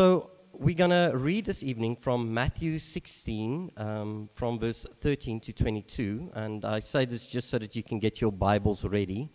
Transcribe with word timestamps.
So 0.00 0.30
we're 0.54 0.74
going 0.74 0.92
to 0.92 1.12
read 1.14 1.44
this 1.44 1.62
evening 1.62 1.94
from 1.94 2.32
Matthew 2.32 2.78
16, 2.78 3.72
um, 3.76 4.30
from 4.32 4.58
verse 4.58 4.86
13 5.02 5.40
to 5.40 5.52
22. 5.52 6.30
And 6.32 6.64
I 6.64 6.80
say 6.80 7.04
this 7.04 7.26
just 7.26 7.50
so 7.50 7.58
that 7.58 7.76
you 7.76 7.82
can 7.82 7.98
get 7.98 8.18
your 8.18 8.32
Bibles 8.32 8.82
ready. 8.86 9.28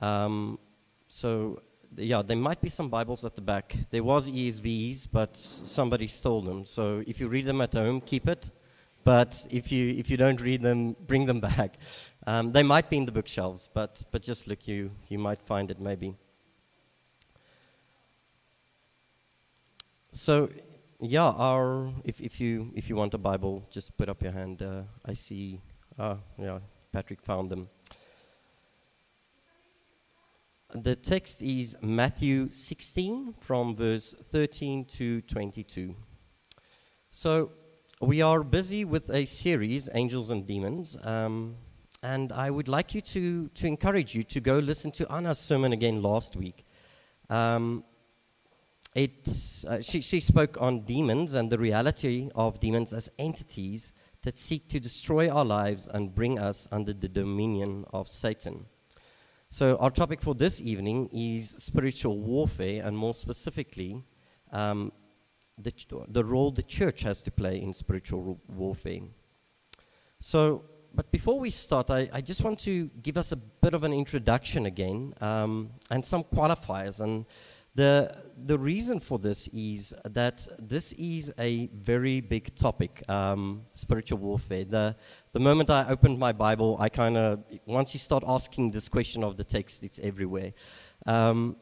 Um, 0.00 0.58
so, 1.06 1.60
yeah, 1.98 2.22
there 2.22 2.38
might 2.38 2.62
be 2.62 2.70
some 2.70 2.88
Bibles 2.88 3.26
at 3.26 3.34
the 3.34 3.42
back. 3.42 3.76
There 3.90 4.02
was 4.02 4.30
ESVs, 4.30 5.06
but 5.12 5.36
somebody 5.36 6.06
stole 6.06 6.40
them. 6.40 6.64
So 6.64 7.04
if 7.06 7.20
you 7.20 7.28
read 7.28 7.44
them 7.44 7.60
at 7.60 7.74
home, 7.74 8.00
keep 8.00 8.26
it. 8.26 8.50
But 9.04 9.46
if 9.50 9.70
you, 9.70 9.88
if 9.98 10.08
you 10.08 10.16
don't 10.16 10.40
read 10.40 10.62
them, 10.62 10.96
bring 11.06 11.26
them 11.26 11.40
back. 11.50 11.74
Um, 12.26 12.52
they 12.52 12.62
might 12.62 12.88
be 12.88 12.96
in 12.96 13.04
the 13.04 13.12
bookshelves, 13.12 13.68
but, 13.70 14.02
but 14.10 14.22
just 14.22 14.48
look, 14.48 14.66
you, 14.66 14.92
you 15.08 15.18
might 15.18 15.42
find 15.42 15.70
it 15.70 15.78
maybe. 15.78 16.14
So, 20.16 20.48
yeah, 20.98 21.28
our, 21.28 21.92
if, 22.02 22.22
if, 22.22 22.40
you, 22.40 22.72
if 22.74 22.88
you 22.88 22.96
want 22.96 23.12
a 23.12 23.18
Bible, 23.18 23.66
just 23.68 23.98
put 23.98 24.08
up 24.08 24.22
your 24.22 24.32
hand. 24.32 24.62
Uh, 24.62 24.84
I 25.04 25.12
see, 25.12 25.60
ah, 25.98 26.16
yeah, 26.38 26.60
Patrick 26.90 27.20
found 27.20 27.50
them. 27.50 27.68
The 30.74 30.96
text 30.96 31.42
is 31.42 31.76
Matthew 31.82 32.48
16 32.50 33.34
from 33.40 33.76
verse 33.76 34.14
13 34.18 34.86
to 34.86 35.20
22. 35.20 35.94
So, 37.10 37.50
we 38.00 38.22
are 38.22 38.42
busy 38.42 38.86
with 38.86 39.10
a 39.10 39.26
series, 39.26 39.90
Angels 39.92 40.30
and 40.30 40.46
Demons, 40.46 40.96
um, 41.02 41.56
and 42.02 42.32
I 42.32 42.48
would 42.48 42.68
like 42.68 42.94
you 42.94 43.02
to, 43.02 43.48
to 43.48 43.66
encourage 43.66 44.14
you 44.14 44.22
to 44.22 44.40
go 44.40 44.60
listen 44.60 44.92
to 44.92 45.12
Anna's 45.12 45.38
sermon 45.38 45.74
again 45.74 46.00
last 46.00 46.36
week. 46.36 46.64
Um, 47.28 47.84
it's, 48.96 49.64
uh, 49.66 49.82
she, 49.82 50.00
she 50.00 50.20
spoke 50.20 50.56
on 50.58 50.80
demons 50.80 51.34
and 51.34 51.50
the 51.50 51.58
reality 51.58 52.30
of 52.34 52.58
demons 52.60 52.94
as 52.94 53.10
entities 53.18 53.92
that 54.22 54.38
seek 54.38 54.68
to 54.70 54.80
destroy 54.80 55.28
our 55.28 55.44
lives 55.44 55.86
and 55.86 56.14
bring 56.14 56.38
us 56.38 56.66
under 56.72 56.94
the 56.94 57.08
dominion 57.08 57.84
of 57.92 58.08
Satan. 58.08 58.64
So, 59.50 59.76
our 59.76 59.90
topic 59.90 60.22
for 60.22 60.34
this 60.34 60.62
evening 60.62 61.10
is 61.12 61.50
spiritual 61.58 62.18
warfare, 62.18 62.82
and 62.84 62.96
more 62.96 63.14
specifically, 63.14 64.02
um, 64.50 64.92
the, 65.58 65.72
the 66.08 66.24
role 66.24 66.50
the 66.50 66.62
church 66.62 67.02
has 67.02 67.22
to 67.24 67.30
play 67.30 67.60
in 67.60 67.74
spiritual 67.74 68.40
warfare. 68.48 69.00
So, 70.20 70.64
but 70.94 71.12
before 71.12 71.38
we 71.38 71.50
start, 71.50 71.90
I, 71.90 72.08
I, 72.14 72.22
just 72.22 72.42
want 72.42 72.58
to 72.60 72.86
give 73.02 73.18
us 73.18 73.30
a 73.32 73.36
bit 73.36 73.74
of 73.74 73.84
an 73.84 73.92
introduction 73.92 74.64
again 74.64 75.12
um, 75.20 75.70
and 75.90 76.02
some 76.02 76.24
qualifiers. 76.24 77.00
And 77.00 77.26
the, 77.76 78.16
the 78.44 78.58
reason 78.58 79.00
for 79.00 79.18
this 79.18 79.48
is 79.48 79.94
that 80.04 80.46
this 80.58 80.92
is 80.94 81.32
a 81.38 81.66
very 81.68 82.20
big 82.20 82.54
topic, 82.56 83.02
um, 83.08 83.62
spiritual 83.74 84.18
warfare. 84.18 84.64
The, 84.64 84.96
the 85.32 85.40
moment 85.40 85.68
I 85.70 85.86
opened 85.88 86.18
my 86.18 86.32
Bible, 86.32 86.76
I 86.80 86.88
kind 86.88 87.16
of, 87.16 87.44
once 87.66 87.94
you 87.94 88.00
start 88.00 88.24
asking 88.26 88.70
this 88.70 88.88
question 88.88 89.22
of 89.22 89.36
the 89.36 89.44
text, 89.44 89.84
it's 89.84 89.98
everywhere. 89.98 90.52
Um, 91.04 91.56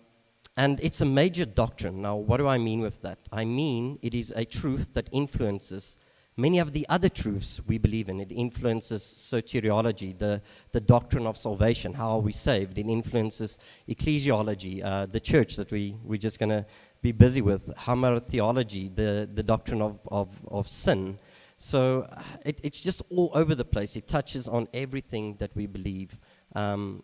and 0.56 0.78
it's 0.80 1.00
a 1.00 1.04
major 1.04 1.44
doctrine. 1.44 2.00
Now, 2.00 2.14
what 2.14 2.36
do 2.36 2.46
I 2.46 2.58
mean 2.58 2.80
with 2.80 3.02
that? 3.02 3.18
I 3.32 3.44
mean 3.44 3.98
it 4.02 4.14
is 4.14 4.32
a 4.36 4.44
truth 4.44 4.94
that 4.94 5.08
influences 5.10 5.98
many 6.36 6.58
of 6.58 6.72
the 6.72 6.86
other 6.88 7.08
truths 7.08 7.60
we 7.66 7.78
believe 7.78 8.08
in. 8.08 8.20
It 8.20 8.32
influences 8.32 9.02
soteriology, 9.02 10.16
the, 10.16 10.42
the 10.72 10.80
doctrine 10.80 11.26
of 11.26 11.36
salvation, 11.36 11.94
how 11.94 12.12
are 12.12 12.20
we 12.20 12.32
saved. 12.32 12.78
It 12.78 12.86
influences 12.86 13.58
ecclesiology, 13.88 14.84
uh, 14.84 15.06
the 15.06 15.20
church 15.20 15.56
that 15.56 15.70
we, 15.70 15.96
we're 16.02 16.18
just 16.18 16.38
going 16.38 16.50
to 16.50 16.66
be 17.02 17.12
busy 17.12 17.42
with, 17.42 17.68
hamartiology, 17.76 18.94
the, 18.94 19.28
the 19.32 19.42
doctrine 19.42 19.82
of, 19.82 20.00
of, 20.10 20.28
of 20.48 20.68
sin. 20.68 21.18
So 21.58 22.08
uh, 22.10 22.22
it, 22.44 22.60
it's 22.62 22.80
just 22.80 23.02
all 23.10 23.30
over 23.34 23.54
the 23.54 23.64
place. 23.64 23.96
It 23.96 24.08
touches 24.08 24.48
on 24.48 24.68
everything 24.74 25.36
that 25.38 25.54
we 25.54 25.66
believe. 25.66 26.18
Um, 26.54 27.02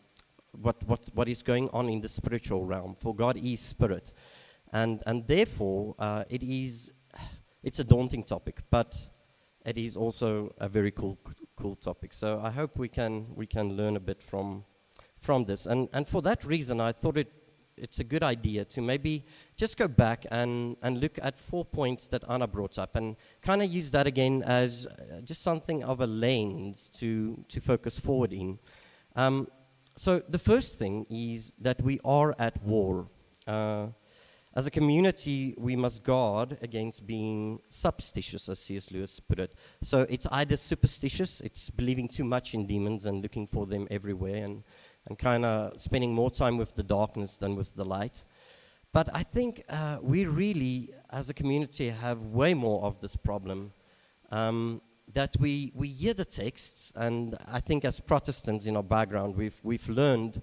what, 0.52 0.82
what, 0.84 1.00
what 1.14 1.28
is 1.28 1.42
going 1.42 1.68
on 1.70 1.88
in 1.88 2.00
the 2.00 2.08
spiritual 2.08 2.64
realm. 2.64 2.94
For 2.94 3.14
God 3.14 3.36
is 3.36 3.60
spirit. 3.60 4.12
And, 4.72 5.02
and 5.06 5.26
therefore, 5.26 5.94
uh, 5.98 6.24
it 6.28 6.42
is, 6.42 6.92
it's 7.62 7.78
a 7.78 7.84
daunting 7.84 8.22
topic, 8.22 8.60
but 8.70 9.06
it 9.64 9.76
is 9.76 9.96
also 9.96 10.54
a 10.58 10.68
very 10.68 10.90
cool, 10.90 11.18
cool 11.56 11.76
topic. 11.76 12.12
So 12.14 12.40
I 12.42 12.50
hope 12.50 12.78
we 12.78 12.88
can, 12.88 13.26
we 13.34 13.46
can 13.46 13.76
learn 13.76 13.96
a 13.96 14.00
bit 14.00 14.22
from, 14.22 14.64
from 15.18 15.44
this. 15.44 15.66
And, 15.66 15.88
and 15.92 16.08
for 16.08 16.22
that 16.22 16.44
reason, 16.44 16.80
I 16.80 16.92
thought 16.92 17.16
it, 17.18 17.32
it's 17.76 18.00
a 18.00 18.04
good 18.04 18.22
idea 18.22 18.64
to 18.64 18.80
maybe 18.80 19.24
just 19.56 19.76
go 19.76 19.88
back 19.88 20.26
and, 20.30 20.76
and 20.82 21.00
look 21.00 21.18
at 21.22 21.38
four 21.38 21.64
points 21.64 22.08
that 22.08 22.24
Anna 22.28 22.46
brought 22.46 22.78
up 22.78 22.96
and 22.96 23.16
kind 23.42 23.62
of 23.62 23.70
use 23.70 23.90
that 23.90 24.06
again 24.06 24.42
as 24.44 24.86
uh, 24.86 25.20
just 25.22 25.42
something 25.42 25.84
of 25.84 26.00
a 26.00 26.06
lens 26.06 26.88
to, 27.00 27.44
to 27.48 27.60
focus 27.60 27.98
forward 27.98 28.32
in. 28.32 28.58
Um, 29.16 29.48
so 29.96 30.22
the 30.28 30.38
first 30.38 30.76
thing 30.76 31.06
is 31.10 31.52
that 31.60 31.82
we 31.82 32.00
are 32.04 32.34
at 32.38 32.62
war. 32.62 33.08
Uh, 33.46 33.88
as 34.54 34.66
a 34.66 34.70
community, 34.70 35.54
we 35.56 35.76
must 35.76 36.02
guard 36.02 36.58
against 36.60 37.06
being 37.06 37.60
superstitious, 37.68 38.48
as 38.48 38.58
C.S. 38.58 38.90
Lewis 38.90 39.20
put 39.20 39.38
it. 39.38 39.54
So 39.80 40.06
it's 40.08 40.26
either 40.32 40.56
superstitious, 40.56 41.40
it's 41.40 41.70
believing 41.70 42.08
too 42.08 42.24
much 42.24 42.52
in 42.52 42.66
demons 42.66 43.06
and 43.06 43.22
looking 43.22 43.46
for 43.46 43.64
them 43.66 43.86
everywhere 43.92 44.44
and, 44.44 44.64
and 45.06 45.16
kind 45.16 45.44
of 45.44 45.80
spending 45.80 46.12
more 46.12 46.32
time 46.32 46.58
with 46.58 46.74
the 46.74 46.82
darkness 46.82 47.36
than 47.36 47.54
with 47.54 47.76
the 47.76 47.84
light. 47.84 48.24
But 48.92 49.08
I 49.14 49.22
think 49.22 49.62
uh, 49.68 49.98
we 50.02 50.26
really, 50.26 50.90
as 51.10 51.30
a 51.30 51.34
community, 51.34 51.90
have 51.90 52.18
way 52.18 52.54
more 52.54 52.82
of 52.82 53.00
this 53.00 53.14
problem. 53.14 53.72
Um, 54.32 54.80
that 55.12 55.36
we, 55.38 55.72
we 55.74 55.88
hear 55.88 56.14
the 56.14 56.24
texts, 56.24 56.92
and 56.96 57.36
I 57.46 57.60
think 57.60 57.84
as 57.84 58.00
Protestants 58.00 58.66
in 58.66 58.76
our 58.76 58.82
background, 58.82 59.36
we've, 59.36 59.58
we've 59.62 59.88
learned 59.88 60.42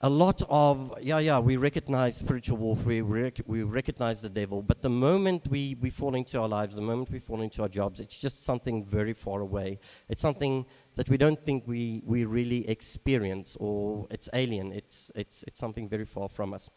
a 0.00 0.08
lot 0.08 0.42
of, 0.48 0.94
yeah, 1.00 1.18
yeah, 1.18 1.40
we 1.40 1.56
recognize 1.56 2.16
spiritual 2.16 2.56
warfare, 2.56 3.04
we, 3.04 3.22
rec- 3.22 3.40
we 3.46 3.64
recognize 3.64 4.22
the 4.22 4.28
devil, 4.28 4.62
but 4.62 4.80
the 4.80 4.88
moment 4.88 5.48
we, 5.48 5.76
we 5.80 5.90
fall 5.90 6.14
into 6.14 6.40
our 6.40 6.46
lives, 6.46 6.76
the 6.76 6.82
moment 6.82 7.10
we 7.10 7.18
fall 7.18 7.40
into 7.40 7.62
our 7.62 7.68
jobs, 7.68 7.98
it's 7.98 8.20
just 8.20 8.44
something 8.44 8.84
very 8.84 9.12
far 9.12 9.40
away. 9.40 9.80
It's 10.08 10.22
something 10.22 10.66
that 10.94 11.08
we 11.08 11.16
don't 11.16 11.42
think 11.42 11.64
we, 11.66 12.02
we 12.06 12.24
really 12.24 12.68
experience, 12.68 13.56
or 13.58 14.06
it's 14.08 14.28
alien, 14.32 14.72
it's, 14.72 15.10
it's, 15.16 15.42
it's 15.48 15.58
something 15.58 15.88
very 15.88 16.04
far 16.04 16.28
from 16.28 16.54
us. 16.54 16.70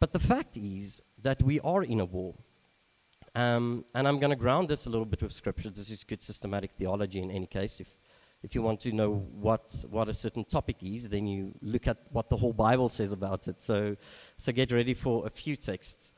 But 0.00 0.12
the 0.12 0.18
fact 0.18 0.56
is 0.56 1.02
that 1.20 1.42
we 1.42 1.60
are 1.60 1.82
in 1.82 2.00
a 2.00 2.06
war. 2.06 2.34
Um, 3.34 3.84
and 3.94 4.08
I'm 4.08 4.20
going 4.20 4.30
to 4.30 4.36
ground 4.36 4.68
this 4.68 4.86
a 4.86 4.88
little 4.88 5.04
bit 5.04 5.22
with 5.22 5.32
scripture. 5.32 5.68
This 5.68 5.90
is 5.90 6.04
good 6.04 6.22
systematic 6.22 6.70
theology 6.70 7.20
in 7.20 7.30
any 7.30 7.46
case. 7.46 7.80
If, 7.80 7.88
if 8.44 8.54
you 8.54 8.60
want 8.60 8.78
to 8.80 8.92
know 8.92 9.26
what, 9.40 9.74
what 9.88 10.06
a 10.10 10.12
certain 10.12 10.44
topic 10.44 10.76
is, 10.82 11.08
then 11.08 11.26
you 11.26 11.54
look 11.62 11.88
at 11.88 11.96
what 12.10 12.28
the 12.28 12.36
whole 12.36 12.52
Bible 12.52 12.90
says 12.90 13.10
about 13.10 13.48
it. 13.48 13.62
So, 13.62 13.96
so 14.36 14.52
get 14.52 14.70
ready 14.70 14.92
for 14.92 15.26
a 15.26 15.30
few 15.30 15.56
texts. 15.56 16.12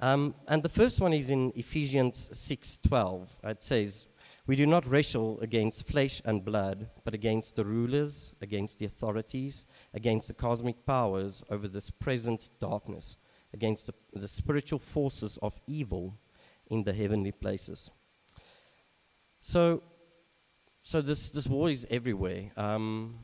Um, 0.00 0.34
and 0.48 0.60
the 0.60 0.68
first 0.68 1.00
one 1.00 1.12
is 1.12 1.30
in 1.30 1.52
Ephesians 1.54 2.30
6:12. 2.32 3.28
It 3.44 3.62
says, 3.62 4.06
"We 4.48 4.56
do 4.56 4.66
not 4.66 4.86
wrestle 4.86 5.38
against 5.40 5.86
flesh 5.86 6.20
and 6.24 6.44
blood, 6.44 6.90
but 7.04 7.14
against 7.14 7.54
the 7.54 7.64
rulers, 7.64 8.32
against 8.40 8.80
the 8.80 8.86
authorities, 8.86 9.66
against 9.94 10.26
the 10.26 10.34
cosmic 10.34 10.84
powers 10.84 11.44
over 11.48 11.68
this 11.68 11.90
present 11.90 12.50
darkness, 12.58 13.16
against 13.52 13.86
the, 13.86 13.94
the 14.12 14.28
spiritual 14.28 14.80
forces 14.80 15.38
of 15.42 15.60
evil 15.68 16.18
in 16.66 16.82
the 16.82 16.92
heavenly 16.92 17.32
places. 17.32 17.90
So, 19.40 19.82
so 20.88 21.02
this, 21.02 21.28
this 21.28 21.46
war 21.46 21.68
is 21.68 21.86
everywhere. 21.90 22.50
Um, 22.56 23.18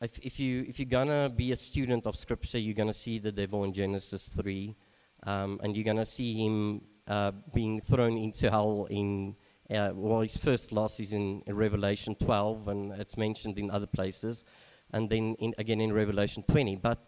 if, 0.00 0.20
if, 0.20 0.38
you, 0.38 0.64
if 0.68 0.78
you're 0.78 0.86
going 0.86 1.08
to 1.08 1.28
be 1.34 1.50
a 1.50 1.56
student 1.56 2.06
of 2.06 2.14
Scripture, 2.14 2.58
you're 2.58 2.76
going 2.76 2.86
to 2.86 2.94
see 2.94 3.18
the 3.18 3.32
devil 3.32 3.64
in 3.64 3.72
Genesis 3.72 4.28
3, 4.28 4.76
um, 5.24 5.58
and 5.60 5.76
you're 5.76 5.84
going 5.84 5.96
to 5.96 6.06
see 6.06 6.46
him 6.46 6.80
uh, 7.08 7.32
being 7.52 7.80
thrown 7.80 8.16
into 8.16 8.48
hell 8.48 8.86
in, 8.88 9.34
uh, 9.68 9.90
well, 9.94 10.20
his 10.20 10.36
first 10.36 10.70
loss 10.70 11.00
is 11.00 11.12
in, 11.12 11.42
in, 11.44 11.56
Revelation 11.56 12.14
12, 12.14 12.68
and 12.68 12.92
it's 12.92 13.16
mentioned 13.16 13.58
in 13.58 13.68
other 13.68 13.88
places, 13.88 14.44
and 14.92 15.10
then 15.10 15.34
in, 15.40 15.56
again 15.58 15.80
in 15.80 15.92
Revelation 15.92 16.44
20. 16.46 16.76
But 16.76 17.04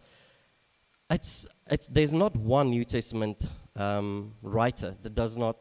it's, 1.09 1.47
it's, 1.69 1.87
there's 1.87 2.13
not 2.13 2.35
one 2.35 2.71
New 2.71 2.85
Testament 2.85 3.47
um, 3.77 4.33
writer 4.43 4.97
that 5.03 5.15
does 5.15 5.37
not 5.37 5.57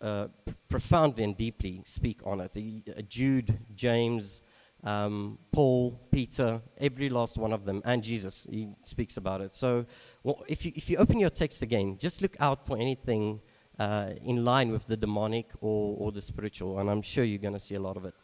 uh, 0.00 0.28
profoundly 0.68 1.24
and 1.24 1.36
deeply 1.36 1.82
speak 1.84 2.20
on 2.24 2.40
it. 2.40 3.08
Jude, 3.08 3.58
James, 3.74 4.42
um, 4.82 5.38
Paul, 5.52 6.00
Peter, 6.10 6.60
every 6.78 7.08
last 7.08 7.36
one 7.36 7.52
of 7.52 7.64
them, 7.64 7.82
and 7.84 8.02
Jesus, 8.02 8.46
he 8.50 8.70
speaks 8.82 9.16
about 9.16 9.40
it. 9.40 9.54
So 9.54 9.84
well, 10.22 10.42
if, 10.48 10.64
you, 10.64 10.72
if 10.74 10.88
you 10.88 10.96
open 10.96 11.18
your 11.18 11.30
text 11.30 11.62
again, 11.62 11.98
just 11.98 12.22
look 12.22 12.36
out 12.40 12.66
for 12.66 12.76
anything 12.78 13.40
uh, 13.78 14.10
in 14.24 14.44
line 14.44 14.72
with 14.72 14.86
the 14.86 14.96
demonic 14.96 15.50
or, 15.60 15.96
or 15.98 16.12
the 16.12 16.22
spiritual, 16.22 16.78
and 16.78 16.90
I'm 16.90 17.02
sure 17.02 17.24
you're 17.24 17.38
going 17.38 17.54
to 17.54 17.60
see 17.60 17.74
a 17.74 17.80
lot 17.80 17.96
of 17.96 18.04
it. 18.04 18.14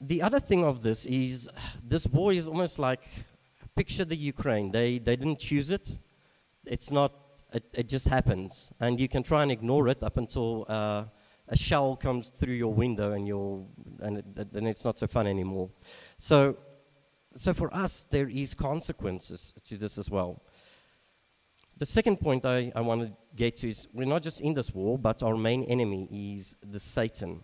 The 0.00 0.20
other 0.20 0.40
thing 0.40 0.64
of 0.64 0.82
this 0.82 1.06
is 1.06 1.48
this 1.82 2.06
war 2.06 2.32
is 2.32 2.46
almost 2.46 2.78
like 2.78 3.08
picture 3.74 4.04
the 4.04 4.16
Ukraine. 4.16 4.70
They, 4.70 4.98
they 4.98 5.16
didn't 5.16 5.38
choose 5.38 5.70
it. 5.70 5.98
It's 6.66 6.90
not 6.90 7.12
it, 7.54 7.64
it 7.72 7.88
just 7.88 8.08
happens. 8.08 8.72
And 8.80 9.00
you 9.00 9.08
can 9.08 9.22
try 9.22 9.42
and 9.42 9.52
ignore 9.52 9.88
it 9.88 10.02
up 10.02 10.16
until 10.16 10.66
uh, 10.68 11.04
a 11.48 11.56
shell 11.56 11.96
comes 11.96 12.30
through 12.30 12.54
your 12.54 12.74
window 12.74 13.12
and, 13.12 13.26
you're, 13.26 13.64
and, 14.00 14.18
it, 14.18 14.48
and 14.54 14.66
it's 14.66 14.84
not 14.84 14.98
so 14.98 15.06
fun 15.06 15.26
anymore. 15.26 15.70
So, 16.18 16.56
so 17.36 17.54
for 17.54 17.74
us, 17.74 18.04
there 18.10 18.28
is 18.28 18.54
consequences 18.54 19.54
to 19.66 19.76
this 19.76 19.98
as 19.98 20.10
well. 20.10 20.42
The 21.76 21.86
second 21.86 22.20
point 22.20 22.44
I, 22.44 22.72
I 22.74 22.80
want 22.80 23.02
to 23.02 23.12
get 23.34 23.56
to 23.58 23.68
is 23.68 23.88
we're 23.92 24.06
not 24.06 24.22
just 24.22 24.40
in 24.40 24.54
this 24.54 24.72
war, 24.72 24.98
but 24.98 25.22
our 25.22 25.36
main 25.36 25.64
enemy 25.64 26.08
is 26.36 26.56
the 26.60 26.80
Satan. 26.80 27.40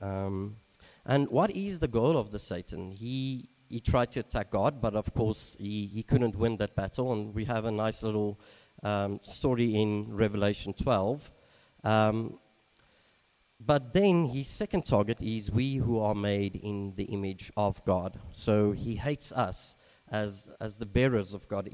Um, 0.00 0.56
and 1.04 1.28
what 1.28 1.50
is 1.50 1.78
the 1.80 1.88
goal 1.88 2.16
of 2.16 2.30
the 2.30 2.38
Satan? 2.38 2.92
He, 2.92 3.48
he 3.68 3.80
tried 3.80 4.12
to 4.12 4.20
attack 4.20 4.50
God, 4.50 4.80
but 4.80 4.94
of 4.94 5.12
course 5.14 5.56
he, 5.58 5.86
he 5.86 6.02
couldn't 6.02 6.36
win 6.36 6.56
that 6.56 6.76
battle. 6.76 7.12
And 7.12 7.34
we 7.34 7.44
have 7.46 7.64
a 7.64 7.72
nice 7.72 8.02
little 8.02 8.38
um, 8.82 9.20
story 9.22 9.74
in 9.74 10.06
Revelation 10.14 10.72
12. 10.72 11.30
Um, 11.84 12.38
but 13.60 13.92
then 13.92 14.26
his 14.26 14.48
second 14.48 14.84
target 14.84 15.20
is 15.20 15.50
we 15.50 15.76
who 15.76 15.98
are 15.98 16.14
made 16.14 16.56
in 16.56 16.94
the 16.94 17.04
image 17.04 17.50
of 17.56 17.84
God. 17.84 18.18
So 18.30 18.72
he 18.72 18.94
hates 18.94 19.32
us 19.32 19.76
as, 20.10 20.48
as 20.60 20.78
the 20.78 20.86
bearers 20.86 21.34
of 21.34 21.48
God 21.48 21.68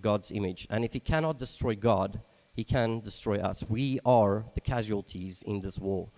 God's 0.00 0.30
image. 0.30 0.66
And 0.70 0.84
if 0.84 0.92
he 0.92 1.00
cannot 1.00 1.38
destroy 1.38 1.74
God, 1.74 2.20
he 2.52 2.64
can 2.64 3.00
destroy 3.00 3.38
us. 3.38 3.64
We 3.68 4.00
are 4.04 4.44
the 4.54 4.60
casualties 4.60 5.42
in 5.42 5.60
this 5.60 5.78
war. 5.78 6.10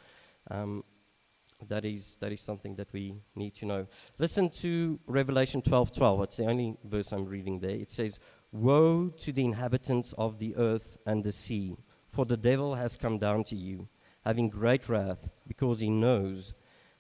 Um, 0.50 0.82
that 1.68 1.84
is, 1.84 2.16
that 2.20 2.32
is 2.32 2.40
something 2.40 2.74
that 2.76 2.92
we 2.92 3.14
need 3.36 3.54
to 3.56 3.66
know. 3.66 3.86
Listen 4.18 4.50
to 4.50 4.98
Revelation 5.06 5.62
12 5.62 5.92
12. 5.92 6.22
It's 6.22 6.36
the 6.36 6.46
only 6.46 6.76
verse 6.84 7.12
I'm 7.12 7.26
reading 7.26 7.60
there. 7.60 7.70
It 7.76 7.90
says, 7.90 8.18
Woe 8.52 9.08
to 9.08 9.32
the 9.32 9.44
inhabitants 9.44 10.12
of 10.18 10.38
the 10.38 10.54
earth 10.56 10.98
and 11.06 11.24
the 11.24 11.32
sea, 11.32 11.76
for 12.10 12.26
the 12.26 12.36
devil 12.36 12.74
has 12.74 12.98
come 12.98 13.16
down 13.16 13.44
to 13.44 13.56
you, 13.56 13.88
having 14.26 14.50
great 14.50 14.88
wrath, 14.90 15.30
because 15.48 15.80
he 15.80 15.88
knows 15.88 16.52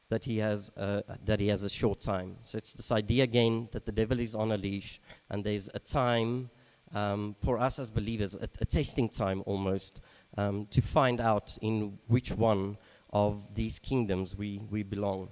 that 0.08 0.24
he 0.24 0.38
has, 0.38 0.70
uh, 0.78 1.02
that 1.24 1.40
he 1.40 1.48
has 1.48 1.62
a 1.62 1.68
short 1.68 2.00
time. 2.00 2.36
So 2.42 2.56
it's 2.56 2.72
this 2.72 2.90
idea 2.90 3.24
again 3.24 3.68
that 3.72 3.84
the 3.84 3.92
devil 3.92 4.18
is 4.18 4.34
on 4.34 4.50
a 4.52 4.56
leash, 4.56 5.00
and 5.30 5.44
there's 5.44 5.68
a 5.74 5.78
time 5.78 6.50
um, 6.94 7.36
for 7.42 7.58
us 7.58 7.78
as 7.78 7.90
believers, 7.90 8.34
a, 8.34 8.48
a 8.60 8.64
testing 8.64 9.10
time 9.10 9.42
almost, 9.44 10.00
um, 10.38 10.66
to 10.70 10.80
find 10.80 11.20
out 11.20 11.56
in 11.60 11.98
which 12.08 12.32
one 12.32 12.78
of 13.10 13.54
these 13.54 13.78
kingdoms 13.78 14.34
we, 14.34 14.62
we 14.70 14.82
belong. 14.82 15.28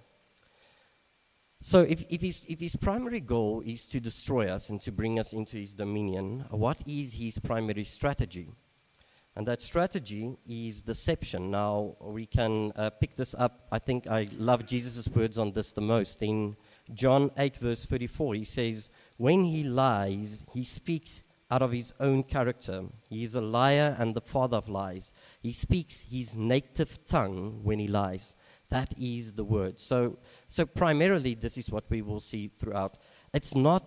So, 1.63 1.83
if, 1.83 2.05
if, 2.09 2.23
his, 2.23 2.47
if 2.49 2.59
his 2.59 2.75
primary 2.75 3.21
goal 3.21 3.63
is 3.67 3.87
to 3.89 4.01
destroy 4.01 4.49
us 4.49 4.71
and 4.71 4.81
to 4.81 4.91
bring 4.91 5.21
us 5.21 5.35
into 5.35 5.59
his 5.59 5.75
dominion, 5.75 6.47
what 6.49 6.79
is 6.87 7.13
his 7.13 7.39
primary 7.39 7.85
strategy? 7.85 8.49
And 9.37 9.47
that 9.47 9.61
strategy 9.61 10.37
is 10.49 10.83
deception. 10.83 11.51
Now, 11.51 11.97
we 12.01 12.25
can 12.25 12.73
uh, 12.77 12.91
pick 12.91 13.15
this 13.15 13.35
up. 13.39 13.67
I 13.71 13.79
think 13.79 14.07
I 14.07 14.29
love 14.39 14.67
Jesus' 14.67 15.07
words 15.09 15.37
on 15.37 15.53
this 15.53 15.73
the 15.73 15.83
most. 15.83 16.23
In 16.23 16.57
John 16.95 17.31
8, 17.37 17.59
verse 17.59 17.85
34, 17.85 18.35
he 18.35 18.45
says, 18.45 18.89
When 19.19 19.45
he 19.45 19.63
lies, 19.63 20.45
he 20.53 20.65
speaks 20.65 21.23
out 21.51 21.63
of 21.63 21.73
his 21.73 21.93
own 22.01 22.23
character. 22.23 22.85
He 23.09 23.23
is 23.23 23.35
a 23.35 23.41
liar 23.41 23.97
and 23.99 24.15
the 24.15 24.21
father 24.21 24.57
of 24.57 24.69
lies. 24.69 25.13
He 25.43 25.53
speaks 25.53 26.07
his 26.11 26.35
native 26.35 27.05
tongue 27.05 27.61
when 27.63 27.79
he 27.79 27.89
lies. 27.89 28.35
That 28.71 28.95
is 28.99 29.35
the 29.35 29.45
word. 29.45 29.79
So, 29.79 30.19
so 30.49 30.65
primarily, 30.65 31.35
this 31.35 31.59
is 31.59 31.71
what 31.71 31.85
we 31.91 32.03
will 32.03 32.21
see 32.21 32.51
throughout. 32.59 32.99
It's 33.35 33.55
not. 33.55 33.85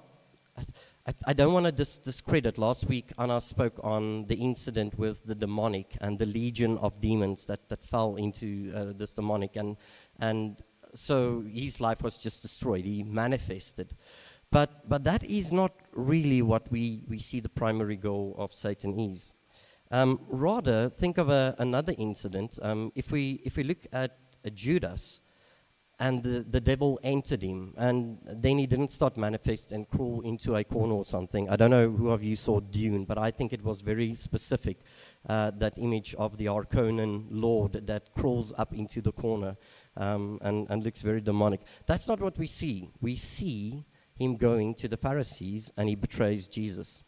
I, 1.06 1.14
I 1.26 1.34
don't 1.34 1.54
want 1.54 1.66
to 1.66 1.72
dis- 1.72 1.98
discredit. 1.98 2.58
Last 2.58 2.86
week, 2.88 3.12
Anna 3.18 3.42
spoke 3.42 3.80
on 3.84 4.28
the 4.28 4.36
incident 4.36 4.98
with 4.98 5.26
the 5.26 5.36
demonic 5.36 5.98
and 6.00 6.20
the 6.20 6.26
legion 6.26 6.78
of 6.78 7.02
demons 7.02 7.46
that, 7.48 7.68
that 7.70 7.84
fell 7.84 8.16
into 8.16 8.72
uh, 8.76 8.94
this 8.96 9.14
demonic, 9.14 9.56
and 9.56 9.78
and 10.20 10.62
so 10.94 11.44
his 11.52 11.82
life 11.82 12.02
was 12.02 12.18
just 12.18 12.42
destroyed. 12.42 12.86
He 12.86 13.04
manifested. 13.04 13.96
But, 14.52 14.88
but 14.88 15.04
that 15.04 15.24
is 15.24 15.52
not 15.52 15.72
really 15.94 16.44
what 16.44 16.72
we, 16.72 17.02
we 17.08 17.18
see 17.18 17.40
the 17.40 17.50
primary 17.50 17.96
goal 17.96 18.36
of 18.38 18.54
Satan 18.54 19.00
is. 19.00 19.34
Um, 19.90 20.20
rather, 20.28 20.90
think 20.90 21.18
of 21.18 21.30
a, 21.30 21.56
another 21.58 21.96
incident. 21.98 22.60
Um, 22.62 22.92
if, 22.94 23.12
we, 23.12 23.42
if 23.44 23.58
we 23.58 23.64
look 23.64 23.88
at 23.92 24.16
Judas, 24.52 25.22
and 26.00 26.24
the, 26.24 26.46
the 26.50 26.60
devil 26.60 27.00
entered 27.04 27.44
him, 27.44 27.74
and 27.78 28.18
then 28.26 28.58
he 28.58 28.68
didn't 28.68 28.92
start 28.92 29.16
manifest 29.16 29.72
and 29.72 29.88
crawl 29.88 30.22
into 30.22 30.56
a 30.56 30.64
corner 30.64 30.96
or 30.96 31.06
something. 31.06 31.50
I 31.50 31.56
don't 31.56 31.70
know 31.70 31.90
who 31.90 32.10
of 32.10 32.24
you 32.24 32.36
saw 32.36 32.60
Dune, 32.60 33.06
but 33.06 33.18
I 33.18 33.32
think 33.32 33.54
it 33.54 33.64
was 33.64 33.82
very 33.82 34.16
specific, 34.16 34.80
uh, 35.30 35.52
that 35.58 35.76
image 35.78 36.16
of 36.16 36.38
the 36.38 36.46
Harkonnen 36.46 37.28
Lord 37.30 37.88
that 37.88 38.14
crawls 38.16 38.52
up 38.58 38.74
into 38.74 39.02
the 39.02 39.12
corner 39.12 39.56
um, 39.96 40.40
and, 40.42 40.68
and 40.70 40.84
looks 40.84 41.02
very 41.02 41.22
demonic. 41.22 41.62
That's 41.86 42.08
not 42.08 42.20
what 42.20 42.38
we 42.38 42.48
see. 42.48 42.90
We 43.00 43.16
see 43.16 43.86
him 44.16 44.36
going 44.38 44.76
to 44.76 44.88
the 44.88 44.98
Pharisees 44.98 45.72
and 45.78 45.88
he 45.88 45.96
betrays 45.96 46.48
Jesus. 46.48 47.04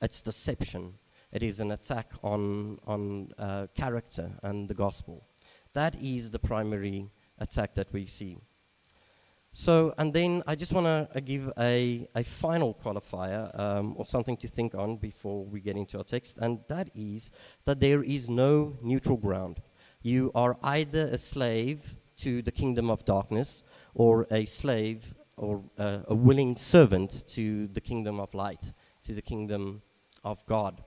It's 0.00 0.22
deception. 0.22 0.94
It 1.32 1.42
is 1.42 1.58
an 1.60 1.72
attack 1.72 2.12
on, 2.22 2.78
on 2.86 3.32
uh, 3.38 3.66
character 3.74 4.30
and 4.42 4.68
the 4.68 4.74
gospel. 4.74 5.26
That 5.76 5.94
is 6.00 6.30
the 6.30 6.38
primary 6.38 7.10
attack 7.38 7.74
that 7.74 7.92
we 7.92 8.06
see. 8.06 8.38
So, 9.52 9.92
and 9.98 10.10
then 10.10 10.42
I 10.46 10.54
just 10.54 10.72
want 10.72 10.86
to 10.86 11.06
uh, 11.14 11.20
give 11.20 11.52
a, 11.58 12.08
a 12.14 12.24
final 12.24 12.72
qualifier 12.82 13.42
um, 13.60 13.94
or 13.98 14.06
something 14.06 14.38
to 14.38 14.48
think 14.48 14.74
on 14.74 14.96
before 14.96 15.44
we 15.44 15.60
get 15.60 15.76
into 15.76 15.98
our 15.98 16.04
text, 16.04 16.38
and 16.38 16.60
that 16.68 16.88
is 16.94 17.30
that 17.66 17.78
there 17.78 18.02
is 18.02 18.30
no 18.30 18.78
neutral 18.80 19.18
ground. 19.18 19.60
You 20.00 20.32
are 20.34 20.56
either 20.62 21.10
a 21.12 21.18
slave 21.18 21.94
to 22.24 22.40
the 22.40 22.52
kingdom 22.52 22.88
of 22.88 23.04
darkness 23.04 23.62
or 23.94 24.26
a 24.30 24.46
slave 24.46 25.14
or 25.36 25.62
uh, 25.78 25.98
a 26.08 26.14
willing 26.14 26.56
servant 26.56 27.26
to 27.34 27.66
the 27.68 27.82
kingdom 27.82 28.18
of 28.18 28.32
light, 28.32 28.72
to 29.04 29.12
the 29.12 29.20
kingdom 29.20 29.82
of 30.24 30.38
God. 30.46 30.82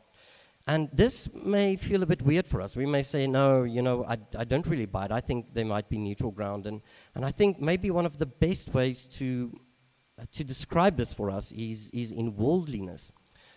And 0.70 0.88
this 0.94 1.28
may 1.34 1.76
feel 1.78 2.04
a 2.04 2.06
bit 2.06 2.22
weird 2.22 2.46
for 2.46 2.62
us. 2.62 2.76
We 2.76 2.86
may 2.86 3.02
say, 3.02 3.26
no, 3.26 3.64
you 3.64 3.82
know, 3.82 4.06
I, 4.06 4.20
I 4.38 4.44
don't 4.44 4.68
really 4.68 4.86
buy 4.86 5.06
it. 5.06 5.12
I 5.12 5.20
think 5.20 5.52
there 5.52 5.66
might 5.66 5.90
be 5.90 5.98
neutral 5.98 6.30
ground. 6.30 6.68
And, 6.68 6.84
and 7.16 7.26
I 7.26 7.32
think 7.32 7.60
maybe 7.60 7.90
one 7.90 8.06
of 8.06 8.20
the 8.20 8.28
best 8.28 8.72
ways 8.72 9.08
to, 9.18 9.60
uh, 10.22 10.26
to 10.32 10.44
describe 10.44 10.96
this 10.96 11.12
for 11.12 11.32
us 11.32 11.52
is, 11.54 11.90
is 11.90 12.12
in 12.12 12.36
worldliness. 12.36 13.12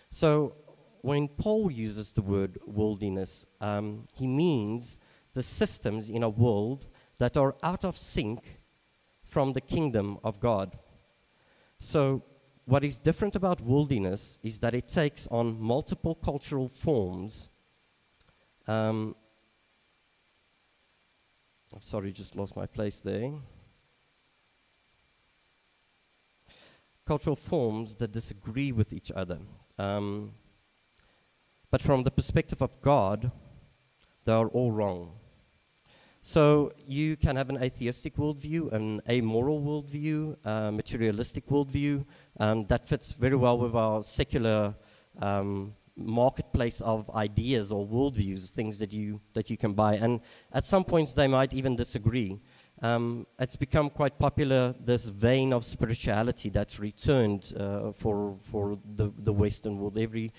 So 0.09 0.55
when 1.01 1.27
Paul 1.27 1.69
uses 1.69 2.13
the 2.13 2.23
word 2.23 2.57
worldliness, 2.65 3.45
um, 3.61 4.07
he 4.15 4.25
means 4.25 4.97
the 5.35 5.43
systems 5.43 6.09
in 6.09 6.23
a 6.23 6.29
world 6.29 6.87
that 7.19 7.37
are 7.37 7.55
out 7.61 7.85
of 7.85 7.95
sync 7.95 8.59
from 9.23 9.53
the 9.53 9.61
kingdom 9.61 10.17
of 10.23 10.39
God. 10.39 10.79
So, 11.79 12.23
what 12.65 12.83
is 12.83 12.97
different 12.97 13.35
about 13.35 13.61
worldliness 13.61 14.37
is 14.43 14.59
that 14.59 14.73
it 14.73 14.87
takes 14.87 15.27
on 15.27 15.59
multiple 15.59 16.15
cultural 16.15 16.69
forms. 16.69 17.49
Um, 18.67 19.15
I'm 21.73 21.81
sorry, 21.81 22.11
just 22.11 22.35
lost 22.35 22.55
my 22.55 22.65
place 22.65 23.01
there. 23.01 23.31
Cultural 27.05 27.35
forms 27.35 27.95
that 27.95 28.11
disagree 28.13 28.71
with 28.71 28.93
each 28.93 29.11
other. 29.11 29.39
Um, 29.77 30.31
but 31.69 31.81
from 31.81 32.03
the 32.03 32.11
perspective 32.11 32.61
of 32.61 32.79
God, 32.81 33.31
they 34.23 34.31
are 34.31 34.47
all 34.47 34.71
wrong. 34.71 35.11
So 36.21 36.71
you 36.87 37.17
can 37.17 37.35
have 37.35 37.49
an 37.49 37.61
atheistic 37.61 38.15
worldview, 38.15 38.71
an 38.71 39.01
amoral 39.09 39.59
worldview, 39.61 40.37
a 40.45 40.71
materialistic 40.71 41.47
worldview 41.47 42.05
um, 42.39 42.65
that 42.65 42.87
fits 42.87 43.11
very 43.11 43.35
well 43.35 43.57
with 43.57 43.75
our 43.75 44.03
secular 44.03 44.75
um, 45.21 45.75
marketplace 45.95 46.81
of 46.81 47.09
ideas 47.11 47.71
or 47.71 47.85
worldviews, 47.85 48.49
things 48.49 48.79
that 48.79 48.91
you 48.91 49.21
that 49.33 49.49
you 49.49 49.57
can 49.57 49.73
buy. 49.73 49.95
And 49.95 50.21
at 50.51 50.65
some 50.65 50.83
points 50.83 51.13
they 51.13 51.27
might 51.27 51.53
even 51.53 51.75
disagree. 51.75 52.39
Um, 52.81 53.27
it's 53.39 53.55
become 53.55 53.89
quite 53.89 54.17
popular 54.17 54.73
this 54.79 55.05
vein 55.05 55.53
of 55.53 55.63
spirituality 55.63 56.49
that's 56.49 56.79
returned 56.79 57.53
uh, 57.57 57.91
for 57.91 58.37
for 58.51 58.77
the 58.95 59.11
the 59.17 59.33
Western 59.33 59.77
world. 59.77 59.97
Every 59.97 60.33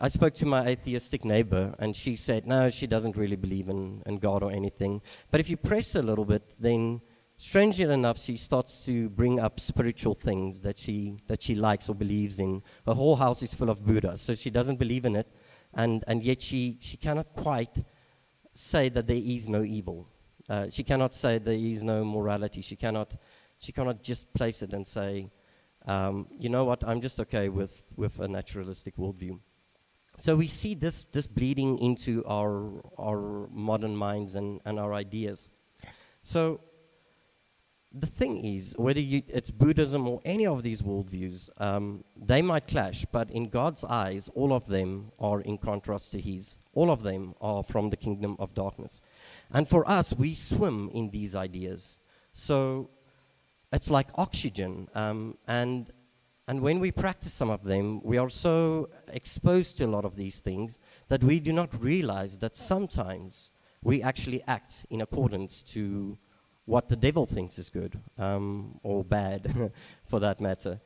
I 0.00 0.08
spoke 0.08 0.34
to 0.34 0.46
my 0.46 0.66
atheistic 0.66 1.24
neighbor, 1.24 1.74
and 1.78 1.94
she 1.96 2.16
said, 2.16 2.46
no, 2.46 2.70
she 2.70 2.86
doesn't 2.86 3.16
really 3.16 3.36
believe 3.36 3.68
in, 3.68 4.02
in 4.06 4.18
God 4.18 4.42
or 4.42 4.50
anything. 4.50 5.00
But 5.30 5.40
if 5.40 5.48
you 5.48 5.56
press 5.56 5.94
a 5.94 6.02
little 6.02 6.24
bit, 6.24 6.54
then 6.58 7.00
strangely 7.42 7.84
enough, 7.92 8.20
she 8.20 8.36
starts 8.36 8.84
to 8.84 9.10
bring 9.10 9.40
up 9.40 9.58
spiritual 9.58 10.14
things 10.14 10.60
that 10.60 10.78
she, 10.78 11.16
that 11.26 11.42
she 11.42 11.56
likes 11.56 11.88
or 11.88 11.94
believes 11.94 12.38
in. 12.38 12.62
Her 12.86 12.94
whole 12.94 13.16
house 13.16 13.42
is 13.42 13.52
full 13.52 13.68
of 13.68 13.84
Buddha, 13.84 14.16
so 14.16 14.32
she 14.32 14.48
doesn't 14.48 14.78
believe 14.78 15.04
in 15.04 15.16
it, 15.16 15.26
and, 15.74 16.04
and 16.06 16.22
yet 16.22 16.40
she, 16.40 16.78
she 16.80 16.96
cannot 16.96 17.34
quite 17.34 17.84
say 18.52 18.88
that 18.90 19.08
there 19.08 19.16
is 19.16 19.48
no 19.48 19.64
evil. 19.64 20.06
Uh, 20.48 20.68
she 20.70 20.84
cannot 20.84 21.16
say 21.16 21.38
there 21.38 21.54
is 21.54 21.82
no 21.82 22.04
morality. 22.04 22.62
She 22.62 22.76
cannot, 22.76 23.16
she 23.58 23.72
cannot 23.72 24.04
just 24.04 24.32
place 24.32 24.62
it 24.62 24.72
and 24.72 24.86
say, 24.86 25.28
um, 25.86 26.28
you 26.38 26.48
know 26.48 26.64
what, 26.64 26.84
I'm 26.84 27.00
just 27.00 27.18
okay 27.18 27.48
with, 27.48 27.82
with 27.96 28.20
a 28.20 28.28
naturalistic 28.28 28.96
worldview. 28.96 29.40
so 30.16 30.36
we 30.36 30.46
see 30.46 30.74
this, 30.74 31.06
this 31.10 31.26
bleeding 31.26 31.80
into 31.80 32.24
our, 32.24 32.84
our 32.96 33.48
modern 33.50 33.96
minds 33.96 34.36
and, 34.36 34.60
and 34.64 34.78
our 34.78 34.94
ideas. 34.94 35.48
So 36.22 36.60
the 37.94 38.06
thing 38.06 38.42
is, 38.44 38.74
whether 38.78 39.00
you, 39.00 39.22
it's 39.28 39.50
Buddhism 39.50 40.08
or 40.08 40.20
any 40.24 40.46
of 40.46 40.62
these 40.62 40.80
worldviews, 40.82 41.50
um, 41.58 42.04
they 42.16 42.40
might 42.40 42.66
clash, 42.66 43.04
but 43.12 43.30
in 43.30 43.48
God's 43.48 43.84
eyes, 43.84 44.30
all 44.34 44.52
of 44.52 44.66
them 44.66 45.12
are 45.18 45.42
in 45.42 45.58
contrast 45.58 46.12
to 46.12 46.20
His. 46.20 46.56
All 46.72 46.90
of 46.90 47.02
them 47.02 47.34
are 47.40 47.62
from 47.62 47.90
the 47.90 47.96
kingdom 47.96 48.36
of 48.38 48.54
darkness. 48.54 49.02
And 49.52 49.68
for 49.68 49.88
us, 49.88 50.14
we 50.14 50.34
swim 50.34 50.90
in 50.94 51.10
these 51.10 51.34
ideas. 51.34 52.00
So 52.32 52.88
it's 53.72 53.90
like 53.90 54.08
oxygen. 54.14 54.88
Um, 54.94 55.36
and, 55.46 55.90
and 56.48 56.62
when 56.62 56.80
we 56.80 56.92
practice 56.92 57.34
some 57.34 57.50
of 57.50 57.64
them, 57.64 58.00
we 58.02 58.16
are 58.16 58.30
so 58.30 58.88
exposed 59.08 59.76
to 59.78 59.84
a 59.84 59.88
lot 59.88 60.06
of 60.06 60.16
these 60.16 60.40
things 60.40 60.78
that 61.08 61.22
we 61.22 61.40
do 61.40 61.52
not 61.52 61.82
realize 61.82 62.38
that 62.38 62.56
sometimes 62.56 63.52
we 63.82 64.02
actually 64.02 64.42
act 64.46 64.86
in 64.88 65.02
accordance 65.02 65.62
to 65.62 66.16
what 66.64 66.88
the 66.88 66.96
devil 66.96 67.26
thinks 67.26 67.58
is 67.58 67.70
good 67.70 68.00
um, 68.18 68.78
or 68.82 69.04
bad, 69.04 69.72
for 70.04 70.20
that 70.20 70.40
matter. 70.40 70.80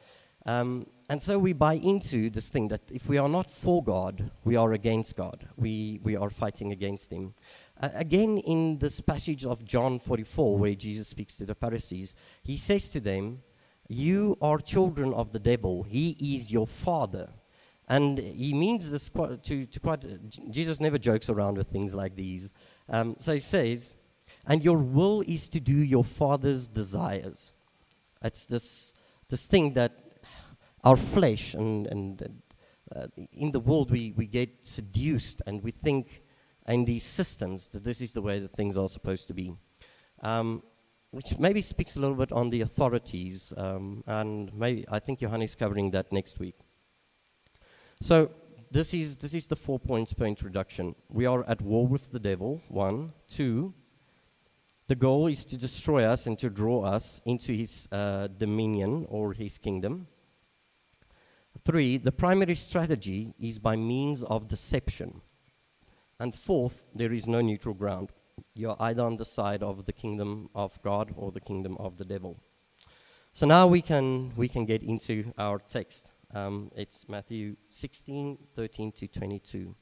Um, 0.46 0.86
and 1.08 1.20
so 1.20 1.38
we 1.38 1.52
buy 1.52 1.74
into 1.74 2.30
this 2.30 2.48
thing 2.48 2.68
that 2.68 2.82
if 2.90 3.08
we 3.08 3.18
are 3.18 3.28
not 3.28 3.50
for 3.50 3.82
God, 3.82 4.30
we 4.44 4.56
are 4.56 4.72
against 4.72 5.16
God. 5.16 5.48
We, 5.56 6.00
we 6.02 6.16
are 6.16 6.30
fighting 6.30 6.72
against 6.72 7.12
Him. 7.12 7.34
Uh, 7.80 7.90
again, 7.94 8.38
in 8.38 8.78
this 8.78 9.00
passage 9.00 9.44
of 9.44 9.64
John 9.64 9.98
44, 9.98 10.58
where 10.58 10.74
Jesus 10.74 11.08
speaks 11.08 11.36
to 11.36 11.46
the 11.46 11.54
Pharisees, 11.54 12.14
He 12.42 12.56
says 12.56 12.88
to 12.90 13.00
them, 13.00 13.42
You 13.88 14.38
are 14.40 14.58
children 14.58 15.12
of 15.12 15.32
the 15.32 15.40
devil, 15.40 15.82
He 15.82 16.16
is 16.20 16.52
your 16.52 16.66
father. 16.66 17.28
And 17.88 18.18
he 18.18 18.52
means 18.52 18.90
this 18.90 19.08
quite, 19.08 19.44
to, 19.44 19.64
to 19.66 19.80
quite, 19.80 20.02
Jesus 20.50 20.80
never 20.80 20.98
jokes 20.98 21.30
around 21.30 21.56
with 21.56 21.68
things 21.68 21.94
like 21.94 22.16
these. 22.16 22.52
Um, 22.88 23.14
so 23.20 23.32
he 23.32 23.40
says, 23.40 23.94
and 24.46 24.64
your 24.64 24.78
will 24.78 25.22
is 25.26 25.48
to 25.48 25.60
do 25.60 25.76
your 25.76 26.04
father's 26.04 26.68
desires. 26.68 27.52
It's 28.22 28.46
this, 28.46 28.94
this 29.28 29.46
thing 29.46 29.74
that 29.74 29.92
our 30.84 30.96
flesh 30.96 31.54
and, 31.54 31.86
and 31.88 32.42
uh, 32.94 33.06
in 33.32 33.50
the 33.50 33.60
world 33.60 33.90
we, 33.90 34.12
we 34.16 34.26
get 34.26 34.64
seduced 34.64 35.42
and 35.46 35.62
we 35.62 35.72
think 35.72 36.22
in 36.68 36.84
these 36.84 37.04
systems 37.04 37.68
that 37.68 37.84
this 37.84 38.00
is 38.00 38.12
the 38.12 38.22
way 38.22 38.38
that 38.38 38.52
things 38.52 38.76
are 38.76 38.88
supposed 38.88 39.26
to 39.28 39.34
be. 39.34 39.54
Um, 40.22 40.62
which 41.10 41.38
maybe 41.38 41.62
speaks 41.62 41.96
a 41.96 42.00
little 42.00 42.16
bit 42.16 42.32
on 42.32 42.50
the 42.50 42.60
authorities, 42.60 43.52
um, 43.56 44.02
and 44.06 44.52
maybe 44.52 44.84
I 44.90 44.98
think 44.98 45.20
Johan 45.20 45.40
is 45.40 45.54
covering 45.54 45.90
that 45.92 46.12
next 46.12 46.38
week. 46.38 46.56
So 48.02 48.30
this 48.70 48.92
is 48.92 49.16
this 49.16 49.32
is 49.32 49.46
the 49.46 49.56
four 49.56 49.78
points 49.78 50.12
per 50.12 50.26
introduction. 50.26 50.94
We 51.08 51.24
are 51.24 51.48
at 51.48 51.62
war 51.62 51.86
with 51.86 52.12
the 52.12 52.18
devil. 52.18 52.60
One, 52.68 53.12
two. 53.28 53.72
The 54.88 54.94
goal 54.94 55.26
is 55.26 55.44
to 55.46 55.56
destroy 55.56 56.04
us 56.04 56.26
and 56.26 56.38
to 56.38 56.48
draw 56.48 56.84
us 56.84 57.20
into 57.24 57.52
his 57.52 57.88
uh, 57.90 58.28
dominion 58.28 59.06
or 59.08 59.32
his 59.32 59.58
kingdom. 59.58 60.06
Three, 61.64 61.96
the 61.96 62.12
primary 62.12 62.54
strategy 62.54 63.34
is 63.40 63.58
by 63.58 63.74
means 63.74 64.22
of 64.22 64.46
deception. 64.46 65.22
And 66.20 66.32
fourth, 66.32 66.84
there 66.94 67.12
is 67.12 67.26
no 67.26 67.40
neutral 67.40 67.74
ground. 67.74 68.10
You're 68.54 68.76
either 68.78 69.04
on 69.04 69.16
the 69.16 69.24
side 69.24 69.62
of 69.62 69.86
the 69.86 69.92
kingdom 69.92 70.50
of 70.54 70.80
God 70.82 71.12
or 71.16 71.32
the 71.32 71.40
kingdom 71.40 71.76
of 71.78 71.96
the 71.96 72.04
devil. 72.04 72.38
So 73.32 73.44
now 73.44 73.66
we 73.66 73.82
can, 73.82 74.32
we 74.36 74.46
can 74.46 74.64
get 74.64 74.82
into 74.82 75.32
our 75.36 75.58
text. 75.58 76.10
Um, 76.32 76.70
it's 76.76 77.08
Matthew 77.08 77.56
16, 77.68 78.38
13 78.54 78.92
to 78.92 79.08
22. 79.08 79.74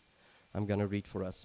I'm 0.54 0.66
going 0.66 0.80
to 0.80 0.86
read 0.86 1.06
for 1.06 1.22
us. 1.24 1.44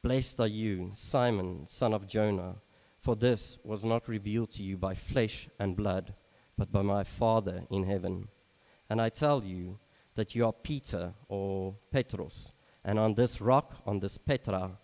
Blessed 0.00 0.38
are 0.38 0.46
you, 0.46 0.90
Simon, 0.92 1.66
son 1.66 1.92
of 1.92 2.06
Jonah, 2.06 2.54
for 3.00 3.16
this 3.16 3.58
was 3.64 3.84
not 3.84 4.06
revealed 4.06 4.52
to 4.52 4.62
you 4.62 4.76
by 4.76 4.94
flesh 4.94 5.48
and 5.58 5.76
blood, 5.76 6.14
but 6.56 6.70
by 6.70 6.82
my 6.82 7.02
Father 7.02 7.64
in 7.68 7.82
heaven. 7.82 8.28
And 8.88 9.02
I 9.02 9.08
tell 9.08 9.42
you 9.44 9.80
that 10.14 10.36
you 10.36 10.46
are 10.46 10.52
Peter 10.52 11.14
or 11.28 11.74
Petros, 11.90 12.52
and 12.84 12.96
on 12.96 13.14
this 13.14 13.40
rock, 13.40 13.74
on 13.84 13.98
this 13.98 14.18
Petra, 14.18 14.78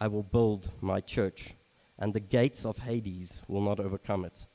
I 0.00 0.08
will 0.08 0.22
build 0.22 0.70
my 0.80 1.02
church, 1.02 1.54
and 1.98 2.14
the 2.14 2.20
gates 2.20 2.64
of 2.64 2.78
Hades 2.78 3.42
will 3.48 3.60
not 3.62 3.78
overcome 3.78 4.24
it. 4.24 4.46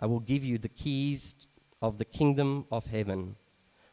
I 0.00 0.06
will 0.06 0.20
give 0.20 0.42
you 0.42 0.58
the 0.58 0.68
keys 0.68 1.36
of 1.80 1.98
the 1.98 2.04
kingdom 2.04 2.66
of 2.72 2.86
heaven. 2.86 3.36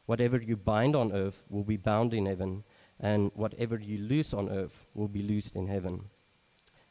Whatever 0.07 0.41
you 0.41 0.57
bind 0.57 0.95
on 0.95 1.11
earth 1.11 1.43
will 1.47 1.63
be 1.63 1.77
bound 1.77 2.11
in 2.11 2.25
heaven 2.25 2.63
and 3.03 3.31
whatever 3.35 3.77
you 3.77 3.97
loose 3.97 4.33
on 4.33 4.49
earth 4.49 4.87
will 4.93 5.09
be 5.09 5.21
loosed 5.21 5.57
in 5.57 5.67
heaven. 5.67 6.05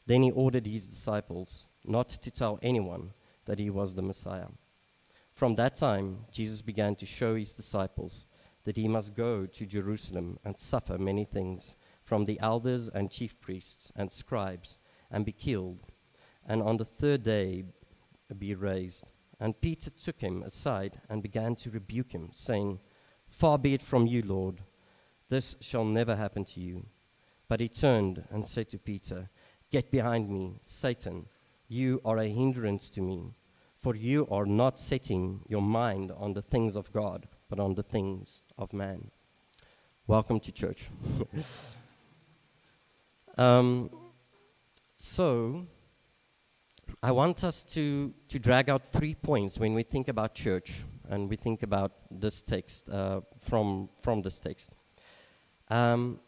Then 0.05 0.21
he 0.21 0.29
ordered 0.29 0.67
his 0.67 0.85
disciples 0.85 1.65
not 1.83 2.07
to 2.07 2.29
tell 2.29 2.59
anyone 2.61 3.13
that 3.45 3.57
he 3.57 3.71
was 3.71 3.95
the 3.95 4.03
Messiah. 4.03 4.49
From 5.33 5.55
that 5.55 5.75
time, 5.75 6.25
Jesus 6.31 6.61
began 6.61 6.95
to 6.97 7.07
show 7.07 7.35
his 7.35 7.55
disciples 7.55 8.27
that 8.63 8.75
he 8.75 8.87
must 8.87 9.15
go 9.15 9.47
to 9.47 9.65
Jerusalem 9.65 10.37
and 10.45 10.57
suffer 10.57 10.99
many 10.99 11.25
things 11.25 11.75
from 12.03 12.25
the 12.25 12.39
elders 12.39 12.89
and 12.89 13.09
chief 13.09 13.41
priests 13.41 13.91
and 13.95 14.11
scribes 14.11 14.77
and 15.09 15.25
be 15.25 15.31
killed, 15.31 15.81
and 16.45 16.61
on 16.61 16.77
the 16.77 16.85
third 16.85 17.23
day 17.23 17.63
be 18.37 18.53
raised. 18.53 19.05
And 19.39 19.59
Peter 19.59 19.89
took 19.89 20.21
him 20.21 20.43
aside 20.43 21.01
and 21.09 21.23
began 21.23 21.55
to 21.55 21.71
rebuke 21.71 22.11
him, 22.11 22.29
saying, 22.33 22.79
Far 23.27 23.57
be 23.57 23.73
it 23.73 23.81
from 23.81 24.05
you, 24.05 24.21
Lord 24.21 24.61
this 25.33 25.55
shall 25.59 25.83
never 25.83 26.15
happen 26.15 26.45
to 26.45 26.59
you. 26.59 26.85
But 27.47 27.59
he 27.59 27.67
turned 27.67 28.23
and 28.29 28.47
said 28.47 28.69
to 28.69 28.77
Peter, 28.77 29.29
Get 29.71 29.89
behind 29.89 30.29
me, 30.29 30.59
Satan. 30.61 31.25
You 31.67 32.01
are 32.05 32.19
a 32.19 32.27
hindrance 32.27 32.87
to 32.91 33.01
me, 33.01 33.33
for 33.81 33.95
you 33.95 34.27
are 34.29 34.45
not 34.45 34.79
setting 34.79 35.43
your 35.49 35.63
mind 35.63 36.11
on 36.11 36.33
the 36.33 36.43
things 36.43 36.75
of 36.75 36.93
God, 36.93 37.27
but 37.49 37.59
on 37.59 37.73
the 37.73 37.81
things 37.81 38.43
of 38.59 38.73
man. 38.73 39.09
Welcome 40.05 40.39
to 40.41 40.51
church. 40.51 40.89
um, 43.37 43.89
so, 44.95 45.65
I 47.01 47.11
want 47.11 47.43
us 47.43 47.63
to, 47.75 48.13
to 48.27 48.37
drag 48.37 48.69
out 48.69 48.85
three 48.85 49.15
points 49.15 49.57
when 49.57 49.73
we 49.73 49.81
think 49.81 50.07
about 50.09 50.35
church 50.35 50.83
and 51.09 51.27
we 51.27 51.37
think 51.37 51.63
about 51.63 51.93
this 52.11 52.43
text 52.43 52.89
uh, 52.91 53.21
from, 53.39 53.89
from 54.03 54.21
this 54.21 54.39
text. 54.39 54.73
Um, 55.69 56.19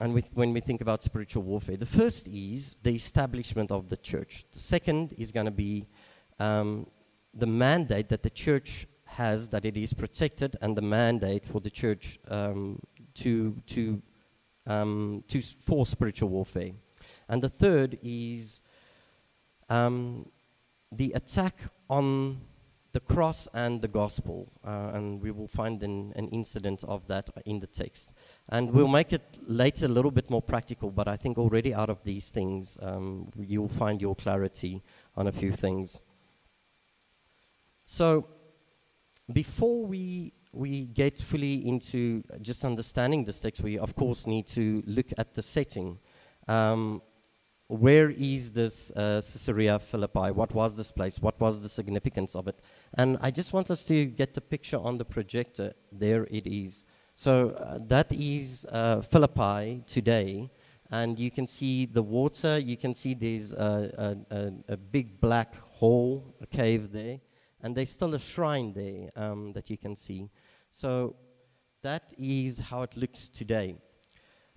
and 0.00 0.12
with, 0.12 0.30
when 0.34 0.52
we 0.52 0.60
think 0.60 0.80
about 0.80 1.02
spiritual 1.02 1.42
warfare, 1.42 1.76
the 1.76 1.86
first 1.86 2.28
is 2.28 2.78
the 2.82 2.94
establishment 2.94 3.70
of 3.70 3.88
the 3.88 3.96
church. 3.96 4.44
The 4.52 4.58
second 4.58 5.14
is 5.16 5.32
going 5.32 5.46
to 5.46 5.52
be 5.52 5.86
um, 6.38 6.86
the 7.32 7.46
mandate 7.46 8.08
that 8.10 8.22
the 8.22 8.30
church 8.30 8.86
has, 9.04 9.48
that 9.48 9.64
it 9.64 9.76
is 9.76 9.94
protected, 9.94 10.56
and 10.60 10.76
the 10.76 10.82
mandate 10.82 11.46
for 11.46 11.60
the 11.60 11.70
church 11.70 12.18
um, 12.28 12.80
to, 13.14 13.56
to, 13.68 14.02
um, 14.66 15.24
to 15.28 15.40
for 15.40 15.86
spiritual 15.86 16.28
warfare. 16.28 16.72
And 17.28 17.42
the 17.42 17.48
third 17.48 17.98
is 18.02 18.60
um, 19.68 20.28
the 20.92 21.12
attack 21.12 21.56
on 21.88 22.40
the 22.96 23.14
cross 23.14 23.46
and 23.52 23.82
the 23.82 23.88
gospel. 23.88 24.50
Uh, 24.64 24.96
and 24.96 25.20
we 25.20 25.30
will 25.30 25.48
find 25.48 25.82
an, 25.82 26.14
an, 26.16 26.28
incident 26.28 26.82
of 26.84 27.06
that 27.08 27.28
in 27.44 27.60
the 27.60 27.66
text. 27.66 28.14
And 28.48 28.70
we'll 28.70 28.94
make 29.00 29.12
it 29.12 29.26
later 29.46 29.84
a 29.84 29.88
little 29.96 30.10
bit 30.10 30.30
more 30.30 30.40
practical, 30.40 30.90
but 30.90 31.06
I 31.06 31.16
think 31.18 31.36
already 31.36 31.74
out 31.74 31.90
of 31.90 32.02
these 32.04 32.30
things, 32.30 32.78
um, 32.80 33.30
you'll 33.38 33.76
find 33.84 34.00
your 34.00 34.16
clarity 34.16 34.82
on 35.14 35.26
a 35.26 35.32
few 35.32 35.52
things. 35.52 36.00
So, 37.84 38.28
before 39.30 39.84
we 39.84 40.32
we 40.52 40.86
get 40.86 41.18
fully 41.18 41.68
into 41.68 42.22
just 42.40 42.64
understanding 42.64 43.24
this 43.24 43.40
text, 43.40 43.60
we 43.62 43.78
of 43.78 43.94
course 43.94 44.26
need 44.26 44.46
to 44.46 44.82
look 44.86 45.10
at 45.18 45.34
the 45.34 45.42
setting. 45.42 45.98
Um, 46.48 47.02
where 47.68 48.10
is 48.10 48.52
this 48.52 48.92
uh, 48.92 49.16
Caesarea 49.16 49.78
Philippi? 49.78 50.30
What 50.30 50.54
was 50.54 50.76
this 50.76 50.92
place? 50.92 51.20
What 51.20 51.40
was 51.40 51.60
the 51.60 51.68
significance 51.68 52.36
of 52.36 52.46
it? 52.46 52.58
And 52.94 53.18
I 53.20 53.30
just 53.30 53.52
want 53.52 53.70
us 53.70 53.84
to 53.84 54.04
get 54.06 54.34
the 54.34 54.40
picture 54.40 54.78
on 54.78 54.98
the 54.98 55.04
projector. 55.04 55.74
There 55.90 56.24
it 56.30 56.46
is. 56.46 56.84
So 57.14 57.50
uh, 57.50 57.78
that 57.88 58.12
is 58.12 58.66
uh, 58.70 59.00
Philippi 59.00 59.82
today, 59.86 60.50
and 60.90 61.18
you 61.18 61.30
can 61.30 61.46
see 61.46 61.86
the 61.86 62.02
water. 62.02 62.58
You 62.58 62.76
can 62.76 62.94
see 62.94 63.14
there's 63.14 63.52
a, 63.52 64.16
a, 64.30 64.72
a, 64.72 64.76
big 64.76 65.20
black 65.20 65.56
hole, 65.56 66.34
a 66.40 66.46
cave 66.46 66.92
there, 66.92 67.18
and 67.62 67.74
there's 67.74 67.90
still 67.90 68.14
a 68.14 68.20
shrine 68.20 68.74
there 68.74 69.10
um, 69.16 69.52
that 69.52 69.70
you 69.70 69.78
can 69.78 69.96
see. 69.96 70.28
So 70.70 71.16
that 71.82 72.12
is 72.18 72.58
how 72.58 72.82
it 72.82 72.96
looks 72.96 73.28
today. 73.28 73.76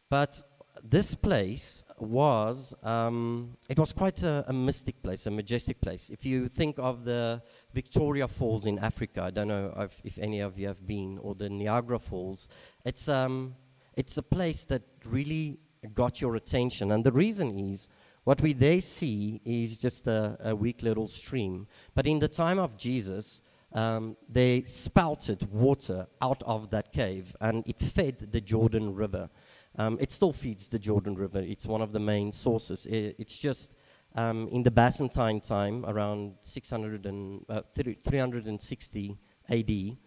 But 0.10 0.42
this 0.84 1.16
place 1.16 1.84
was 1.98 2.74
um, 2.84 3.58
it 3.68 3.78
was 3.78 3.92
quite 3.94 4.24
a, 4.24 4.46
a, 4.48 4.54
mystic 4.54 5.02
place, 5.02 5.26
a 5.26 5.32
majestic 5.32 5.82
place. 5.82 6.10
If 6.10 6.26
you 6.26 6.48
think 6.48 6.80
of 6.80 7.04
the 7.04 7.42
Victoria 7.74 8.28
Falls 8.28 8.66
in 8.66 8.80
Africa, 8.80 9.24
I 9.24 9.32
don't 9.32 9.48
know 9.48 9.74
if, 9.78 10.02
if 10.04 10.18
any 10.18 10.40
of 10.40 10.58
you 10.58 10.68
have 10.68 10.86
been, 10.86 11.18
or 11.22 11.36
the 11.36 11.50
Niagara 11.50 12.00
Falls, 12.00 12.50
it's 12.86 13.08
um, 13.08 13.56
it's 13.96 14.18
a 14.18 14.24
place 14.24 14.66
that 14.66 14.82
really 15.06 15.60
got 15.94 16.22
your 16.22 16.36
attention, 16.36 16.92
and 16.92 17.04
the 17.04 17.12
reason 17.12 17.58
is 17.58 17.88
what 18.24 18.42
we 18.42 18.54
there 18.54 18.82
see 18.82 19.42
is 19.46 19.78
just 19.78 20.08
a, 20.08 20.38
a 20.42 20.56
weak 20.56 20.84
little 20.84 21.08
stream, 21.08 21.68
but 21.96 22.06
in 22.08 22.20
the 22.20 22.30
time 22.30 22.60
of 22.60 22.78
Jesus. 22.78 23.42
Um, 23.72 24.18
they 24.28 24.64
spouted 24.64 25.48
water 25.52 26.08
out 26.24 26.42
of 26.42 26.72
that 26.72 26.92
cave 26.92 27.36
and 27.40 27.64
it 27.68 27.80
fed 27.80 28.32
the 28.32 28.42
Jordan 28.42 28.96
River. 28.96 29.30
Um, 29.78 29.98
it 30.02 30.12
still 30.12 30.34
feeds 30.34 30.68
the 30.68 30.80
Jordan 30.80 31.16
River. 31.16 31.40
It's 31.40 31.66
one 31.66 31.82
of 31.82 31.92
the 31.92 32.00
main 32.00 32.32
sources. 32.32 32.86
It's 32.90 33.38
just 33.38 33.72
um, 34.16 34.48
in 34.52 34.64
the 34.64 34.72
Byzantine 34.72 35.40
time, 35.40 35.86
around 35.86 36.34
600 36.42 37.06
and, 37.06 37.46
uh, 37.48 37.62
360 37.74 39.18
AD, 39.50 39.98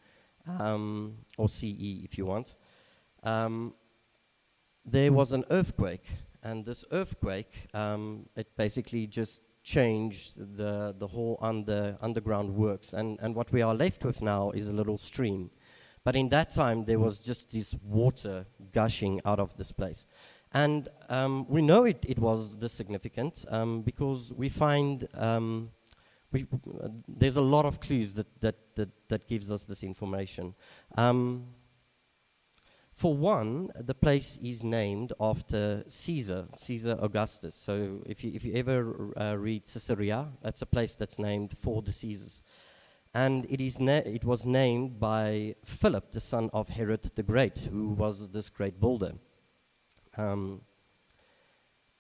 um, 0.60 1.18
or 1.38 1.48
CE 1.48 2.04
if 2.04 2.18
you 2.18 2.26
want, 2.26 2.54
um, 3.22 3.74
there 4.84 5.12
was 5.12 5.32
an 5.32 5.44
earthquake. 5.50 6.06
And 6.42 6.64
this 6.64 6.84
earthquake, 6.90 7.68
um, 7.72 8.26
it 8.34 8.56
basically 8.56 9.06
just 9.06 9.42
changed 9.62 10.56
the, 10.56 10.92
the 10.98 11.06
whole 11.06 11.38
under, 11.40 11.96
underground 12.00 12.52
works. 12.52 12.92
And, 12.92 13.18
and 13.22 13.36
what 13.36 13.52
we 13.52 13.62
are 13.62 13.74
left 13.74 14.04
with 14.04 14.20
now 14.20 14.50
is 14.50 14.68
a 14.68 14.72
little 14.72 14.98
stream. 14.98 15.50
But 16.04 16.16
in 16.16 16.28
that 16.30 16.50
time, 16.50 16.84
there 16.84 16.98
was 16.98 17.18
just 17.18 17.52
this 17.52 17.74
water 17.84 18.46
gushing 18.72 19.20
out 19.24 19.38
of 19.38 19.56
this 19.56 19.72
place. 19.72 20.06
And 20.52 20.88
um, 21.08 21.46
we 21.48 21.62
know 21.62 21.84
it, 21.84 22.04
it 22.06 22.18
was 22.18 22.58
this 22.58 22.72
significant 22.72 23.44
um, 23.48 23.82
because 23.82 24.32
we 24.32 24.48
find 24.48 25.08
um, 25.14 25.70
we, 26.32 26.46
uh, 26.82 26.88
there's 27.06 27.36
a 27.36 27.42
lot 27.42 27.66
of 27.66 27.80
clues 27.80 28.14
that, 28.14 28.26
that, 28.40 28.56
that, 28.74 28.88
that 29.08 29.28
gives 29.28 29.50
us 29.50 29.64
this 29.64 29.82
information. 29.82 30.54
Um, 30.96 31.46
for 32.94 33.14
one, 33.14 33.70
the 33.78 33.94
place 33.94 34.38
is 34.42 34.62
named 34.62 35.12
after 35.20 35.84
Caesar, 35.88 36.46
Caesar 36.56 36.98
Augustus. 37.00 37.54
So 37.54 38.02
if 38.06 38.22
you, 38.22 38.32
if 38.34 38.44
you 38.44 38.54
ever 38.54 39.12
uh, 39.16 39.34
read 39.36 39.64
Caesarea, 39.64 40.28
that's 40.42 40.62
a 40.62 40.66
place 40.66 40.94
that's 40.94 41.18
named 41.18 41.56
for 41.58 41.82
the 41.82 41.92
Caesars 41.92 42.42
and 43.14 43.44
it, 43.50 43.60
is 43.60 43.78
it 43.78 44.24
was 44.24 44.46
named 44.46 44.98
by 44.98 45.54
Philip, 45.64 46.12
the 46.12 46.20
son 46.20 46.48
of 46.52 46.70
Herod 46.70 47.02
the 47.14 47.22
Great, 47.22 47.58
who 47.70 47.90
was 47.90 48.28
this 48.30 48.48
great 48.48 48.80
builder. 48.80 49.12
Um, 50.16 50.62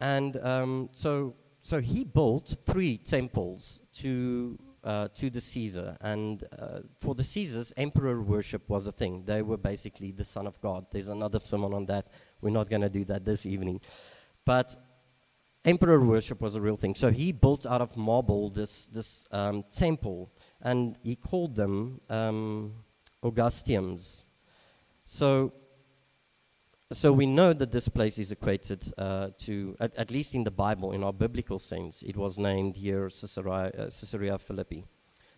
and 0.00 0.36
um, 0.38 0.88
so, 0.92 1.34
so 1.62 1.80
he 1.80 2.04
built 2.04 2.56
three 2.64 2.96
temples 2.96 3.80
to, 3.94 4.58
uh, 4.82 5.08
to 5.14 5.28
the 5.28 5.40
Caesar. 5.40 5.98
And 6.00 6.44
uh, 6.58 6.80
for 7.00 7.14
the 7.14 7.24
Caesars, 7.24 7.74
emperor 7.76 8.22
worship 8.22 8.68
was 8.70 8.86
a 8.86 8.92
thing. 8.92 9.24
They 9.26 9.42
were 9.42 9.58
basically 9.58 10.12
the 10.12 10.24
son 10.24 10.46
of 10.46 10.60
God. 10.62 10.86
There's 10.90 11.08
another 11.08 11.40
sermon 11.40 11.74
on 11.74 11.86
that. 11.86 12.08
We're 12.40 12.50
not 12.50 12.70
going 12.70 12.82
to 12.82 12.90
do 12.90 13.04
that 13.04 13.24
this 13.24 13.44
evening. 13.44 13.82
But 14.46 14.74
emperor 15.64 16.00
worship 16.00 16.40
was 16.40 16.54
a 16.54 16.60
real 16.60 16.76
thing. 16.76 16.94
So 16.94 17.10
he 17.10 17.32
built 17.32 17.66
out 17.66 17.82
of 17.82 17.96
marble 17.98 18.48
this, 18.48 18.86
this 18.86 19.26
um, 19.30 19.62
temple 19.70 20.32
and 20.62 20.96
he 21.02 21.16
called 21.16 21.56
them 21.56 22.00
um, 22.08 22.72
Augusteums. 23.22 24.24
So, 25.06 25.52
so 26.92 27.12
we 27.12 27.26
know 27.26 27.52
that 27.52 27.72
this 27.72 27.88
place 27.88 28.18
is 28.18 28.32
equated 28.32 28.92
uh, 28.96 29.30
to, 29.38 29.76
at, 29.80 29.94
at, 29.96 30.10
least 30.10 30.34
in 30.34 30.44
the 30.44 30.50
Bible, 30.50 30.92
in 30.92 31.02
our 31.02 31.12
biblical 31.12 31.58
sense, 31.58 32.02
it 32.02 32.16
was 32.16 32.38
named 32.38 32.76
here 32.76 33.10
Caesarea, 33.10 33.72
uh, 33.76 33.84
Caesarea 33.84 34.38
Philippi. 34.38 34.84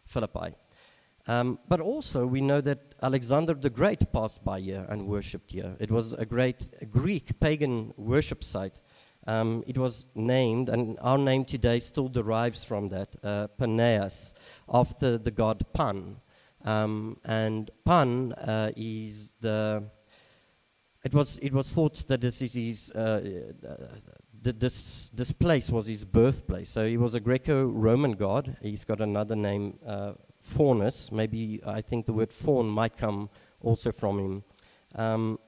Philippi. 0.05 0.55
Um, 1.27 1.59
but 1.69 1.81
also, 1.81 2.27
we 2.27 2.43
know 2.43 2.61
that 2.61 2.95
Alexander 3.03 3.55
the 3.55 3.71
Great 3.71 4.13
passed 4.13 4.45
by 4.45 4.61
here 4.61 4.85
and 4.91 5.07
worshipped 5.07 5.53
here. 5.53 5.75
It 5.81 5.91
was 5.91 6.13
a 6.13 6.27
great 6.27 6.91
Greek 6.91 7.41
pagan 7.41 7.95
worship 7.97 8.45
site 8.45 8.79
um, 9.27 9.65
it 9.67 9.79
was 9.79 10.05
named, 10.15 10.69
and 10.69 10.99
our 11.01 11.19
name 11.19 11.45
today 11.45 11.81
still 11.81 12.09
derives 12.09 12.65
from 12.65 12.89
that, 12.91 13.09
uh, 13.23 13.49
after 14.69 15.19
the 15.19 15.31
god 15.31 15.65
Pan. 15.73 16.17
Um, 16.65 17.19
and 17.25 17.71
Pan 17.85 18.33
uh, 18.33 18.73
is 18.77 19.35
the. 19.41 19.85
It 21.05 21.13
was 21.13 21.39
it 21.39 21.53
was 21.53 21.71
thought 21.71 22.07
that 22.09 22.21
this 22.21 22.41
is 22.41 22.55
his. 22.55 22.91
Uh, 22.91 23.21
th- 24.43 24.57
this 24.59 25.11
this 25.13 25.33
place 25.33 25.71
was 25.71 25.87
his 25.87 26.05
birthplace. 26.05 26.71
So 26.71 26.87
he 26.87 26.97
was 26.97 27.15
a 27.15 27.21
Greco-Roman 27.21 28.13
god. 28.13 28.57
He's 28.63 28.85
got 28.85 29.01
another 29.01 29.37
name, 29.37 29.79
uh, 29.87 30.13
Faunus. 30.43 31.13
Maybe 31.13 31.61
I 31.67 31.83
think 31.83 32.07
the 32.07 32.13
word 32.13 32.33
faun 32.33 32.67
might 32.69 32.97
come 32.97 33.29
also 33.61 33.93
from 33.93 34.19
him. 34.19 34.43
Um, 34.95 35.39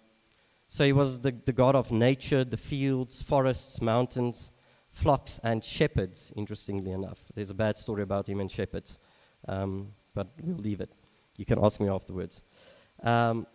so 0.69 0.85
he 0.85 0.93
was 0.93 1.21
the, 1.21 1.35
the 1.45 1.53
god 1.53 1.77
of 1.77 1.91
nature, 1.91 2.45
the 2.45 2.57
fields, 2.57 3.23
forests, 3.23 3.81
mountains, 3.81 4.51
flocks, 4.91 5.39
and 5.43 5.63
shepherds, 5.63 6.33
interestingly 6.37 6.91
enough. 6.91 7.21
There's 7.35 7.51
a 7.51 7.55
bad 7.55 7.79
story 7.79 8.03
about 8.03 8.29
him 8.29 8.41
and 8.41 8.51
shepherds, 8.51 8.99
um, 9.47 9.93
but 10.15 10.29
we'll 10.43 10.57
leave 10.57 10.81
it. 10.81 10.97
You 11.37 11.45
can 11.45 11.63
ask 11.63 11.81
me 11.81 11.89
afterwards. 11.89 12.43
Um, 13.03 13.47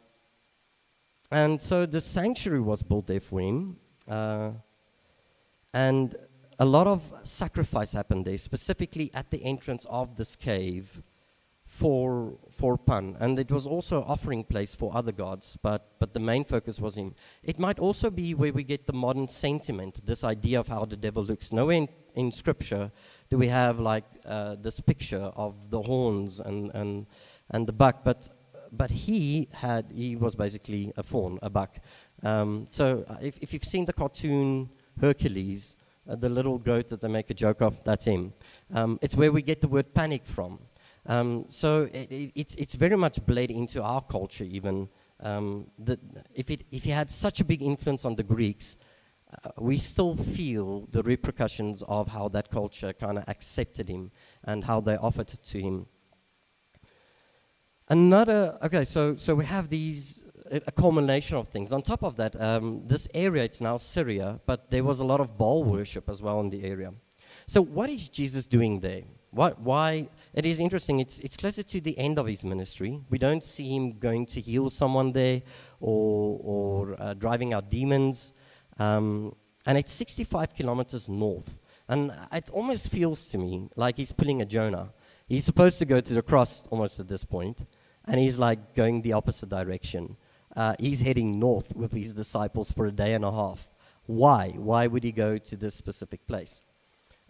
and 1.31 1.61
so 1.61 1.85
the 1.85 2.01
sanctuary 2.01 2.61
was 2.61 2.83
built 2.83 3.07
there 3.07 3.19
for 3.19 3.39
him. 3.39 3.77
Uh, 4.07 4.51
and 5.73 6.15
a 6.59 6.65
lot 6.65 6.85
of 6.85 7.11
sacrifice 7.23 7.93
happened 7.93 8.25
there, 8.25 8.37
specifically 8.37 9.09
at 9.13 9.31
the 9.31 9.43
entrance 9.43 9.85
of 9.89 10.15
this 10.17 10.35
cave 10.35 11.01
for 11.71 12.37
for 12.49 12.77
Pan, 12.77 13.15
and 13.19 13.39
it 13.39 13.49
was 13.49 13.65
also 13.65 14.03
offering 14.03 14.43
place 14.43 14.75
for 14.75 14.91
other 14.93 15.13
gods, 15.13 15.57
but 15.63 15.97
but 15.99 16.13
the 16.13 16.19
main 16.19 16.43
focus 16.43 16.81
was 16.81 16.97
him. 16.97 17.15
It 17.43 17.57
might 17.57 17.79
also 17.79 18.09
be 18.09 18.33
where 18.33 18.51
we 18.51 18.63
get 18.63 18.87
the 18.87 18.93
modern 18.93 19.29
sentiment, 19.29 20.05
this 20.05 20.23
idea 20.23 20.59
of 20.59 20.67
how 20.67 20.83
the 20.85 20.97
devil 20.97 21.23
looks. 21.23 21.51
Nowhere 21.51 21.77
in, 21.77 21.87
in 22.13 22.31
Scripture 22.31 22.91
do 23.29 23.37
we 23.37 23.47
have 23.47 23.79
like 23.79 24.03
uh, 24.25 24.57
this 24.61 24.81
picture 24.81 25.31
of 25.35 25.55
the 25.69 25.81
horns 25.81 26.39
and 26.41 26.71
and 26.73 27.07
and 27.49 27.67
the 27.67 27.73
buck, 27.73 28.03
but 28.03 28.29
but 28.71 28.91
he 28.91 29.47
had 29.53 29.85
he 29.93 30.17
was 30.17 30.35
basically 30.35 30.91
a 30.97 31.03
faun, 31.03 31.39
a 31.41 31.49
buck. 31.49 31.77
Um, 32.21 32.67
so 32.69 33.05
uh, 33.09 33.15
if 33.21 33.37
if 33.41 33.53
you've 33.53 33.69
seen 33.75 33.85
the 33.85 33.93
cartoon 33.93 34.69
Hercules, 34.99 35.75
uh, 36.07 36.15
the 36.17 36.29
little 36.29 36.57
goat 36.57 36.89
that 36.89 36.99
they 36.99 37.07
make 37.07 37.29
a 37.29 37.33
joke 37.33 37.61
of, 37.61 37.81
that's 37.85 38.05
him. 38.05 38.33
Um, 38.73 38.99
it's 39.01 39.15
where 39.15 39.31
we 39.31 39.41
get 39.41 39.61
the 39.61 39.69
word 39.69 39.93
panic 39.93 40.25
from. 40.25 40.59
Um, 41.05 41.45
so 41.49 41.83
it, 41.91 42.11
it, 42.11 42.31
it's, 42.35 42.55
it's 42.55 42.75
very 42.75 42.95
much 42.95 43.25
bled 43.25 43.51
into 43.51 43.81
our 43.81 44.01
culture 44.01 44.43
even. 44.43 44.89
Um, 45.19 45.67
if, 46.33 46.49
it, 46.49 46.65
if 46.71 46.83
he 46.83 46.89
had 46.89 47.09
such 47.09 47.39
a 47.39 47.45
big 47.45 47.61
influence 47.61 48.05
on 48.05 48.15
the 48.15 48.23
Greeks, 48.23 48.77
uh, 49.43 49.49
we 49.59 49.77
still 49.77 50.15
feel 50.15 50.87
the 50.91 51.03
repercussions 51.03 51.83
of 51.87 52.07
how 52.09 52.27
that 52.29 52.51
culture 52.51 52.93
kind 52.93 53.17
of 53.17 53.23
accepted 53.27 53.87
him 53.87 54.11
and 54.43 54.65
how 54.65 54.81
they 54.81 54.97
offered 54.97 55.31
it 55.33 55.43
to 55.43 55.61
him. 55.61 55.85
Another, 57.87 58.57
okay, 58.63 58.85
so, 58.85 59.15
so 59.17 59.35
we 59.35 59.45
have 59.45 59.69
these, 59.69 60.23
a, 60.49 60.71
culmination 60.71 61.37
of 61.37 61.49
things. 61.49 61.71
On 61.71 61.81
top 61.81 62.03
of 62.03 62.15
that, 62.17 62.39
um, 62.39 62.83
this 62.85 63.07
area, 63.13 63.43
it's 63.43 63.61
now 63.61 63.77
Syria, 63.77 64.39
but 64.45 64.71
there 64.71 64.83
was 64.83 64.99
a 64.99 65.03
lot 65.03 65.19
of 65.19 65.37
Baal 65.37 65.63
worship 65.63 66.09
as 66.09 66.21
well 66.21 66.39
in 66.39 66.49
the 66.49 66.63
area. 66.63 66.93
So 67.47 67.61
what 67.61 67.89
is 67.89 68.07
Jesus 68.09 68.47
doing 68.47 68.79
there? 68.79 69.03
Why, 69.31 70.09
it 70.33 70.45
is 70.45 70.59
interesting, 70.59 70.99
it's, 70.99 71.19
it's 71.19 71.35
closer 71.35 71.63
to 71.63 71.81
the 71.81 71.97
end 71.97 72.17
of 72.17 72.27
his 72.27 72.43
ministry. 72.43 73.01
We 73.09 73.17
don't 73.17 73.43
see 73.43 73.75
him 73.75 73.99
going 73.99 74.25
to 74.27 74.41
heal 74.41 74.69
someone 74.69 75.11
there 75.11 75.41
or, 75.79 76.39
or 76.41 77.01
uh, 77.01 77.13
driving 77.15 77.53
out 77.53 77.69
demons. 77.69 78.33
Um, 78.79 79.35
and 79.65 79.77
it's 79.77 79.91
65 79.91 80.55
kilometers 80.55 81.09
north. 81.09 81.59
And 81.87 82.11
it 82.31 82.49
almost 82.51 82.89
feels 82.89 83.29
to 83.31 83.37
me 83.37 83.69
like 83.75 83.97
he's 83.97 84.11
pulling 84.11 84.41
a 84.41 84.45
Jonah. 84.45 84.93
He's 85.27 85.45
supposed 85.45 85.77
to 85.79 85.85
go 85.85 85.99
to 85.99 86.13
the 86.13 86.21
cross 86.21 86.65
almost 86.69 86.99
at 86.99 87.07
this 87.07 87.23
point, 87.23 87.57
and 88.05 88.19
he's 88.19 88.37
like 88.37 88.75
going 88.75 89.01
the 89.01 89.13
opposite 89.13 89.49
direction. 89.49 90.17
Uh, 90.55 90.75
he's 90.79 91.01
heading 91.01 91.39
north 91.39 91.75
with 91.75 91.93
his 91.93 92.13
disciples 92.13 92.71
for 92.71 92.85
a 92.85 92.91
day 92.91 93.13
and 93.13 93.23
a 93.23 93.31
half. 93.31 93.69
Why? 94.05 94.49
Why 94.57 94.87
would 94.87 95.03
he 95.03 95.11
go 95.11 95.37
to 95.37 95.55
this 95.55 95.75
specific 95.75 96.25
place? 96.27 96.61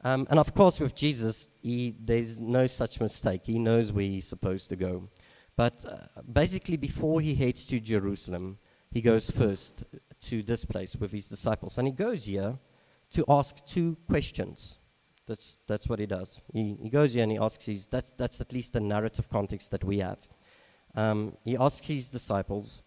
Um, 0.03 0.27
and 0.29 0.39
of 0.39 0.53
course, 0.53 0.79
with 0.79 0.95
Jesus, 0.95 1.49
he, 1.61 1.95
there's 1.99 2.39
no 2.39 2.67
such 2.67 2.99
mistake. 2.99 3.41
He 3.45 3.59
knows 3.59 3.91
where 3.91 4.03
he's 4.03 4.27
supposed 4.27 4.69
to 4.69 4.75
go. 4.75 5.09
But 5.55 5.85
uh, 5.85 6.21
basically, 6.31 6.77
before 6.77 7.21
he 7.21 7.35
heads 7.35 7.65
to 7.67 7.79
Jerusalem, 7.79 8.57
he 8.91 9.01
goes 9.01 9.29
first 9.29 9.83
to 10.21 10.43
this 10.43 10.65
place 10.65 10.95
with 10.95 11.11
his 11.11 11.29
disciples. 11.29 11.77
And 11.77 11.87
he 11.87 11.93
goes 11.93 12.25
here 12.25 12.57
to 13.11 13.25
ask 13.27 13.65
two 13.65 13.97
questions. 14.07 14.79
That's, 15.27 15.59
that's 15.67 15.87
what 15.87 15.99
he 15.99 16.05
does. 16.05 16.41
He, 16.51 16.77
he 16.81 16.89
goes 16.89 17.13
here 17.13 17.23
and 17.23 17.31
he 17.31 17.37
asks 17.37 17.65
his, 17.65 17.85
that's, 17.85 18.11
that's 18.13 18.41
at 18.41 18.51
least 18.51 18.73
the 18.73 18.79
narrative 18.79 19.29
context 19.29 19.71
that 19.71 19.83
we 19.83 19.99
have. 19.99 20.17
Um, 20.95 21.37
he 21.45 21.55
asks 21.55 21.87
his 21.87 22.09
disciples, 22.09 22.81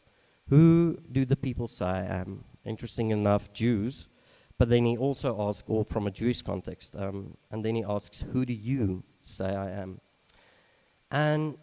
Who 0.48 0.98
do 1.10 1.24
the 1.24 1.36
people 1.36 1.68
say 1.68 1.86
I 1.86 2.04
am? 2.04 2.44
Interesting 2.64 3.10
enough, 3.10 3.52
Jews. 3.52 4.08
But 4.58 4.68
then 4.68 4.84
he 4.84 4.96
also 4.96 5.48
asks, 5.48 5.64
or 5.68 5.84
from 5.84 6.06
a 6.06 6.10
Jewish 6.10 6.42
context, 6.42 6.94
um, 6.96 7.36
and 7.50 7.64
then 7.64 7.74
he 7.74 7.84
asks, 7.84 8.20
Who 8.20 8.46
do 8.46 8.52
you 8.52 9.02
say 9.22 9.46
I 9.46 9.70
am? 9.70 10.00
And 11.10 11.56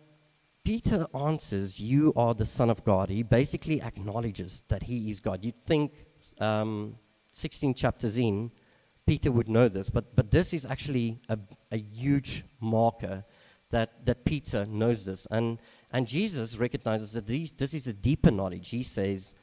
Peter 0.63 1.07
answers, 1.13 1.79
You 1.79 2.13
are 2.15 2.33
the 2.33 2.45
Son 2.45 2.69
of 2.69 2.83
God. 2.83 3.09
He 3.09 3.23
basically 3.23 3.81
acknowledges 3.81 4.63
that 4.67 4.83
he 4.83 5.09
is 5.09 5.19
God. 5.19 5.43
You'd 5.43 5.65
think 5.65 6.05
um, 6.39 6.97
16 7.31 7.73
chapters 7.73 8.17
in, 8.17 8.51
Peter 9.05 9.31
would 9.31 9.49
know 9.49 9.67
this, 9.67 9.89
but, 9.89 10.15
but 10.15 10.29
this 10.29 10.53
is 10.53 10.65
actually 10.65 11.19
a, 11.27 11.37
a 11.71 11.77
huge 11.77 12.43
marker 12.59 13.23
that, 13.71 14.05
that 14.05 14.23
Peter 14.25 14.65
knows 14.65 15.05
this. 15.05 15.27
And, 15.31 15.59
and 15.91 16.07
Jesus 16.07 16.57
recognizes 16.57 17.13
that 17.13 17.25
these, 17.25 17.51
this 17.51 17.73
is 17.73 17.87
a 17.87 17.93
deeper 17.93 18.31
knowledge. 18.31 18.69
He 18.69 18.83
says, 18.83 19.33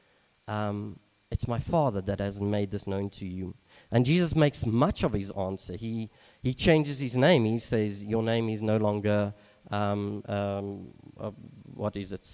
um, 0.47 0.99
It's 1.31 1.47
my 1.47 1.59
Father 1.59 2.01
that 2.03 2.21
has 2.21 2.41
made 2.41 2.71
this 2.71 2.87
known 2.87 3.11
to 3.11 3.27
you. 3.27 3.55
And 3.91 4.07
Jesus 4.07 4.35
makes 4.35 4.65
much 4.65 5.03
of 5.03 5.13
his 5.13 5.31
answer. 5.33 5.77
He, 5.77 6.11
he 6.43 6.55
changes 6.55 7.01
his 7.01 7.17
name. 7.17 7.45
He 7.45 7.59
says, 7.59 8.03
Your 8.05 8.23
name 8.23 8.49
is 8.49 8.63
no 8.63 8.79
longer 8.79 9.35
um, 9.71 10.23
um, 10.27 10.89
uh, 11.19 11.31
what 11.75 11.97
is 11.97 12.13
it? 12.13 12.27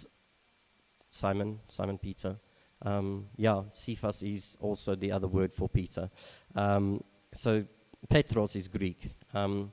Simon, 1.10 1.60
Simon 1.68 1.98
Peter. 1.98 2.36
Um, 2.82 3.28
yeah, 3.36 3.62
Cephas 3.72 4.22
is 4.22 4.56
also 4.60 4.94
the 4.94 5.10
other 5.10 5.26
word 5.26 5.52
for 5.52 5.68
Peter. 5.68 6.10
Um, 6.54 7.02
so 7.32 7.64
Petros 8.08 8.54
is 8.56 8.68
Greek. 8.68 9.10
Um, 9.32 9.72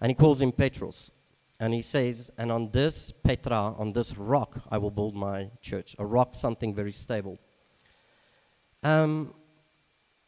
and 0.00 0.10
he 0.10 0.14
calls 0.14 0.40
him 0.40 0.52
Petros. 0.52 1.10
And 1.60 1.72
he 1.72 1.82
says, 1.82 2.30
and 2.36 2.50
on 2.50 2.70
this 2.70 3.12
Petra, 3.22 3.74
on 3.78 3.92
this 3.92 4.16
rock, 4.16 4.60
I 4.70 4.78
will 4.78 4.90
build 4.90 5.14
my 5.14 5.50
church. 5.60 5.94
A 5.98 6.06
rock, 6.06 6.34
something 6.34 6.74
very 6.74 6.92
stable. 6.92 7.38
Um, 8.84 9.32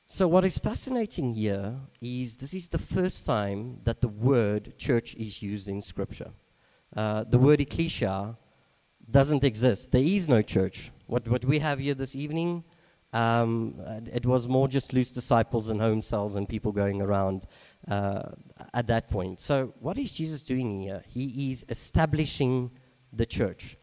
so, 0.06 0.26
what 0.26 0.46
is 0.46 0.56
fascinating 0.56 1.34
here 1.34 1.74
is 2.00 2.38
this 2.38 2.54
is 2.54 2.68
the 2.68 2.78
first 2.78 3.26
time 3.26 3.80
that 3.84 4.00
the 4.00 4.08
word 4.08 4.78
church 4.78 5.14
is 5.16 5.42
used 5.42 5.68
in 5.68 5.82
Scripture. 5.82 6.30
Uh, 6.96 7.24
the 7.24 7.38
word 7.38 7.60
ecclesia 7.60 8.38
doesn't 9.10 9.44
exist. 9.44 9.92
There 9.92 10.02
is 10.02 10.26
no 10.26 10.40
church. 10.40 10.90
What, 11.06 11.28
what 11.28 11.44
we 11.44 11.58
have 11.58 11.80
here 11.80 11.92
this 11.92 12.16
evening, 12.16 12.64
um, 13.12 13.74
it 14.10 14.24
was 14.24 14.48
more 14.48 14.68
just 14.68 14.94
loose 14.94 15.12
disciples 15.12 15.68
and 15.68 15.78
home 15.78 16.00
cells 16.00 16.34
and 16.34 16.48
people 16.48 16.72
going 16.72 17.02
around 17.02 17.46
uh, 17.88 18.30
at 18.72 18.86
that 18.86 19.10
point. 19.10 19.38
So, 19.38 19.74
what 19.80 19.98
is 19.98 20.12
Jesus 20.12 20.44
doing 20.44 20.80
here? 20.80 21.04
He 21.06 21.50
is 21.50 21.66
establishing 21.68 22.70
the 23.12 23.26
church. 23.26 23.76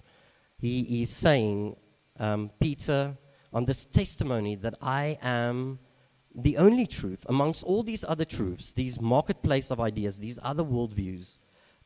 He 0.58 1.04
is 1.04 1.12
saying, 1.12 1.76
um, 2.20 2.50
Peter, 2.60 3.16
on 3.54 3.66
this 3.66 3.86
testimony 3.86 4.56
that 4.56 4.76
I 4.82 5.18
am 5.22 5.80
the 6.36 6.58
only 6.58 6.88
truth 6.88 7.26
amongst 7.30 7.63
all 7.63 7.84
these 7.84 8.04
other 8.08 8.26
truths, 8.26 8.74
these 8.74 9.00
marketplace 9.00 9.70
of 9.70 9.80
ideas, 9.80 10.20
these 10.20 10.39
other 10.42 10.63
worldviews, 10.63 11.38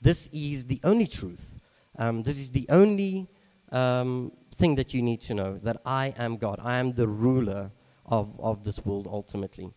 this 0.02 0.30
is 0.32 0.66
the 0.66 0.80
only 0.84 1.08
truth. 1.08 1.60
Um, 1.98 2.24
this 2.24 2.40
is 2.40 2.52
the 2.52 2.66
only 2.70 3.28
um, 3.72 4.32
thing 4.56 4.76
that 4.76 4.94
you 4.94 5.02
need 5.02 5.22
to 5.22 5.34
know 5.34 5.58
that 5.64 5.82
I 5.86 6.14
am 6.18 6.38
God. 6.38 6.60
I 6.64 6.78
am 6.78 6.94
the 6.94 7.08
ruler 7.08 7.72
of, 8.06 8.40
of 8.40 8.64
this 8.64 8.86
world 8.86 9.08
ultimately. 9.10 9.72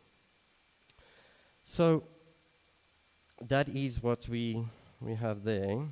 So 1.65 2.05
that 3.41 3.69
is 3.69 4.03
what 4.03 4.29
we, 4.29 4.65
we 5.01 5.15
have 5.15 5.45
there. 5.45 5.87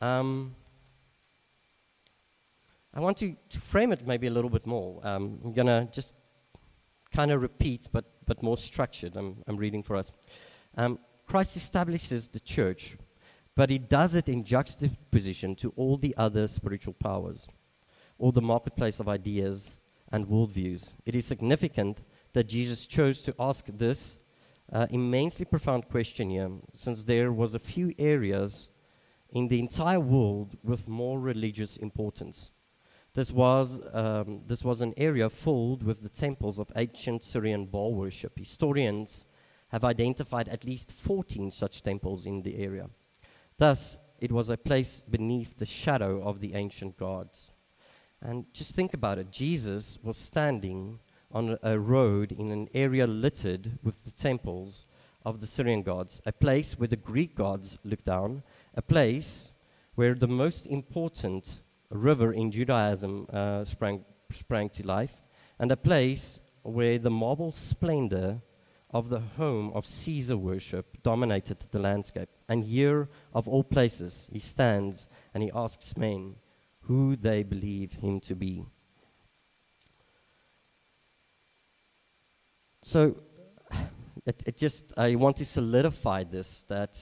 Um, 0.00 0.54
I 2.96 3.00
want 3.00 3.18
to, 3.18 3.36
to 3.50 3.60
frame 3.60 3.92
it 3.92 4.06
maybe 4.06 4.26
a 4.26 4.30
little 4.30 4.48
bit 4.48 4.66
more. 4.66 5.06
Um, 5.06 5.38
I'm 5.44 5.52
going 5.52 5.66
to 5.66 5.86
just 5.92 6.14
kind 7.12 7.30
of 7.30 7.42
repeat, 7.42 7.88
but, 7.92 8.06
but 8.24 8.42
more 8.42 8.56
structured. 8.56 9.16
I'm, 9.16 9.36
I'm 9.46 9.58
reading 9.58 9.82
for 9.82 9.96
us. 9.96 10.12
Um, 10.78 10.98
Christ 11.26 11.58
establishes 11.58 12.28
the 12.28 12.40
church, 12.40 12.96
but 13.54 13.68
he 13.68 13.76
does 13.76 14.14
it 14.14 14.30
in 14.30 14.44
juxtaposition 14.44 15.54
to 15.56 15.74
all 15.76 15.98
the 15.98 16.14
other 16.16 16.48
spiritual 16.48 16.94
powers, 16.94 17.48
all 18.16 18.32
the 18.32 18.40
marketplace 18.40 18.98
of 18.98 19.10
ideas 19.10 19.72
and 20.10 20.26
worldviews. 20.26 20.94
It 21.04 21.14
is 21.14 21.26
significant 21.26 22.00
that 22.32 22.44
Jesus 22.44 22.86
chose 22.86 23.20
to 23.24 23.34
ask 23.38 23.66
this 23.66 24.16
uh, 24.72 24.86
immensely 24.88 25.44
profound 25.44 25.90
question 25.90 26.30
here, 26.30 26.50
since 26.72 27.04
there 27.04 27.30
was 27.30 27.52
a 27.52 27.58
few 27.58 27.92
areas 27.98 28.70
in 29.28 29.48
the 29.48 29.58
entire 29.58 30.00
world 30.00 30.56
with 30.62 30.88
more 30.88 31.20
religious 31.20 31.76
importance. 31.76 32.52
This 33.16 33.32
was, 33.32 33.80
um, 33.94 34.42
this 34.46 34.62
was 34.62 34.82
an 34.82 34.92
area 34.98 35.30
filled 35.30 35.82
with 35.82 36.02
the 36.02 36.10
temples 36.10 36.58
of 36.58 36.70
ancient 36.76 37.24
Syrian 37.24 37.64
Baal 37.64 37.94
worship. 37.94 38.38
Historians 38.38 39.24
have 39.68 39.84
identified 39.84 40.50
at 40.50 40.66
least 40.66 40.92
14 40.92 41.50
such 41.50 41.82
temples 41.82 42.26
in 42.26 42.42
the 42.42 42.58
area. 42.58 42.90
Thus, 43.56 43.96
it 44.20 44.30
was 44.30 44.50
a 44.50 44.58
place 44.58 45.00
beneath 45.00 45.56
the 45.56 45.64
shadow 45.64 46.22
of 46.28 46.40
the 46.40 46.52
ancient 46.52 46.98
gods. 46.98 47.52
And 48.20 48.52
just 48.52 48.74
think 48.74 48.92
about 48.92 49.16
it 49.16 49.30
Jesus 49.30 49.98
was 50.02 50.18
standing 50.18 50.98
on 51.32 51.56
a 51.62 51.78
road 51.78 52.32
in 52.32 52.50
an 52.50 52.68
area 52.74 53.06
littered 53.06 53.78
with 53.82 54.04
the 54.04 54.10
temples 54.10 54.84
of 55.24 55.40
the 55.40 55.46
Syrian 55.46 55.80
gods, 55.80 56.20
a 56.26 56.32
place 56.32 56.78
where 56.78 56.86
the 56.86 56.96
Greek 56.96 57.34
gods 57.34 57.78
looked 57.82 58.04
down, 58.04 58.42
a 58.74 58.82
place 58.82 59.52
where 59.94 60.14
the 60.14 60.28
most 60.28 60.66
important 60.66 61.62
river 61.90 62.32
in 62.32 62.50
Judaism 62.50 63.26
uh, 63.32 63.64
sprang, 63.64 64.04
sprang 64.30 64.68
to 64.70 64.86
life, 64.86 65.22
and 65.58 65.70
a 65.70 65.76
place 65.76 66.40
where 66.62 66.98
the 66.98 67.10
marble 67.10 67.52
splendor 67.52 68.40
of 68.90 69.08
the 69.08 69.20
home 69.20 69.72
of 69.74 69.84
Caesar 69.84 70.36
worship 70.36 71.02
dominated 71.02 71.58
the 71.70 71.78
landscape. 71.78 72.28
And 72.48 72.64
here, 72.64 73.08
of 73.34 73.48
all 73.48 73.64
places, 73.64 74.28
he 74.32 74.40
stands 74.40 75.08
and 75.34 75.42
he 75.42 75.50
asks 75.54 75.96
men 75.96 76.36
who 76.82 77.16
they 77.16 77.42
believe 77.42 77.94
him 77.94 78.20
to 78.20 78.34
be. 78.34 78.64
So, 82.82 83.16
it, 84.26 84.42
it 84.46 84.56
just, 84.56 84.92
I 84.96 85.16
want 85.16 85.36
to 85.38 85.44
solidify 85.44 86.24
this 86.24 86.62
that 86.68 86.96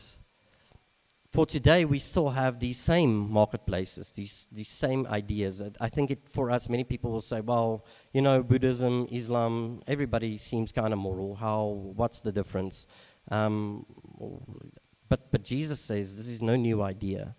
for 1.35 1.44
today, 1.44 1.85
we 1.85 1.99
still 1.99 2.29
have 2.29 2.61
these 2.61 2.79
same 2.79 3.29
marketplaces, 3.29 4.12
these, 4.12 4.47
these 4.53 4.68
same 4.68 5.05
ideas. 5.09 5.61
I 5.81 5.88
think 5.88 6.12
it, 6.12 6.20
for 6.31 6.49
us, 6.49 6.68
many 6.68 6.85
people 6.85 7.11
will 7.11 7.20
say, 7.20 7.40
well, 7.40 7.85
you 8.12 8.23
know, 8.23 8.40
Buddhism, 8.40 9.09
Islam, 9.11 9.83
everybody 9.88 10.38
seems 10.38 10.70
kind 10.70 10.92
of 10.92 11.01
moral. 11.01 11.35
How, 11.35 11.64
what's 11.97 12.20
the 12.20 12.31
difference? 12.31 12.87
Um, 13.33 13.85
but, 15.09 15.33
but 15.33 15.42
Jesus 15.42 15.81
says 15.81 16.16
this 16.16 16.29
is 16.29 16.40
no 16.40 16.55
new 16.55 16.83
idea. 16.83 17.35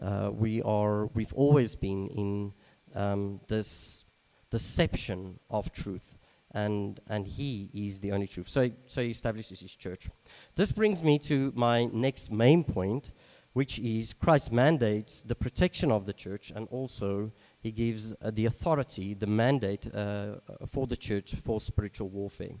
Uh, 0.00 0.30
we 0.32 0.62
are, 0.62 1.08
we've 1.08 1.34
always 1.34 1.76
been 1.76 2.08
in 2.08 2.54
um, 2.94 3.40
this 3.48 4.06
deception 4.50 5.38
of 5.50 5.70
truth, 5.74 6.16
and, 6.52 7.00
and 7.06 7.26
He 7.26 7.68
is 7.74 8.00
the 8.00 8.12
only 8.12 8.28
truth. 8.28 8.48
So, 8.48 8.70
so 8.86 9.02
He 9.02 9.10
establishes 9.10 9.60
His 9.60 9.76
church. 9.76 10.08
This 10.54 10.72
brings 10.72 11.02
me 11.02 11.18
to 11.18 11.52
my 11.54 11.84
next 11.92 12.32
main 12.32 12.64
point, 12.64 13.12
which 13.56 13.78
is 13.78 14.12
Christ 14.12 14.52
mandates 14.52 15.22
the 15.22 15.34
protection 15.34 15.90
of 15.90 16.04
the 16.04 16.12
church 16.12 16.52
and 16.54 16.68
also 16.70 17.32
he 17.58 17.72
gives 17.72 18.12
uh, 18.12 18.30
the 18.30 18.44
authority, 18.44 19.14
the 19.14 19.26
mandate 19.26 19.86
uh, 19.94 20.34
for 20.70 20.86
the 20.86 20.96
church 21.08 21.34
for 21.36 21.58
spiritual 21.58 22.10
warfare. 22.10 22.56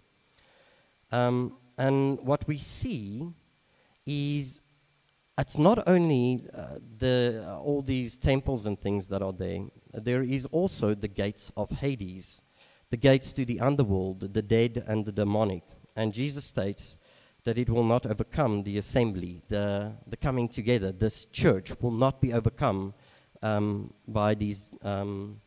Um, 1.12 1.58
and 1.76 2.18
what 2.22 2.48
we 2.48 2.56
see 2.56 3.28
is 4.06 4.62
it's 5.36 5.58
not 5.58 5.86
only 5.86 6.46
uh, 6.54 6.78
the, 6.96 7.44
uh, 7.46 7.58
all 7.58 7.82
these 7.82 8.16
temples 8.16 8.64
and 8.64 8.80
things 8.80 9.06
that 9.08 9.20
are 9.20 9.34
there, 9.34 9.66
there 9.92 10.22
is 10.22 10.46
also 10.46 10.94
the 10.94 11.08
gates 11.08 11.52
of 11.58 11.68
Hades, 11.72 12.40
the 12.88 12.96
gates 12.96 13.34
to 13.34 13.44
the 13.44 13.60
underworld, 13.60 14.32
the 14.32 14.40
dead 14.40 14.82
and 14.88 15.04
the 15.04 15.12
demonic. 15.12 15.64
And 15.94 16.14
Jesus 16.14 16.46
states 16.46 16.96
that 17.46 17.56
it 17.56 17.68
will 17.70 17.88
not 17.94 18.04
overcome 18.04 18.64
the 18.64 18.76
assembly, 18.76 19.40
the, 19.48 19.92
the 20.12 20.16
coming 20.16 20.48
together. 20.48 20.90
This 20.90 21.26
church 21.26 21.68
will 21.80 21.96
not 22.04 22.20
be 22.20 22.32
overcome 22.32 22.92
um, 23.40 23.94
by 24.20 24.34
these 24.34 24.74
um, 24.82 25.40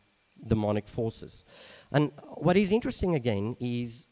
demonic 0.52 0.88
forces. 0.88 1.44
And 1.92 2.10
what 2.46 2.56
is 2.56 2.72
interesting 2.72 3.14
again 3.14 3.54
is 3.60 4.08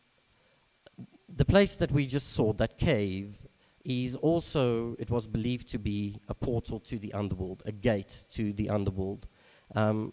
the 1.35 1.47
place 1.47 1.79
that 1.79 1.91
we 1.91 2.05
just 2.07 2.29
saw, 2.37 2.53
that 2.53 2.77
cave, 2.77 3.27
is 3.85 4.17
also, 4.17 4.95
it 4.99 5.11
was 5.11 5.27
believed 5.27 5.67
to 5.69 5.79
be 5.79 6.21
a 6.29 6.35
portal 6.35 6.79
to 6.81 6.99
the 6.99 7.13
underworld, 7.15 7.63
a 7.65 7.73
gate 7.73 8.27
to 8.37 8.53
the 8.53 8.69
underworld. 8.69 9.27
Um, 9.75 10.13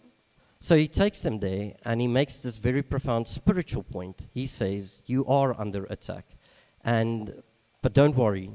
So 0.60 0.74
he 0.74 0.88
takes 0.88 1.20
them 1.20 1.40
there 1.40 1.74
and 1.84 2.00
he 2.00 2.08
makes 2.08 2.42
this 2.42 2.56
very 2.56 2.82
profound 2.82 3.26
spiritual 3.28 3.82
point. 3.82 4.16
He 4.32 4.46
says, 4.46 5.02
You 5.04 5.26
are 5.26 5.50
under 5.60 5.84
attack. 5.90 6.24
And, 6.82 7.42
but 7.86 7.92
don't 7.92 8.16
worry, 8.16 8.50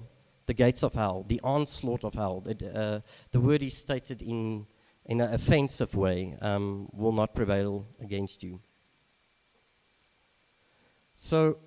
the 0.46 0.54
gates 0.54 0.84
of 0.84 0.94
hell, 0.94 1.24
the 1.26 1.40
onslaught 1.42 2.04
of 2.04 2.16
hell, 2.16 2.44
it, 2.46 2.62
uh, 2.76 3.00
the 3.32 3.40
word 3.40 3.64
is 3.64 3.78
stated 3.78 4.22
in, 4.22 4.68
in 5.06 5.22
an 5.22 5.34
offensive 5.34 5.96
way, 5.96 6.36
um, 6.42 6.90
will 6.92 7.14
not 7.14 7.34
prevail 7.34 7.86
against 8.02 8.44
you. 8.44 8.60
So, 11.16 11.60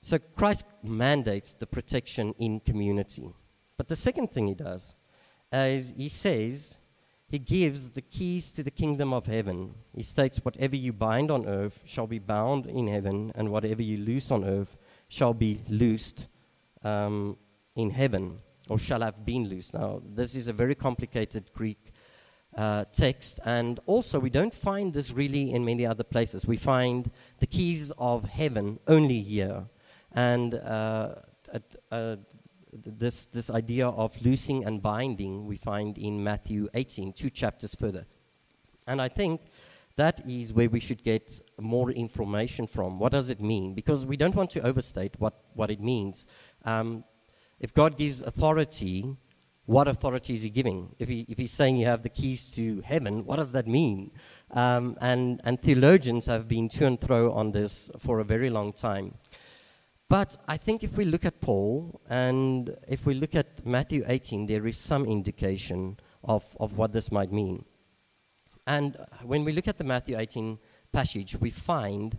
so 0.00 0.18
Christ 0.18 0.64
mandates 0.82 1.52
the 1.52 1.66
protection 1.66 2.34
in 2.38 2.60
community. 2.60 3.28
But 3.76 3.88
the 3.88 3.96
second 3.96 4.30
thing 4.30 4.46
he 4.46 4.54
does 4.54 4.94
is 5.52 5.92
he 5.94 6.08
says, 6.08 6.78
he 7.28 7.38
gives 7.38 7.90
the 7.90 8.00
keys 8.00 8.50
to 8.52 8.62
the 8.62 8.70
kingdom 8.70 9.12
of 9.12 9.26
heaven. 9.26 9.74
He 9.94 10.02
states, 10.02 10.42
Whatever 10.42 10.76
you 10.76 10.94
bind 10.94 11.30
on 11.30 11.46
earth 11.46 11.80
shall 11.84 12.06
be 12.06 12.18
bound 12.18 12.64
in 12.64 12.86
heaven, 12.86 13.30
and 13.34 13.52
whatever 13.52 13.82
you 13.82 13.98
loose 13.98 14.30
on 14.30 14.42
earth 14.42 14.78
shall 15.08 15.34
be 15.34 15.60
loosed 15.68 16.28
um, 16.82 17.36
in 17.76 17.90
heaven, 17.90 18.38
or 18.68 18.78
shall 18.78 19.00
have 19.00 19.24
been 19.24 19.48
loosed. 19.48 19.74
Now, 19.74 20.02
this 20.04 20.34
is 20.34 20.48
a 20.48 20.52
very 20.52 20.74
complicated 20.74 21.50
Greek 21.54 21.92
uh, 22.56 22.84
text, 22.92 23.40
and 23.44 23.80
also 23.86 24.18
we 24.18 24.30
don't 24.30 24.54
find 24.54 24.92
this 24.92 25.12
really 25.12 25.52
in 25.52 25.64
many 25.64 25.86
other 25.86 26.04
places. 26.04 26.46
We 26.46 26.56
find 26.56 27.10
the 27.40 27.46
keys 27.46 27.90
of 27.98 28.24
heaven 28.24 28.78
only 28.86 29.20
here. 29.20 29.64
And 30.12 30.54
uh, 30.54 31.16
uh, 31.90 32.16
this, 32.72 33.26
this 33.26 33.50
idea 33.50 33.88
of 33.88 34.20
loosing 34.22 34.64
and 34.64 34.82
binding 34.82 35.46
we 35.46 35.56
find 35.56 35.98
in 35.98 36.22
Matthew 36.22 36.68
18, 36.74 37.12
two 37.12 37.30
chapters 37.30 37.74
further. 37.74 38.06
And 38.86 39.00
I 39.00 39.08
think 39.08 39.40
that 39.96 40.22
is 40.28 40.52
where 40.52 40.68
we 40.68 40.80
should 40.80 41.04
get 41.04 41.40
more 41.60 41.90
information 41.90 42.66
from. 42.66 42.98
What 42.98 43.12
does 43.12 43.30
it 43.30 43.40
mean? 43.40 43.74
Because 43.74 44.04
we 44.04 44.16
don't 44.16 44.34
want 44.34 44.50
to 44.50 44.60
overstate 44.60 45.14
what, 45.18 45.34
what 45.54 45.70
it 45.70 45.80
means. 45.80 46.26
Um, 46.64 47.04
if 47.60 47.72
God 47.72 47.96
gives 47.96 48.20
authority, 48.22 49.16
what 49.66 49.86
authority 49.86 50.34
is 50.34 50.42
He 50.42 50.50
giving? 50.50 50.94
If, 50.98 51.08
he, 51.08 51.24
if 51.28 51.38
He's 51.38 51.52
saying 51.52 51.76
you 51.76 51.86
have 51.86 52.02
the 52.02 52.08
keys 52.08 52.52
to 52.54 52.80
heaven, 52.80 53.24
what 53.24 53.36
does 53.36 53.52
that 53.52 53.68
mean? 53.68 54.10
Um, 54.50 54.96
and, 55.00 55.40
and 55.44 55.60
theologians 55.60 56.26
have 56.26 56.48
been 56.48 56.68
to 56.70 56.86
and 56.86 57.00
fro 57.00 57.32
on 57.32 57.52
this 57.52 57.90
for 57.98 58.18
a 58.18 58.24
very 58.24 58.50
long 58.50 58.72
time. 58.72 59.14
But 60.08 60.36
I 60.46 60.56
think 60.56 60.84
if 60.84 60.96
we 60.96 61.04
look 61.04 61.24
at 61.24 61.40
Paul 61.40 62.00
and 62.08 62.76
if 62.88 63.06
we 63.06 63.14
look 63.14 63.34
at 63.34 63.64
Matthew 63.64 64.04
18, 64.06 64.46
there 64.46 64.66
is 64.66 64.76
some 64.76 65.06
indication 65.06 65.98
of, 66.22 66.44
of 66.60 66.76
what 66.76 66.92
this 66.92 67.10
might 67.10 67.32
mean. 67.32 67.64
And 68.66 68.96
when 69.22 69.44
we 69.44 69.52
look 69.52 69.68
at 69.68 69.78
the 69.78 69.84
Matthew 69.84 70.18
18 70.18 70.58
passage, 70.92 71.36
we 71.40 71.50
find 71.50 72.18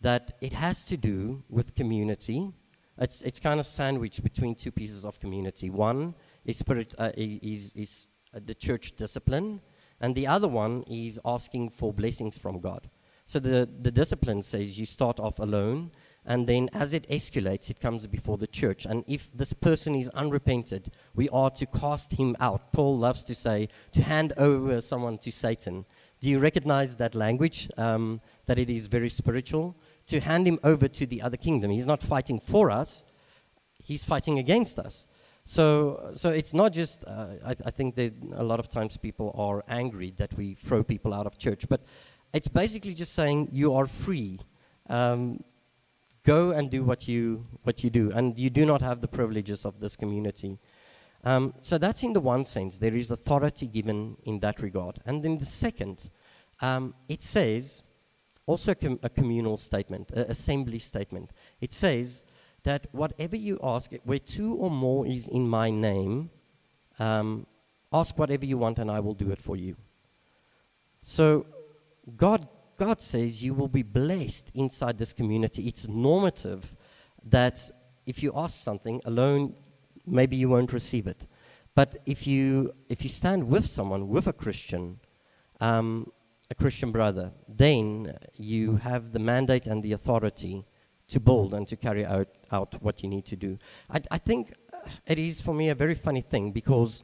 that 0.00 0.36
it 0.40 0.52
has 0.52 0.84
to 0.86 0.96
do 0.96 1.42
with 1.48 1.74
community. 1.74 2.52
It's, 2.98 3.22
it's 3.22 3.38
kind 3.38 3.60
of 3.60 3.66
sandwiched 3.66 4.22
between 4.22 4.54
two 4.54 4.72
pieces 4.72 5.04
of 5.04 5.20
community. 5.20 5.70
One 5.70 6.14
is, 6.44 6.58
spirit, 6.58 6.94
uh, 6.98 7.12
is, 7.16 7.72
is 7.74 8.08
uh, 8.34 8.40
the 8.44 8.54
church 8.54 8.96
discipline, 8.96 9.60
and 10.00 10.14
the 10.14 10.26
other 10.26 10.48
one 10.48 10.82
is 10.82 11.20
asking 11.24 11.70
for 11.70 11.92
blessings 11.92 12.36
from 12.36 12.60
God. 12.60 12.90
So 13.24 13.38
the, 13.38 13.68
the 13.80 13.90
discipline 13.90 14.42
says 14.42 14.78
you 14.78 14.86
start 14.86 15.18
off 15.18 15.38
alone, 15.38 15.92
and 16.26 16.46
then 16.46 16.70
as 16.72 16.94
it 16.94 17.08
escalates, 17.08 17.68
it 17.68 17.80
comes 17.80 18.06
before 18.06 18.38
the 18.38 18.46
church. 18.46 18.86
And 18.86 19.04
if 19.06 19.30
this 19.34 19.52
person 19.52 19.94
is 19.94 20.08
unrepented, 20.10 20.90
we 21.14 21.28
are 21.28 21.50
to 21.50 21.66
cast 21.66 22.14
him 22.14 22.34
out. 22.40 22.72
Paul 22.72 22.96
loves 22.96 23.24
to 23.24 23.34
say, 23.34 23.68
to 23.92 24.02
hand 24.02 24.32
over 24.38 24.80
someone 24.80 25.18
to 25.18 25.30
Satan. 25.30 25.84
Do 26.20 26.30
you 26.30 26.38
recognize 26.38 26.96
that 26.96 27.14
language? 27.14 27.68
Um, 27.76 28.22
that 28.46 28.58
it 28.58 28.70
is 28.70 28.86
very 28.86 29.10
spiritual? 29.10 29.76
To 30.06 30.20
hand 30.20 30.46
him 30.46 30.58
over 30.64 30.88
to 30.88 31.06
the 31.06 31.20
other 31.20 31.36
kingdom. 31.36 31.70
He's 31.70 31.86
not 31.86 32.02
fighting 32.02 32.40
for 32.40 32.70
us, 32.70 33.04
he's 33.82 34.04
fighting 34.04 34.38
against 34.38 34.78
us. 34.78 35.06
So, 35.46 36.10
so 36.14 36.30
it's 36.30 36.54
not 36.54 36.72
just, 36.72 37.04
uh, 37.06 37.26
I, 37.44 37.50
I, 37.50 37.70
think 37.70 37.96
that 37.96 38.14
a 38.34 38.42
lot 38.42 38.60
of 38.60 38.70
times 38.70 38.96
people 38.96 39.34
are 39.36 39.62
angry 39.68 40.14
that 40.16 40.32
we 40.38 40.54
throw 40.54 40.82
people 40.82 41.12
out 41.12 41.26
of 41.26 41.36
church, 41.36 41.68
but 41.68 41.82
it's 42.32 42.48
basically 42.48 42.94
just 42.94 43.12
saying 43.12 43.50
you 43.52 43.74
are 43.74 43.86
free. 43.86 44.40
Um, 44.88 45.44
Go 46.24 46.50
and 46.52 46.70
do 46.70 46.82
what 46.82 47.06
you, 47.06 47.46
what 47.62 47.84
you 47.84 47.90
do. 47.90 48.10
And 48.10 48.38
you 48.38 48.50
do 48.50 48.64
not 48.64 48.80
have 48.80 49.00
the 49.00 49.08
privileges 49.08 49.64
of 49.64 49.80
this 49.80 49.94
community. 49.94 50.58
Um, 51.22 51.54
so 51.60 51.78
that's 51.78 52.02
in 52.02 52.12
the 52.12 52.20
one 52.20 52.44
sense. 52.44 52.78
There 52.78 52.94
is 52.94 53.10
authority 53.10 53.66
given 53.66 54.16
in 54.24 54.40
that 54.40 54.60
regard. 54.60 55.00
And 55.06 55.24
in 55.24 55.38
the 55.38 55.46
second, 55.46 56.10
um, 56.60 56.94
it 57.08 57.22
says, 57.22 57.82
also 58.46 58.72
a, 58.72 58.74
com- 58.74 59.00
a 59.02 59.08
communal 59.08 59.56
statement, 59.56 60.10
an 60.10 60.30
assembly 60.30 60.78
statement. 60.78 61.30
It 61.60 61.72
says 61.72 62.22
that 62.62 62.86
whatever 62.92 63.36
you 63.36 63.58
ask, 63.62 63.92
where 64.04 64.18
two 64.18 64.54
or 64.54 64.70
more 64.70 65.06
is 65.06 65.28
in 65.28 65.48
my 65.48 65.70
name, 65.70 66.30
um, 66.98 67.46
ask 67.92 68.18
whatever 68.18 68.44
you 68.44 68.58
want 68.58 68.78
and 68.78 68.90
I 68.90 69.00
will 69.00 69.14
do 69.14 69.30
it 69.30 69.40
for 69.40 69.56
you. 69.56 69.76
So 71.02 71.46
God 72.16 72.48
God 72.76 73.00
says 73.00 73.42
you 73.42 73.54
will 73.54 73.68
be 73.68 73.82
blessed 73.82 74.50
inside 74.54 74.98
this 74.98 75.12
community. 75.12 75.68
It's 75.68 75.88
normative 75.88 76.74
that 77.24 77.70
if 78.06 78.22
you 78.22 78.32
ask 78.34 78.60
something 78.60 79.00
alone, 79.04 79.54
maybe 80.06 80.36
you 80.36 80.48
won't 80.48 80.72
receive 80.72 81.06
it. 81.06 81.26
But 81.74 81.96
if 82.06 82.26
you, 82.26 82.74
if 82.88 83.02
you 83.02 83.08
stand 83.08 83.48
with 83.48 83.66
someone, 83.66 84.08
with 84.08 84.26
a 84.26 84.32
Christian, 84.32 85.00
um, 85.60 86.10
a 86.50 86.54
Christian 86.54 86.92
brother, 86.92 87.32
then 87.48 88.16
you 88.36 88.76
have 88.76 89.12
the 89.12 89.18
mandate 89.18 89.66
and 89.66 89.82
the 89.82 89.92
authority 89.92 90.64
to 91.08 91.20
build 91.20 91.54
and 91.54 91.66
to 91.68 91.76
carry 91.76 92.04
out, 92.04 92.28
out 92.52 92.80
what 92.82 93.02
you 93.02 93.08
need 93.08 93.24
to 93.26 93.36
do. 93.36 93.58
I, 93.90 94.00
I 94.10 94.18
think 94.18 94.54
it 95.06 95.18
is, 95.18 95.40
for 95.40 95.54
me, 95.54 95.70
a 95.70 95.74
very 95.74 95.94
funny 95.94 96.20
thing 96.20 96.52
because 96.52 97.02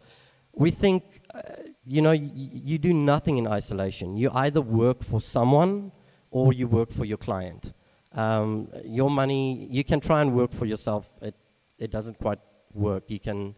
we 0.52 0.70
think, 0.70 1.20
uh, 1.34 1.40
you 1.84 2.02
know, 2.02 2.12
you 2.12 2.78
do 2.78 2.92
nothing 2.92 3.38
in 3.38 3.46
isolation. 3.46 4.16
You 4.16 4.30
either 4.34 4.60
work 4.60 5.02
for 5.02 5.20
someone 5.20 5.92
or 6.30 6.52
you 6.52 6.66
work 6.66 6.92
for 6.92 7.04
your 7.04 7.18
client. 7.18 7.72
Um, 8.12 8.68
your 8.84 9.10
money, 9.10 9.66
you 9.70 9.84
can 9.84 10.00
try 10.00 10.20
and 10.20 10.34
work 10.34 10.52
for 10.52 10.66
yourself. 10.66 11.08
It, 11.22 11.34
it 11.78 11.90
doesn't 11.90 12.18
quite 12.18 12.40
work. 12.74 13.04
You 13.08 13.20
can, 13.20 13.54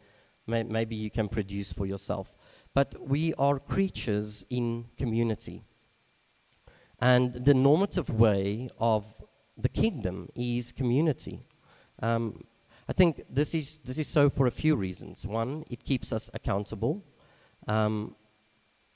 may, 0.46 0.62
maybe 0.62 0.94
you 0.94 1.10
can 1.10 1.28
produce 1.28 1.72
for 1.72 1.86
yourself. 1.86 2.34
But 2.74 2.94
we 3.06 3.34
are 3.34 3.58
creatures 3.58 4.46
in 4.48 4.86
community. 4.96 5.62
And 7.00 7.32
the 7.32 7.54
normative 7.54 8.08
way 8.10 8.70
of 8.78 9.04
the 9.56 9.68
kingdom 9.68 10.28
is 10.34 10.72
community. 10.72 11.40
Um, 12.00 12.44
I 12.88 12.92
think 12.92 13.24
this 13.30 13.54
is, 13.54 13.78
this 13.78 13.98
is 13.98 14.08
so 14.08 14.28
for 14.28 14.46
a 14.46 14.50
few 14.50 14.76
reasons. 14.76 15.26
One, 15.26 15.64
it 15.70 15.84
keeps 15.84 16.12
us 16.12 16.30
accountable. 16.34 17.02
Um, 17.68 18.16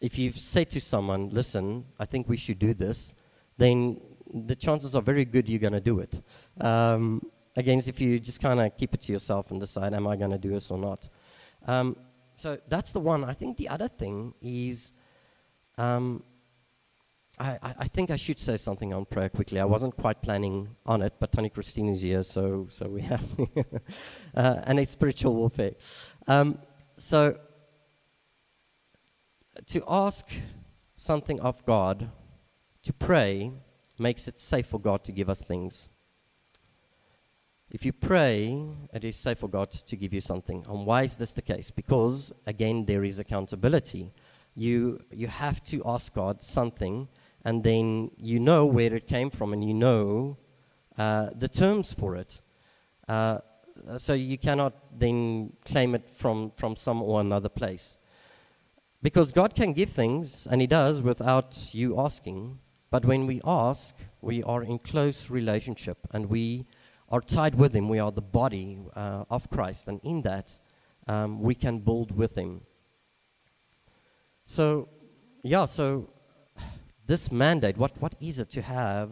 if 0.01 0.19
you've 0.19 0.39
said 0.39 0.71
to 0.71 0.81
someone, 0.81 1.31
listen, 1.31 1.87
I 1.99 2.05
think 2.05 2.29
we 2.29 2.37
should 2.37 2.59
do 2.59 2.75
this, 2.75 3.15
then 3.57 4.01
the 4.33 4.57
chances 4.57 4.95
are 4.95 5.03
very 5.03 5.25
good 5.25 5.49
you're 5.49 5.61
going 5.61 5.73
to 5.73 5.81
do 5.81 6.01
it. 6.01 6.21
Um, 6.61 7.31
against 7.57 7.89
if 7.89 8.01
you 8.01 8.19
just 8.19 8.41
kind 8.41 8.61
of 8.61 8.77
keep 8.77 8.93
it 8.93 9.01
to 9.03 9.13
yourself 9.13 9.51
and 9.51 9.59
decide, 9.61 9.95
am 9.95 10.07
I 10.07 10.17
going 10.17 10.33
to 10.33 10.39
do 10.39 10.51
this 10.51 10.71
or 10.71 10.79
not? 10.79 11.09
Um, 11.67 11.97
so 12.35 12.59
that's 12.69 12.93
the 12.93 13.01
one. 13.01 13.25
I 13.25 13.33
think 13.33 13.57
the 13.57 13.69
other 13.69 13.89
thing 13.89 14.35
is 14.43 14.93
um, 15.79 16.23
I, 17.39 17.75
I, 17.81 17.89
think 17.89 18.11
I 18.11 18.17
should 18.17 18.39
say 18.39 18.57
something 18.57 18.95
on 18.95 19.05
prayer 19.05 19.29
quickly. 19.29 19.61
I 19.61 19.67
wasn't 19.67 19.95
quite 19.97 20.23
planning 20.23 20.75
on 20.87 21.03
it, 21.03 21.13
but 21.19 21.33
Tony 21.33 21.51
Christine 21.51 21.91
is 21.91 22.01
here, 22.01 22.23
so, 22.23 22.67
so 22.71 22.89
we 22.89 23.03
have. 23.03 23.23
uh, 24.35 24.61
and 24.65 24.81
it's 24.81 24.93
spiritual 24.93 25.35
warfare. 25.35 25.73
Um, 26.27 26.59
so, 26.97 27.39
to 29.67 29.85
ask 29.87 30.31
something 30.97 31.39
of 31.41 31.65
God, 31.67 32.11
to 32.83 32.93
pray, 32.95 33.53
makes 33.99 34.29
it 34.29 34.41
safe 34.41 34.67
for 34.67 34.81
God 34.81 35.05
to 35.05 35.13
give 35.13 35.29
us 35.29 35.43
things. 35.43 35.91
If 37.71 37.85
you 37.85 37.93
pray, 37.93 38.65
it 38.95 39.05
is 39.05 39.17
safe 39.17 39.39
for 39.39 39.49
God 39.49 39.71
to 39.73 39.97
give 39.97 40.15
you 40.15 40.23
something. 40.23 40.65
And 40.69 40.87
why 40.87 41.03
is 41.03 41.19
this 41.19 41.35
the 41.35 41.43
case? 41.43 41.71
Because, 41.71 42.33
again, 42.47 42.87
there 42.87 43.05
is 43.05 43.19
accountability. 43.19 44.13
You, 44.55 45.03
you 45.11 45.27
have 45.27 45.63
to 45.65 45.83
ask 45.85 46.15
God 46.15 46.43
something 46.43 47.09
and 47.47 47.63
then 47.63 48.11
you 48.19 48.41
know 48.41 48.67
where 48.67 48.93
it 48.93 49.07
came 49.07 49.31
from 49.31 49.53
and 49.53 49.63
you 49.63 49.73
know 49.73 50.37
uh, 50.99 51.31
the 51.33 51.47
terms 51.49 51.93
for 51.93 52.17
it. 52.17 52.41
Uh, 53.07 53.39
so 53.99 54.15
you 54.15 54.37
cannot 54.37 54.75
then 54.99 55.53
claim 55.65 55.95
it 55.95 56.09
from, 56.11 56.51
from 56.57 56.75
some 56.75 57.01
or 57.01 57.21
another 57.21 57.49
place. 57.49 57.99
Because 59.01 59.31
God 59.31 59.55
can 59.55 59.73
give 59.75 59.91
things, 59.91 60.49
and 60.51 60.61
He 60.61 60.67
does, 60.67 61.01
without 61.01 61.73
you 61.73 62.01
asking. 62.01 62.59
But 62.91 63.05
when 63.05 63.29
we 63.29 63.41
ask, 63.45 63.95
we 64.21 64.43
are 64.43 64.65
in 64.65 64.81
close 64.81 65.31
relationship 65.31 65.99
and 66.13 66.27
we 66.27 66.67
are 67.11 67.21
tied 67.21 67.55
with 67.55 67.77
Him. 67.77 67.89
We 67.89 68.01
are 68.01 68.11
the 68.11 68.23
body 68.23 68.81
uh, 68.97 69.25
of 69.31 69.49
Christ, 69.51 69.87
and 69.87 70.01
in 70.03 70.23
that, 70.23 70.59
um, 71.07 71.41
we 71.41 71.55
can 71.55 71.79
build 71.79 72.11
with 72.11 72.35
Him. 72.35 72.63
So, 74.47 74.89
yeah, 75.45 75.67
so 75.67 76.09
this 77.07 77.31
mandate, 77.31 77.77
what, 77.77 77.93
what 78.01 78.15
is 78.21 78.39
it 78.39 78.51
to 78.51 78.63
have 78.63 79.11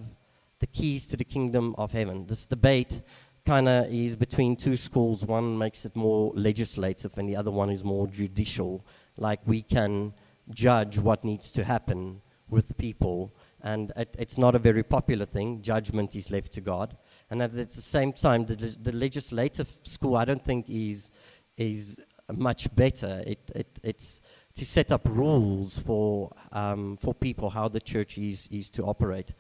the 0.59 0.67
keys 0.67 1.07
to 1.09 1.17
the 1.17 1.25
kingdom 1.25 1.75
of 1.79 1.93
heaven? 1.93 2.27
This 2.27 2.47
debate 2.47 3.03
kind 3.47 3.69
of 3.69 3.93
is 3.93 4.17
between 4.17 4.57
two 4.57 4.77
schools. 4.77 5.25
One 5.25 5.57
makes 5.59 5.85
it 5.85 5.95
more 5.95 6.33
legislative, 6.35 7.17
and 7.19 7.29
the 7.29 7.37
other 7.37 7.51
one 7.51 7.71
is 7.71 7.85
more 7.85 8.07
judicial. 8.07 8.85
Like 9.17 9.41
we 9.47 9.63
can 9.63 10.13
judge 10.51 10.99
what 10.99 11.25
needs 11.25 11.51
to 11.53 11.65
happen 11.65 12.21
with 12.49 12.77
people, 12.77 13.33
and 13.63 13.93
it, 13.97 14.15
it's 14.19 14.39
not 14.39 14.55
a 14.55 14.59
very 14.59 14.83
popular 14.83 15.27
thing. 15.27 15.63
Judgment 15.63 16.15
is 16.15 16.31
left 16.31 16.53
to 16.53 16.61
God. 16.61 16.97
And 17.31 17.43
at 17.43 17.55
the 17.55 17.67
same 17.71 18.13
time, 18.13 18.45
the, 18.45 18.55
the 18.55 18.93
legislative 18.93 19.79
school, 19.83 20.17
I 20.17 20.25
don't 20.25 20.45
think, 20.45 20.69
is, 20.69 21.11
is 21.57 21.99
much 22.33 22.75
better. 22.75 23.23
It, 23.27 23.51
it, 23.55 23.79
it's 23.83 24.21
to 24.55 24.65
set 24.65 24.93
up 24.93 25.09
rules 25.09 25.79
for, 25.79 26.33
um, 26.53 26.97
for 26.97 27.13
people 27.15 27.51
how 27.51 27.69
the 27.69 27.81
church 27.81 28.19
is, 28.19 28.49
is 28.53 28.71
to 28.71 28.85
operate. 28.85 29.35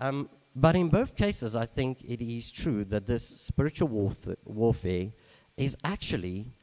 Um, 0.00 0.28
but 0.54 0.74
in 0.74 0.88
both 0.88 1.14
cases, 1.14 1.54
I 1.54 1.66
think 1.66 2.02
it 2.02 2.22
is 2.22 2.50
true 2.50 2.84
that 2.86 3.06
this 3.06 3.26
spiritual 3.26 3.88
warf- 3.88 4.36
warfare 4.44 5.12
is 5.56 5.76
actually 5.84 6.54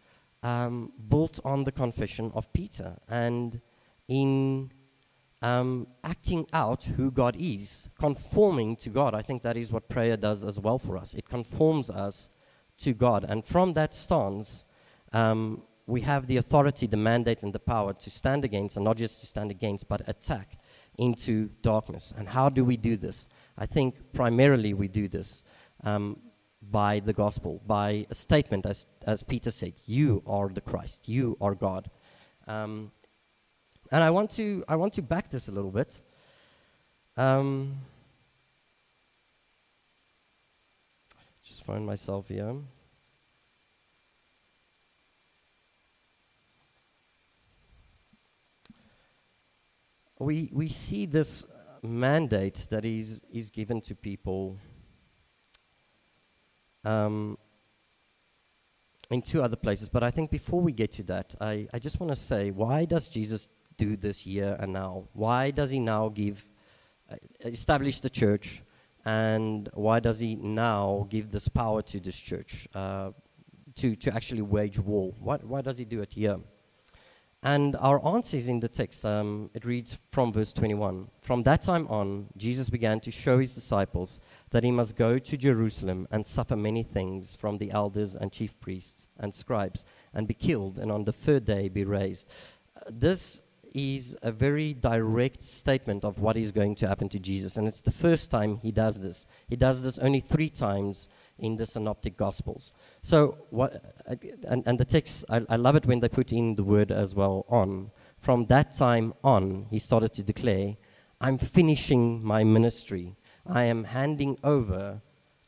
um, 0.42 0.92
built 1.10 1.40
on 1.46 1.64
the 1.64 1.72
confession 1.72 2.32
of 2.34 2.52
Peter 2.54 2.98
and 3.08 3.62
in 4.08 4.72
um, 5.44 5.88
acting 6.04 6.48
out 6.54 6.86
who 6.86 7.12
God 7.12 7.36
is, 7.38 7.90
conforming 8.00 8.76
to 8.78 8.90
God. 8.90 9.14
I 9.14 9.22
think 9.22 9.44
that 9.44 9.58
is 9.58 9.72
what 9.72 9.90
prayer 9.90 10.18
does 10.18 10.44
as 10.44 10.60
well 10.60 10.80
for 10.80 10.98
us. 10.98 11.14
It 11.14 11.28
conforms 11.28 11.90
us 11.90 12.30
to 12.80 12.94
God. 12.94 13.26
And 13.28 13.46
from 13.46 13.74
that 13.74 13.94
stance, 13.94 14.66
um, 15.12 15.64
we 15.86 16.02
have 16.02 16.28
the 16.28 16.38
authority, 16.38 16.88
the 16.88 16.98
mandate, 16.98 17.44
and 17.44 17.54
the 17.54 17.60
power 17.60 17.94
to 17.94 18.10
stand 18.10 18.46
against, 18.46 18.78
and 18.78 18.86
not 18.86 18.98
just 18.98 19.20
to 19.20 19.26
stand 19.28 19.52
against, 19.52 19.90
but 19.90 20.08
attack 20.08 20.58
into 20.98 21.50
darkness. 21.62 22.14
And 22.18 22.30
how 22.30 22.50
do 22.50 22.64
we 22.64 22.78
do 22.78 22.96
this? 22.96 23.28
I 23.58 23.66
think 23.66 24.14
primarily 24.14 24.74
we 24.74 24.88
do 24.88 25.08
this 25.08 25.44
um, 25.84 26.20
by 26.72 27.00
the 27.00 27.14
gospel, 27.14 27.62
by 27.68 28.08
a 28.10 28.16
statement, 28.16 28.66
as, 28.66 28.86
as 29.06 29.24
Peter 29.24 29.52
said, 29.52 29.74
You 29.86 30.24
are 30.26 30.48
the 30.50 30.62
Christ, 30.62 31.10
you 31.10 31.38
are 31.42 31.56
God. 31.56 31.90
Um, 32.48 32.92
and 33.92 34.04
I 34.04 34.10
want, 34.10 34.32
to, 34.32 34.64
I 34.68 34.76
want 34.76 34.94
to 34.94 35.02
back 35.02 35.30
this 35.30 35.50
a 35.50 35.52
little 35.52 35.72
bit. 35.72 36.00
Um, 37.18 37.76
just 41.46 41.64
find 41.64 41.86
myself 41.86 42.28
here. 42.30 42.56
We, 50.24 50.50
we 50.54 50.70
see 50.70 51.06
this 51.06 51.44
mandate 51.82 52.68
that 52.70 52.86
is, 52.86 53.22
is 53.32 53.50
given 53.50 53.82
to 53.82 53.96
people 53.96 54.58
um, 56.86 57.38
in 59.10 59.22
two 59.22 59.44
other 59.44 59.56
places. 59.56 59.90
But 59.90 60.04
I 60.04 60.12
think 60.12 60.32
before 60.32 60.62
we 60.62 60.72
get 60.72 60.92
to 60.94 61.04
that, 61.04 61.36
I, 61.40 61.68
I 61.74 61.80
just 61.80 62.00
want 62.00 62.12
to 62.12 62.16
say 62.16 62.52
why 62.52 62.86
does 62.86 63.10
Jesus 63.10 63.50
do 63.78 63.98
this 63.98 64.22
here 64.22 64.56
and 64.60 64.74
now? 64.74 65.08
Why 65.14 65.52
does 65.52 65.72
he 65.72 65.80
now 65.80 66.10
give, 66.10 66.46
uh, 67.12 67.16
establish 67.42 68.00
the 68.00 68.10
church? 68.10 68.62
And 69.06 69.70
why 69.74 70.00
does 70.00 70.20
he 70.20 70.36
now 70.36 71.08
give 71.10 71.32
this 71.32 71.48
power 71.50 71.82
to 71.82 72.00
this 72.00 72.18
church 72.18 72.68
uh, 72.74 73.12
to, 73.76 73.96
to 73.98 74.14
actually 74.14 74.42
wage 74.42 74.80
war? 74.80 75.14
Why, 75.20 75.38
why 75.38 75.62
does 75.62 75.78
he 75.78 75.86
do 75.86 76.02
it 76.02 76.14
here? 76.14 76.40
And 77.46 77.76
our 77.76 78.04
answer 78.08 78.38
is 78.38 78.48
in 78.48 78.62
the 78.62 78.70
text. 78.70 79.04
Um, 79.04 79.50
it 79.54 79.66
reads 79.66 80.00
from 80.12 80.32
verse 80.32 80.54
21. 80.54 81.10
From 81.22 81.44
that 81.44 81.62
time 81.62 81.88
on, 81.90 82.28
Jesus 82.38 82.70
began 82.70 83.02
to 83.02 83.12
show 83.12 83.38
his 83.38 83.54
disciples 83.54 84.22
that 84.52 84.64
he 84.64 84.72
must 84.72 84.96
go 84.96 85.20
to 85.20 85.38
Jerusalem 85.38 86.08
and 86.10 86.26
suffer 86.26 86.56
many 86.56 86.84
things 86.84 87.36
from 87.36 87.58
the 87.58 87.72
elders 87.72 88.16
and 88.16 88.32
chief 88.32 88.58
priests 88.62 89.08
and 89.20 89.36
scribes, 89.36 89.84
and 90.14 90.26
be 90.26 90.34
killed, 90.34 90.80
and 90.80 90.90
on 90.90 91.04
the 91.04 91.12
third 91.12 91.44
day 91.44 91.68
be 91.68 91.84
raised. 91.84 92.30
This 92.90 93.42
is 93.74 94.16
a 94.22 94.32
very 94.32 94.74
direct 94.74 95.44
statement 95.44 96.06
of 96.06 96.20
what 96.20 96.38
is 96.38 96.52
going 96.52 96.76
to 96.76 96.88
happen 96.88 97.10
to 97.10 97.20
Jesus. 97.20 97.58
And 97.58 97.68
it's 97.68 97.82
the 97.82 97.92
first 97.92 98.32
time 98.32 98.60
he 98.62 98.72
does 98.72 99.02
this. 99.02 99.28
He 99.50 99.58
does 99.58 99.82
this 99.82 99.98
only 99.98 100.22
three 100.22 100.50
times 100.50 101.10
in 101.40 101.58
the 101.58 101.66
synoptic 101.66 102.18
gospels. 102.18 102.72
So, 103.02 103.38
what, 103.50 103.96
and, 104.48 104.64
and 104.66 104.80
the 104.80 104.86
text, 104.86 105.26
I, 105.30 105.42
I 105.50 105.56
love 105.56 105.76
it 105.76 105.86
when 105.86 106.00
they 106.00 106.10
put 106.10 106.32
in 106.32 106.56
the 106.56 106.64
word 106.64 106.92
as 106.92 107.16
well 107.16 107.46
on. 107.50 107.92
From 108.20 108.46
that 108.48 108.74
time 108.74 109.14
on, 109.24 109.68
he 109.70 109.80
started 109.80 110.14
to 110.14 110.24
declare, 110.24 110.76
I'm 111.20 111.38
finishing 111.38 112.24
my 112.24 112.44
ministry. 112.44 113.16
I 113.46 113.64
am 113.64 113.84
handing 113.86 114.38
over 114.44 115.02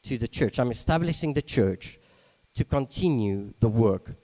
to 0.03 0.17
the 0.17 0.27
church. 0.27 0.59
I'm 0.59 0.71
establishing 0.71 1.33
the 1.33 1.41
church 1.41 1.99
to 2.55 2.63
continue 2.63 3.53
the 3.59 3.69
work. 3.69 4.15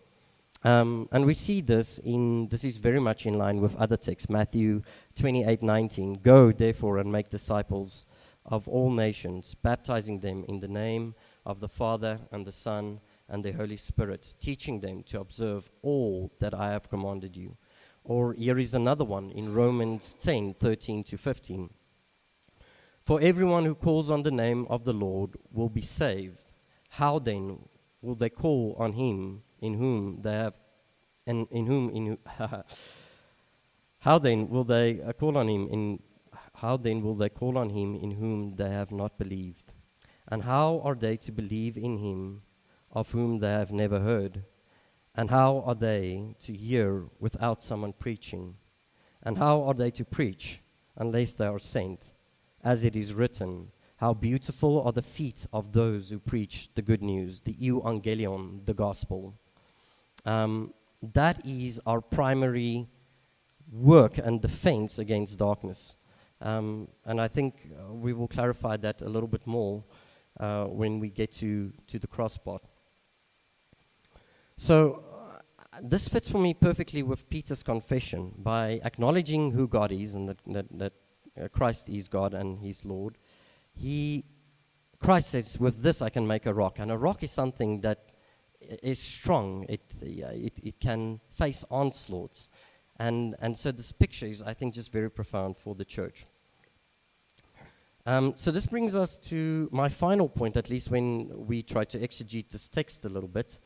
Um, 0.64 1.10
and 1.12 1.26
we 1.26 1.34
see 1.34 1.62
this 1.62 2.00
in, 2.00 2.48
this 2.50 2.64
is 2.64 2.78
very 2.78 3.00
much 3.00 3.26
in 3.26 3.34
line 3.34 3.62
with 3.62 3.76
other 3.78 3.98
texts. 3.98 4.30
Matthew 4.30 4.84
28 5.16 5.64
19. 5.64 6.20
Go, 6.22 6.52
therefore, 6.52 7.00
and 7.00 7.12
make 7.12 7.30
disciples 7.30 8.06
of 8.46 8.68
all 8.68 8.92
nations, 8.92 9.56
baptizing 9.56 10.20
them 10.20 10.44
in 10.48 10.60
the 10.60 10.68
name 10.68 11.16
of 11.46 11.60
the 11.60 11.70
Father 11.70 12.20
and 12.32 12.46
the 12.46 12.52
Son 12.52 13.00
and 13.28 13.44
the 13.44 13.52
Holy 13.52 13.78
Spirit, 13.78 14.36
teaching 14.40 14.80
them 14.80 15.04
to 15.04 15.20
observe 15.20 15.70
all 15.82 16.32
that 16.40 16.54
I 16.54 16.72
have 16.72 16.90
commanded 16.90 17.36
you. 17.36 17.56
Or 18.04 18.34
here 18.34 18.60
is 18.60 18.74
another 18.74 19.06
one 19.06 19.32
in 19.32 19.54
Romans 19.54 20.16
10 20.20 20.56
13 20.56 21.04
to 21.06 21.18
15. 21.18 21.70
For 23.04 23.20
everyone 23.22 23.66
who 23.66 23.76
calls 23.76 24.10
on 24.10 24.24
the 24.24 24.32
name 24.32 24.68
of 24.70 24.86
the 24.86 24.94
Lord 24.94 25.32
will 25.52 25.70
be 25.70 25.82
saved. 25.82 26.54
How 26.90 27.20
then 27.20 27.60
will 28.02 28.16
they 28.16 28.30
call 28.30 28.76
on 28.78 28.94
him 28.94 29.44
in 29.62 29.76
whom 29.76 30.22
they 30.22 30.34
have, 30.34 30.54
and 31.26 31.48
in 31.52 31.66
whom, 31.68 31.90
in 31.92 32.18
how 34.00 34.18
then 34.20 34.50
will 34.50 34.64
they 34.64 35.02
uh, 35.02 35.14
call 35.14 35.38
on 35.38 35.48
him 35.48 35.68
in, 35.70 36.00
how 36.56 36.78
then 36.78 37.02
will 37.02 37.16
they 37.16 37.30
call 37.30 37.58
on 37.58 37.70
him 37.70 37.96
in 37.96 38.12
whom 38.12 38.56
they 38.56 38.70
have 38.70 38.92
not 38.92 39.18
believed? 39.18 39.71
And 40.32 40.44
how 40.44 40.82
are 40.86 40.96
they 40.96 41.18
to 41.18 41.32
believe 41.32 41.78
in 41.78 41.98
him 41.98 42.44
of 42.94 43.12
whom 43.12 43.40
they 43.40 43.52
have 43.52 43.72
never 43.72 44.00
heard? 44.00 44.46
And 45.14 45.30
how 45.30 45.62
are 45.66 45.76
they 45.76 46.36
to 46.46 46.54
hear 46.54 47.04
without 47.20 47.62
someone 47.62 47.92
preaching? 47.92 48.56
And 49.22 49.38
how 49.38 49.64
are 49.64 49.74
they 49.74 49.92
to 49.92 50.06
preach 50.06 50.62
unless 50.96 51.34
they 51.34 51.48
are 51.48 51.60
sent? 51.60 52.14
As 52.64 52.86
it 52.86 52.96
is 52.96 53.14
written, 53.14 53.72
How 53.98 54.14
beautiful 54.14 54.82
are 54.82 54.94
the 54.94 55.02
feet 55.02 55.46
of 55.52 55.74
those 55.74 56.10
who 56.10 56.20
preach 56.20 56.70
the 56.76 56.82
good 56.82 57.02
news, 57.02 57.42
the 57.42 57.54
euangelion, 57.56 58.66
the 58.66 58.74
gospel. 58.74 59.34
Um, 60.26 60.74
that 61.02 61.46
is 61.46 61.82
our 61.86 62.00
primary 62.00 62.88
work 63.70 64.18
and 64.18 64.42
defense 64.42 64.98
against 64.98 65.40
darkness. 65.40 65.98
Um, 66.40 66.88
and 67.06 67.20
I 67.20 67.28
think 67.28 67.70
we 67.90 68.14
will 68.14 68.28
clarify 68.28 68.78
that 68.78 69.02
a 69.02 69.10
little 69.10 69.28
bit 69.28 69.46
more 69.46 69.84
uh, 70.40 70.66
when 70.66 71.00
we 71.00 71.10
get 71.10 71.32
to, 71.34 71.72
to 71.88 72.00
the 72.00 72.08
cross-part. 72.08 72.64
So 74.58 75.04
uh, 75.74 75.80
this 75.82 76.08
fits 76.08 76.30
for 76.30 76.38
me 76.38 76.54
perfectly 76.54 77.04
with 77.04 77.30
Peter's 77.30 77.64
confession. 77.64 78.34
By 78.38 78.82
acknowledging 78.84 79.52
who 79.52 79.68
God 79.68 79.92
is 79.92 80.14
and 80.14 80.30
that, 80.30 80.40
that, 80.48 80.66
that 80.78 80.94
uh, 81.42 81.48
Christ 81.48 81.90
is 81.90 82.08
God 82.08 82.34
and 82.34 82.60
He's 82.60 82.86
Lord, 82.86 83.18
he, 83.74 84.26
Christ 85.00 85.32
says, 85.32 85.60
with 85.60 85.82
this 85.82 86.02
I 86.02 86.10
can 86.10 86.28
make 86.28 86.46
a 86.46 86.54
rock. 86.54 86.80
And 86.80 86.92
a 86.92 86.98
rock 86.98 87.24
is 87.24 87.32
something 87.32 87.82
that 87.82 88.06
is 88.84 89.00
strong. 89.00 89.66
It, 89.70 89.82
it, 90.02 90.54
it 90.62 90.80
can 90.80 91.20
face 91.30 91.64
onslaughts. 91.72 92.50
And, 93.00 93.36
and 93.40 93.58
so 93.58 93.72
this 93.72 93.92
picture 93.92 94.28
is, 94.28 94.44
I 94.44 94.54
think, 94.54 94.76
just 94.76 94.92
very 94.92 95.10
profound 95.10 95.58
for 95.58 95.74
the 95.74 95.86
church. 95.86 96.26
Um, 98.06 98.34
so 98.36 98.50
this 98.50 98.66
brings 98.66 98.96
us 98.96 99.18
to 99.30 99.70
my 99.72 99.88
final 99.88 100.28
point, 100.28 100.58
at 100.58 100.70
least 100.70 100.90
when 100.90 101.30
we 101.48 101.62
try 101.62 101.84
to 101.86 102.00
exegete 102.00 102.50
this 102.50 102.68
text 102.68 103.06
a 103.06 103.10
little 103.10 103.30
bit, 103.30 103.60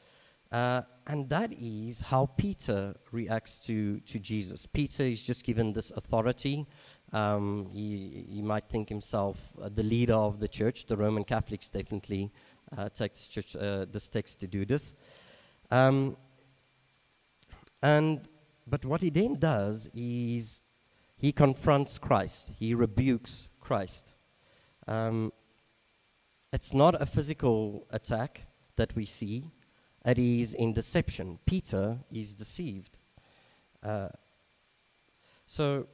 uh, 0.51 0.81
and 1.07 1.29
that 1.29 1.53
is 1.53 2.01
how 2.01 2.25
Peter 2.25 2.95
reacts 3.11 3.57
to, 3.59 3.99
to 4.01 4.19
Jesus. 4.19 4.65
Peter 4.65 5.03
is 5.03 5.23
just 5.23 5.43
given 5.43 5.73
this 5.73 5.91
authority. 5.91 6.65
Um, 7.13 7.69
he, 7.71 8.25
he 8.29 8.41
might 8.41 8.67
think 8.67 8.89
himself 8.89 9.37
uh, 9.61 9.69
the 9.73 9.83
leader 9.83 10.15
of 10.15 10.39
the 10.39 10.47
church. 10.47 10.85
The 10.85 10.97
Roman 10.97 11.23
Catholics 11.23 11.69
definitely 11.69 12.31
uh, 12.77 12.89
take 12.89 13.13
this, 13.13 13.27
church, 13.27 13.55
uh, 13.55 13.85
this 13.91 14.09
text 14.09 14.39
to 14.41 14.47
do 14.47 14.65
this. 14.65 14.93
Um, 15.71 16.17
and 17.81 18.27
but 18.67 18.83
what 18.83 19.01
he 19.01 19.09
then 19.09 19.35
does 19.35 19.89
is 19.93 20.59
he 21.15 21.31
confronts 21.31 21.97
Christ. 21.97 22.51
He 22.57 22.73
rebukes 22.73 23.47
Christ. 23.59 24.14
Um, 24.87 25.31
it's 26.53 26.73
not 26.73 27.01
a 27.01 27.05
physical 27.05 27.85
attack 27.91 28.43
that 28.75 28.95
we 28.95 29.05
see, 29.05 29.51
it 30.05 30.19
is 30.19 30.53
in 30.53 30.73
deception. 30.73 31.39
Peter 31.45 31.97
is 32.11 32.33
deceived. 32.33 32.97
Uh, 33.81 34.09
so, 35.47 35.87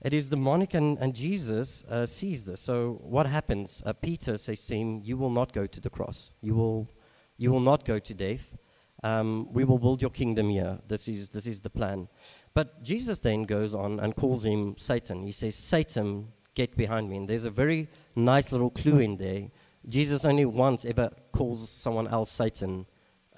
it 0.00 0.14
is 0.14 0.28
demonic, 0.28 0.74
and, 0.74 0.96
and 0.98 1.12
Jesus 1.12 1.84
uh, 1.84 2.06
sees 2.06 2.44
this. 2.44 2.60
So 2.60 3.00
what 3.02 3.26
happens? 3.26 3.82
Uh, 3.84 3.92
Peter 3.92 4.38
says 4.38 4.64
to 4.66 4.76
him, 4.76 5.00
"You 5.02 5.16
will 5.16 5.30
not 5.30 5.52
go 5.52 5.66
to 5.66 5.80
the 5.80 5.90
cross. 5.90 6.30
You 6.40 6.54
will, 6.54 6.88
you 7.36 7.50
will 7.50 7.60
not 7.60 7.84
go 7.84 7.98
to 7.98 8.14
death. 8.14 8.56
Um, 9.02 9.52
we 9.52 9.64
will 9.64 9.78
build 9.78 10.00
your 10.00 10.10
kingdom 10.10 10.50
here. 10.50 10.78
This 10.86 11.08
is 11.08 11.30
this 11.30 11.46
is 11.46 11.60
the 11.62 11.70
plan." 11.70 12.08
But 12.54 12.82
Jesus 12.84 13.18
then 13.18 13.42
goes 13.42 13.74
on 13.74 13.98
and 13.98 14.14
calls 14.14 14.44
him 14.44 14.76
Satan. 14.78 15.24
He 15.24 15.32
says, 15.32 15.56
"Satan, 15.56 16.28
get 16.60 16.70
behind 16.76 17.04
me." 17.10 17.16
And 17.18 17.26
there's 17.30 17.48
a 17.52 17.56
very 17.64 17.80
nice 18.14 18.52
little 18.52 18.72
clue 18.80 19.00
in 19.08 19.16
there. 19.16 19.42
Jesus 19.88 20.24
only 20.24 20.44
once 20.44 20.84
ever 20.84 21.06
calls 21.32 21.70
someone 21.84 22.08
else 22.16 22.30
Satan 22.30 22.86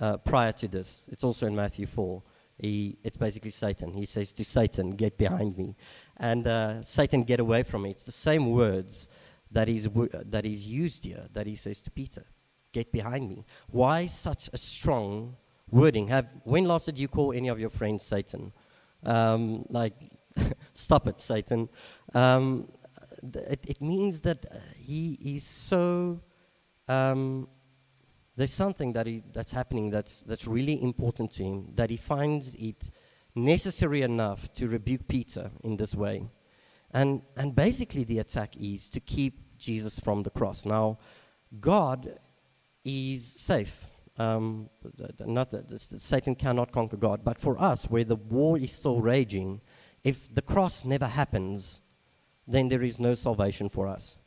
uh, 0.00 0.16
prior 0.30 0.52
to 0.52 0.66
this. 0.76 1.04
It's 1.12 1.24
also 1.28 1.46
in 1.46 1.54
Matthew 1.54 1.86
4. 1.86 2.22
He, 2.58 2.98
it's 3.06 3.16
basically 3.16 3.50
Satan. 3.50 3.92
He 3.94 4.04
says 4.04 4.32
to 4.34 4.44
Satan, 4.44 4.90
Get 4.90 5.16
behind 5.16 5.56
me 5.56 5.76
and 6.20 6.46
uh, 6.46 6.82
Satan, 6.82 7.24
get 7.24 7.40
away 7.40 7.62
from 7.62 7.82
me. 7.82 7.90
It's 7.90 8.04
the 8.04 8.12
same 8.12 8.52
words 8.52 9.08
that 9.50 9.66
w- 9.84 10.10
that 10.12 10.44
is 10.44 10.66
used 10.66 11.04
here 11.06 11.26
that 11.32 11.46
he 11.46 11.56
says 11.56 11.80
to 11.82 11.90
Peter, 11.90 12.24
get 12.72 12.92
behind 12.92 13.28
me. 13.28 13.46
Why 13.70 14.06
such 14.06 14.50
a 14.52 14.58
strong 14.58 15.36
wording? 15.70 16.08
Have, 16.08 16.26
when 16.44 16.64
last 16.64 16.84
did 16.86 16.98
you 16.98 17.08
call 17.08 17.32
any 17.32 17.48
of 17.48 17.58
your 17.58 17.70
friends 17.70 18.04
Satan? 18.04 18.52
Um, 19.02 19.64
like, 19.70 19.94
stop 20.74 21.08
it, 21.08 21.18
Satan. 21.20 21.70
Um, 22.12 22.68
it, 23.22 23.64
it, 23.66 23.80
means 23.80 24.20
that 24.22 24.46
uh, 24.50 24.56
he 24.76 25.18
is 25.22 25.44
so. 25.44 26.20
Um, 26.88 27.48
there's 28.36 28.52
something 28.52 28.92
that 28.94 29.06
he, 29.06 29.22
that's 29.32 29.52
happening 29.52 29.90
that's, 29.90 30.22
that's 30.22 30.46
really 30.46 30.82
important 30.82 31.30
to 31.32 31.44
him, 31.44 31.72
that 31.74 31.90
he 31.90 31.96
finds 31.98 32.54
it 32.54 32.90
necessary 33.34 34.02
enough 34.02 34.52
to 34.54 34.66
rebuke 34.68 35.06
Peter 35.08 35.50
in 35.62 35.76
this 35.76 35.94
way. 35.94 36.24
And, 36.92 37.22
and 37.36 37.54
basically, 37.54 38.04
the 38.04 38.18
attack 38.18 38.56
is 38.56 38.88
to 38.90 39.00
keep 39.00 39.58
Jesus 39.58 39.98
from 39.98 40.22
the 40.22 40.30
cross. 40.30 40.64
Now, 40.64 40.98
God 41.60 42.18
is 42.84 43.26
safe. 43.26 43.86
Um, 44.16 44.68
not 45.20 45.50
that 45.50 45.78
Satan 45.78 46.34
cannot 46.34 46.72
conquer 46.72 46.96
God, 46.96 47.24
but 47.24 47.38
for 47.38 47.60
us, 47.60 47.84
where 47.84 48.04
the 48.04 48.16
war 48.16 48.58
is 48.58 48.72
still 48.72 49.00
raging, 49.00 49.60
if 50.02 50.34
the 50.34 50.42
cross 50.42 50.84
never 50.84 51.06
happens, 51.06 51.80
then 52.52 52.68
there 52.68 52.82
is 52.82 52.98
no 52.98 53.14
salvation 53.14 53.68
for 53.68 53.86
us. 53.86 54.18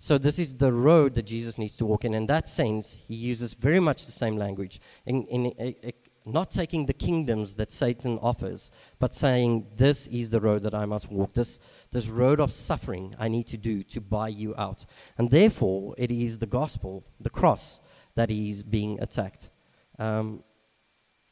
So 0.00 0.16
this 0.16 0.38
is 0.38 0.56
the 0.56 0.72
road 0.72 1.14
that 1.14 1.24
Jesus 1.24 1.58
needs 1.58 1.76
to 1.76 1.86
walk 1.86 2.04
in. 2.04 2.14
In 2.14 2.26
that 2.26 2.48
sense, 2.48 2.96
he 3.08 3.14
uses 3.14 3.54
very 3.54 3.80
much 3.80 4.06
the 4.06 4.12
same 4.12 4.36
language. 4.36 4.80
In, 5.06 5.24
in, 5.24 5.46
in, 5.46 5.92
not 6.24 6.50
taking 6.50 6.86
the 6.86 6.92
kingdoms 6.92 7.54
that 7.56 7.72
Satan 7.72 8.18
offers, 8.20 8.70
but 8.98 9.14
saying, 9.14 9.66
This 9.76 10.06
is 10.06 10.30
the 10.30 10.40
road 10.40 10.62
that 10.62 10.74
I 10.74 10.84
must 10.84 11.10
walk, 11.10 11.32
this, 11.32 11.58
this 11.90 12.08
road 12.08 12.38
of 12.38 12.52
suffering 12.52 13.14
I 13.18 13.28
need 13.28 13.46
to 13.48 13.56
do 13.56 13.82
to 13.84 14.00
buy 14.00 14.28
you 14.28 14.54
out. 14.56 14.84
And 15.16 15.30
therefore, 15.30 15.94
it 15.98 16.10
is 16.10 16.38
the 16.38 16.46
gospel, 16.46 17.04
the 17.20 17.30
cross, 17.30 17.80
that 18.14 18.30
is 18.30 18.62
being 18.62 19.00
attacked. 19.00 19.50
Um, 19.98 20.44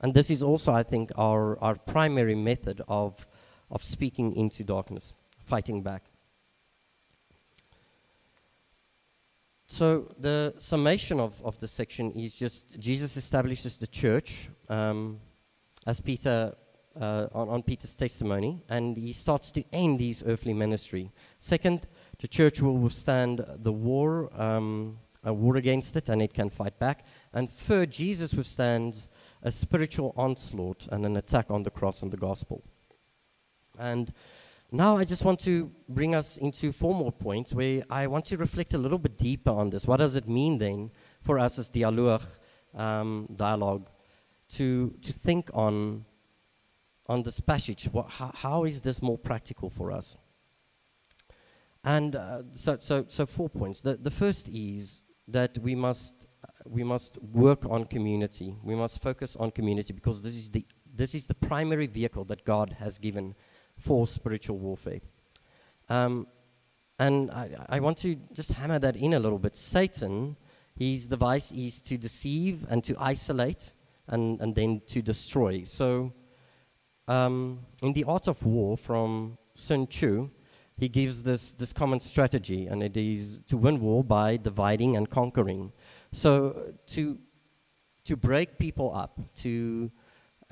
and 0.01 0.13
this 0.13 0.31
is 0.31 0.43
also, 0.43 0.73
I 0.73 0.83
think, 0.83 1.13
our, 1.17 1.59
our 1.63 1.77
primary 1.77 2.35
method 2.35 2.83
of, 2.89 3.27
of 3.71 3.83
speaking 3.83 4.35
into 4.35 4.65
darkness, 4.65 5.13
fighting 5.45 5.83
back. 5.83 6.05
So 9.67 10.15
the 10.19 10.55
summation 10.59 11.19
of, 11.19 11.41
of 11.45 11.59
the 11.59 11.67
section 11.69 12.13
is 12.13 12.35
just 12.37 12.79
Jesus 12.79 13.17
establishes 13.17 13.77
the 13.77 13.87
church 13.87 14.49
um, 14.69 15.19
as 15.87 16.01
Peter 16.01 16.55
uh, 17.01 17.27
on, 17.35 17.49
on, 17.49 17.63
Peter's 17.63 17.95
testimony, 17.95 18.63
and 18.71 18.97
he 18.97 19.13
starts 19.13 19.51
to 19.51 19.63
end 19.73 20.01
his 20.01 20.23
earthly 20.27 20.55
ministry. 20.55 21.11
Second, 21.41 21.87
the 22.21 22.29
church 22.29 22.63
will 22.63 22.79
withstand 22.79 23.45
the 23.59 23.73
war, 23.73 24.31
um, 24.41 24.99
a 25.23 25.33
war 25.33 25.57
against 25.57 25.97
it, 25.97 26.09
and 26.09 26.23
it 26.23 26.33
can 26.33 26.49
fight 26.49 26.79
back. 26.79 27.05
And 27.35 27.51
third, 27.51 27.91
Jesus 27.91 28.33
withstands 28.33 29.09
a 29.43 29.51
spiritual 29.51 30.15
onslaught 30.17 30.89
and 30.91 31.05
an 31.05 31.19
attack 31.19 31.51
on 31.51 31.65
the 31.65 31.71
cross 31.71 32.01
and 32.01 32.11
the 32.11 32.17
gospel. 32.17 32.63
And 33.79 34.13
now 34.73 34.97
I 34.97 35.05
just 35.05 35.25
want 35.25 35.39
to 35.41 35.71
bring 35.89 36.15
us 36.15 36.39
into 36.39 36.73
four 36.73 36.95
more 36.95 37.13
points 37.13 37.53
where 37.55 37.83
I 37.89 38.07
want 38.09 38.25
to 38.27 38.37
reflect 38.37 38.75
a 38.75 38.79
little 38.79 38.99
bit 38.99 39.17
deeper 39.17 39.51
on 39.51 39.71
this. 39.71 39.87
What 39.87 39.99
does 39.99 40.17
it 40.17 40.29
mean 40.29 40.59
then 40.59 40.91
for 41.23 41.39
us 41.39 41.59
as 41.59 41.69
dialogue, 41.69 42.25
um, 42.75 43.29
dialogue 43.37 43.89
to, 44.51 44.93
to 45.03 45.13
think 45.13 45.51
on, 45.55 46.05
on 47.07 47.23
this 47.23 47.39
passage? 47.39 47.85
What, 47.93 48.11
how, 48.11 48.33
how 48.35 48.65
is 48.65 48.83
this 48.83 49.01
more 49.01 49.17
practical 49.17 49.71
for 49.71 49.93
us? 49.93 50.17
And 51.85 52.17
uh, 52.17 52.43
so, 52.53 52.79
so, 52.81 53.05
so 53.07 53.25
four 53.25 53.49
points. 53.49 53.81
The, 53.81 53.95
the 53.95 54.11
first 54.11 54.49
is 54.49 55.01
that 55.29 55.57
we 55.59 55.77
must, 55.77 56.27
we 56.65 56.83
must 56.83 57.23
work 57.23 57.65
on 57.71 57.85
community. 57.85 58.57
We 58.65 58.75
must 58.75 59.01
focus 59.01 59.37
on 59.37 59.53
community 59.53 59.93
because 59.93 60.23
this 60.23 60.37
is 60.37 60.51
the, 60.51 60.67
this 60.93 61.15
is 61.15 61.29
the 61.29 61.35
primary 61.35 61.87
vehicle 61.87 62.25
that 62.25 62.45
God 62.45 62.77
has 62.81 62.99
given 62.99 63.37
for 63.87 64.05
spiritual 64.07 64.59
warfare. 64.59 65.01
Um, 65.89 66.27
and 66.99 67.31
I, 67.31 67.51
I, 67.69 67.81
want 67.81 67.99
to 67.99 68.17
just 68.33 68.51
hammer 68.53 68.81
that 68.81 68.97
in 68.97 69.15
a 69.15 69.21
little 69.21 69.39
bit. 69.39 69.57
Satan, 69.57 70.37
his 70.77 71.07
device 71.07 71.53
is 71.53 71.81
to 71.83 71.97
deceive 71.97 72.67
and 72.69 72.83
to 72.83 72.97
isolate 72.99 73.75
and, 74.09 74.41
and 74.41 74.57
then 74.57 74.83
to 74.89 75.03
destroy. 75.03 75.63
So, 75.63 76.13
um, 77.07 77.61
in 77.81 77.93
the 77.93 78.03
art 78.05 78.27
of 78.27 78.45
war 78.45 78.77
from 78.77 79.39
Sun 79.55 79.87
Tzu, 79.87 80.31
he 80.77 80.89
gives 80.89 81.23
this, 81.23 81.53
this 81.53 81.73
common 81.73 82.01
strategy, 82.01 82.67
and 82.67 82.83
it 82.83 82.97
is 82.97 83.41
to 83.47 83.57
win 83.57 83.81
war 83.81 84.03
by 84.03 84.37
dividing 84.37 84.97
and 84.97 85.09
conquering. 85.09 85.73
So, 86.13 86.73
to, 86.89 87.19
to 88.05 88.17
break 88.17 88.59
people 88.59 88.93
up, 88.93 89.21
to, 89.43 89.93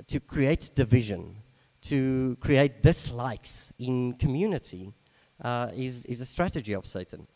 to 0.06 0.20
create 0.20 0.70
division, 0.76 1.42
to 1.84 2.36
create 2.40 2.82
dislikes 2.82 3.72
in 3.78 4.14
community 4.14 4.92
uh, 5.42 5.70
is, 5.74 6.04
is 6.06 6.20
a 6.20 6.26
strategy 6.26 6.74
of 6.74 6.86
Satan. 6.86 7.26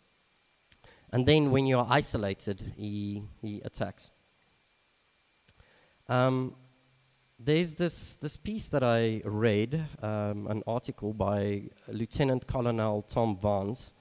And 1.12 1.26
then 1.26 1.50
when 1.50 1.66
you 1.66 1.78
are 1.78 1.86
isolated, 1.88 2.74
he, 2.76 3.22
he 3.40 3.60
attacks. 3.64 4.10
Um, 6.08 6.54
there's 7.38 7.74
this, 7.74 8.16
this 8.16 8.36
piece 8.36 8.68
that 8.68 8.82
I 8.82 9.22
read, 9.24 9.86
um, 10.02 10.46
an 10.48 10.62
article 10.66 11.12
by 11.12 11.70
Lieutenant 11.86 12.46
Colonel 12.46 13.02
Tom 13.02 13.38
Vance, 13.40 13.92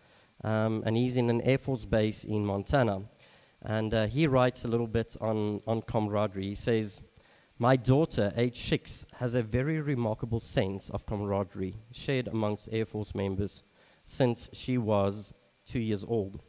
um, 0.43 0.83
and 0.85 0.95
he's 0.95 1.17
in 1.17 1.29
an 1.29 1.41
Air 1.41 1.57
Force 1.57 1.85
base 1.85 2.23
in 2.23 2.45
Montana. 2.45 3.03
And 3.61 3.93
uh, 3.93 4.07
he 4.07 4.27
writes 4.27 4.65
a 4.65 4.67
little 4.67 4.87
bit 4.87 5.15
on, 5.19 5.61
on 5.67 5.81
camaraderie. 5.81 6.49
He 6.49 6.55
says, 6.55 7.01
my 7.59 7.75
daughter, 7.75 8.31
age 8.35 8.69
six, 8.69 9.05
has 9.15 9.33
a 9.33 9.41
very 9.41 9.81
remarkable 9.81 10.39
sense 10.39 10.89
of 10.89 11.05
camaraderie 11.05 11.77
shared 11.91 12.27
amongst 12.27 12.69
Air 12.71 12.85
Force 12.85 13.15
members 13.15 13.63
since 14.05 14.47
she 14.53 14.77
was 14.77 15.33
two 15.65 15.79
years 15.79 16.03
old. 16.03 16.41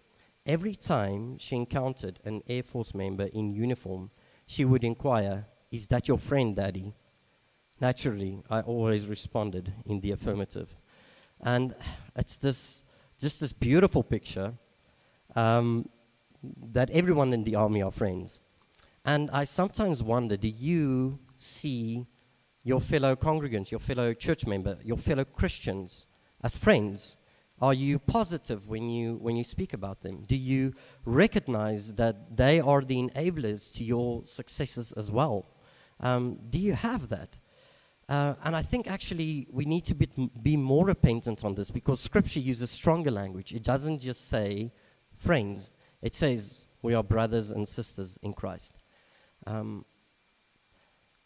Every 0.44 0.74
time 0.74 1.38
she 1.38 1.56
encountered 1.56 2.20
an 2.24 2.42
Air 2.46 2.62
Force 2.62 2.94
member 2.94 3.24
in 3.24 3.52
uniform, 3.52 4.10
she 4.46 4.64
would 4.64 4.84
inquire, 4.84 5.46
Is 5.70 5.86
that 5.88 6.08
your 6.08 6.18
friend, 6.18 6.54
Daddy? 6.54 6.94
Naturally, 7.80 8.42
I 8.50 8.60
always 8.60 9.06
responded 9.06 9.72
in 9.86 10.00
the 10.00 10.12
affirmative. 10.12 10.74
And 11.40 11.74
it's 12.16 12.36
this, 12.38 12.84
just 13.18 13.40
this 13.40 13.52
beautiful 13.52 14.02
picture 14.02 14.54
um, 15.36 15.88
that 16.72 16.90
everyone 16.90 17.32
in 17.32 17.44
the 17.44 17.54
army 17.54 17.82
are 17.82 17.90
friends. 17.90 18.40
And 19.08 19.30
I 19.30 19.44
sometimes 19.44 20.02
wonder 20.02 20.36
do 20.36 20.48
you 20.48 21.18
see 21.38 22.04
your 22.62 22.78
fellow 22.78 23.16
congregants, 23.16 23.70
your 23.70 23.80
fellow 23.80 24.12
church 24.12 24.46
member, 24.46 24.76
your 24.84 24.98
fellow 24.98 25.24
Christians 25.24 26.06
as 26.44 26.58
friends? 26.58 27.16
Are 27.58 27.72
you 27.72 27.98
positive 28.00 28.68
when 28.68 28.90
you, 28.90 29.14
when 29.14 29.34
you 29.34 29.44
speak 29.44 29.72
about 29.72 30.02
them? 30.02 30.24
Do 30.26 30.36
you 30.36 30.74
recognize 31.06 31.94
that 31.94 32.36
they 32.36 32.60
are 32.60 32.82
the 32.82 32.98
enablers 33.02 33.74
to 33.76 33.82
your 33.82 34.24
successes 34.24 34.92
as 34.92 35.10
well? 35.10 35.46
Um, 36.00 36.38
do 36.50 36.58
you 36.58 36.74
have 36.74 37.08
that? 37.08 37.38
Uh, 38.10 38.34
and 38.44 38.54
I 38.54 38.60
think 38.60 38.86
actually 38.86 39.48
we 39.50 39.64
need 39.64 39.86
to 39.86 39.94
be, 39.94 40.30
be 40.42 40.58
more 40.58 40.84
repentant 40.84 41.46
on 41.46 41.54
this 41.54 41.70
because 41.70 41.98
Scripture 41.98 42.40
uses 42.40 42.70
stronger 42.70 43.10
language. 43.10 43.54
It 43.54 43.62
doesn't 43.62 44.00
just 44.00 44.28
say 44.28 44.70
friends, 45.16 45.72
it 46.02 46.14
says 46.14 46.66
we 46.82 46.92
are 46.92 47.02
brothers 47.02 47.50
and 47.50 47.66
sisters 47.66 48.18
in 48.22 48.34
Christ. 48.34 48.74
Um, 49.48 49.84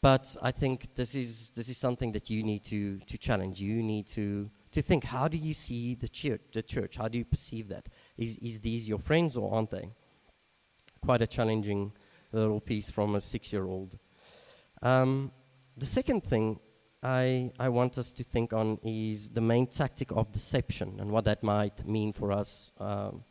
but 0.00 0.36
I 0.42 0.50
think 0.50 0.94
this 0.94 1.14
is, 1.14 1.50
this 1.52 1.68
is 1.68 1.78
something 1.78 2.12
that 2.12 2.28
you 2.28 2.42
need 2.42 2.64
to, 2.64 2.98
to 2.98 3.18
challenge. 3.18 3.60
You 3.60 3.82
need 3.82 4.06
to, 4.08 4.50
to 4.72 4.82
think 4.82 5.04
how 5.04 5.28
do 5.28 5.36
you 5.36 5.54
see 5.54 5.94
the 5.94 6.08
church, 6.08 6.40
the 6.52 6.62
church? 6.62 6.96
How 6.96 7.08
do 7.08 7.18
you 7.18 7.24
perceive 7.24 7.68
that? 7.68 7.86
Is, 8.16 8.38
is 8.38 8.60
these 8.60 8.88
your 8.88 8.98
friends 8.98 9.36
or 9.36 9.54
aren't 9.54 9.70
they? 9.70 9.90
Quite 11.04 11.22
a 11.22 11.26
challenging 11.26 11.92
little 12.32 12.60
piece 12.60 12.90
from 12.90 13.14
a 13.14 13.20
six 13.20 13.52
year 13.52 13.66
old. 13.66 13.98
Um, 14.82 15.30
the 15.76 15.86
second 15.86 16.24
thing 16.24 16.58
I, 17.02 17.50
I 17.58 17.68
want 17.68 17.98
us 17.98 18.12
to 18.12 18.24
think 18.24 18.52
on 18.52 18.78
is 18.84 19.30
the 19.30 19.40
main 19.40 19.66
tactic 19.66 20.10
of 20.12 20.32
deception 20.32 20.98
and 21.00 21.10
what 21.10 21.24
that 21.24 21.42
might 21.42 21.86
mean 21.86 22.12
for 22.12 22.32
us 22.32 22.72
um, 22.78 23.24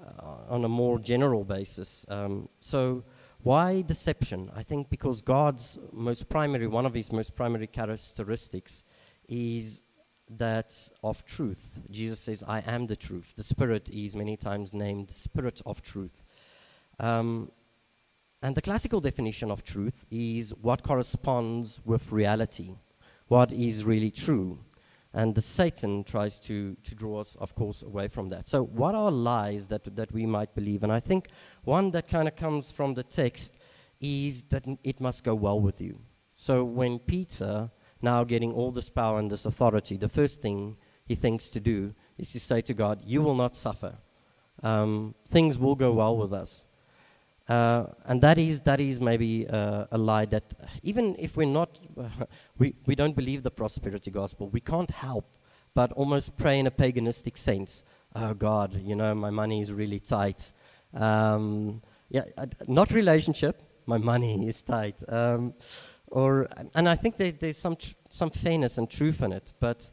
uh, 0.00 0.48
on 0.48 0.64
a 0.64 0.68
more 0.68 0.98
general 0.98 1.44
basis. 1.44 2.06
Um, 2.08 2.48
so, 2.60 3.04
why 3.42 3.82
deception? 3.82 4.50
I 4.54 4.62
think 4.62 4.88
because 4.88 5.20
God's 5.20 5.78
most 5.92 6.28
primary, 6.28 6.66
one 6.66 6.86
of 6.86 6.94
his 6.94 7.10
most 7.10 7.34
primary 7.34 7.66
characteristics 7.66 8.84
is 9.28 9.82
that 10.30 10.72
of 11.02 11.24
truth. 11.24 11.82
Jesus 11.90 12.20
says, 12.20 12.44
I 12.46 12.60
am 12.60 12.86
the 12.86 12.96
truth. 12.96 13.32
The 13.36 13.42
Spirit 13.42 13.88
is 13.90 14.14
many 14.14 14.36
times 14.36 14.72
named 14.72 15.08
the 15.08 15.14
Spirit 15.14 15.60
of 15.66 15.82
truth. 15.82 16.24
Um, 17.00 17.50
and 18.42 18.54
the 18.54 18.62
classical 18.62 19.00
definition 19.00 19.50
of 19.50 19.64
truth 19.64 20.04
is 20.10 20.54
what 20.54 20.82
corresponds 20.82 21.80
with 21.84 22.10
reality, 22.10 22.76
what 23.28 23.52
is 23.52 23.84
really 23.84 24.10
true. 24.10 24.58
And 25.14 25.34
the 25.34 25.42
Satan 25.42 26.04
tries 26.04 26.40
to, 26.40 26.74
to 26.84 26.94
draw 26.94 27.20
us, 27.20 27.36
of 27.36 27.54
course, 27.54 27.82
away 27.82 28.08
from 28.08 28.30
that. 28.30 28.48
So, 28.48 28.64
what 28.64 28.94
are 28.94 29.10
lies 29.10 29.68
that, 29.68 29.94
that 29.94 30.10
we 30.12 30.24
might 30.24 30.54
believe? 30.54 30.82
And 30.82 30.92
I 30.92 31.00
think 31.00 31.28
one 31.64 31.90
that 31.90 32.08
kind 32.08 32.26
of 32.26 32.34
comes 32.34 32.70
from 32.70 32.94
the 32.94 33.02
text 33.02 33.54
is 34.00 34.44
that 34.44 34.64
it 34.82 35.00
must 35.00 35.22
go 35.22 35.34
well 35.34 35.60
with 35.60 35.80
you. 35.80 36.00
So, 36.34 36.64
when 36.64 36.98
Peter 36.98 37.70
now 38.00 38.24
getting 38.24 38.52
all 38.52 38.70
this 38.70 38.88
power 38.88 39.18
and 39.18 39.30
this 39.30 39.44
authority, 39.44 39.96
the 39.96 40.08
first 40.08 40.40
thing 40.40 40.76
he 41.04 41.14
thinks 41.14 41.50
to 41.50 41.60
do 41.60 41.94
is 42.16 42.32
to 42.32 42.40
say 42.40 42.60
to 42.62 42.74
God, 42.74 43.00
You 43.04 43.22
will 43.22 43.34
not 43.34 43.54
suffer. 43.54 43.98
Um, 44.62 45.14
things 45.26 45.58
will 45.58 45.74
go 45.74 45.92
well 45.92 46.16
with 46.16 46.32
us. 46.32 46.64
Uh, 47.48 47.86
and 48.04 48.22
that 48.22 48.38
is, 48.38 48.60
that 48.62 48.80
is 48.80 49.00
maybe 49.00 49.46
uh, 49.48 49.84
a 49.90 49.98
lie 49.98 50.24
that, 50.26 50.54
even 50.82 51.16
if 51.18 51.36
we're 51.36 51.46
not, 51.46 51.78
we, 52.58 52.74
we 52.86 52.94
don't 52.94 53.16
believe 53.16 53.42
the 53.42 53.50
prosperity 53.50 54.10
gospel, 54.10 54.48
we 54.48 54.60
can't 54.60 54.90
help 54.90 55.26
but 55.74 55.92
almost 55.92 56.36
pray 56.36 56.58
in 56.58 56.66
a 56.66 56.70
paganistic 56.70 57.36
sense. 57.36 57.84
Oh 58.14 58.34
God, 58.34 58.80
you 58.82 58.94
know, 58.94 59.14
my 59.14 59.30
money 59.30 59.62
is 59.62 59.72
really 59.72 60.00
tight. 60.00 60.52
Um, 60.94 61.82
yeah, 62.10 62.24
not 62.66 62.90
relationship, 62.90 63.62
my 63.86 63.98
money 63.98 64.46
is 64.48 64.62
tight. 64.62 65.02
Um, 65.08 65.54
or 66.08 66.48
and 66.74 66.88
I 66.88 66.94
think 66.94 67.16
there, 67.16 67.32
there's 67.32 67.56
some 67.56 67.76
tr- 67.76 67.94
some 68.08 68.30
fairness 68.30 68.76
and 68.76 68.90
truth 68.90 69.22
in 69.22 69.32
it, 69.32 69.52
but 69.60 69.90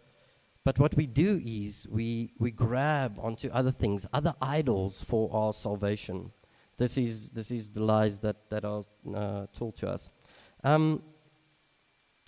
but 0.66 0.78
what 0.78 0.96
we 0.96 1.08
do 1.08 1.42
is 1.44 1.88
we 1.90 2.34
we 2.38 2.52
grab 2.52 3.18
onto 3.22 3.50
other 3.52 3.72
things, 3.72 4.06
other 4.12 4.34
idols 4.42 5.02
for 5.02 5.34
our 5.34 5.54
salvation. 5.54 6.32
This 6.78 6.98
is 6.98 7.30
this 7.30 7.52
is 7.52 7.70
the 7.70 7.82
lies 7.82 8.20
that 8.20 8.50
that 8.50 8.66
are 8.66 8.84
uh, 9.16 9.46
told 9.58 9.78
to 9.78 9.90
us. 9.90 10.10
Um, 10.66 11.04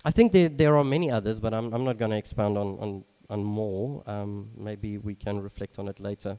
I 0.03 0.11
think 0.11 0.31
there 0.31 0.49
there 0.49 0.77
are 0.77 0.83
many 0.83 1.11
others, 1.11 1.39
but 1.39 1.53
I'm 1.53 1.73
I'm 1.73 1.83
not 1.83 1.97
going 1.97 2.11
to 2.11 2.17
expound 2.17 2.57
on 2.57 2.77
on 2.79 3.03
on 3.29 3.43
more. 3.43 4.03
Um, 4.07 4.49
maybe 4.57 4.97
we 4.97 5.15
can 5.15 5.39
reflect 5.39 5.79
on 5.79 5.87
it 5.87 5.99
later. 5.99 6.37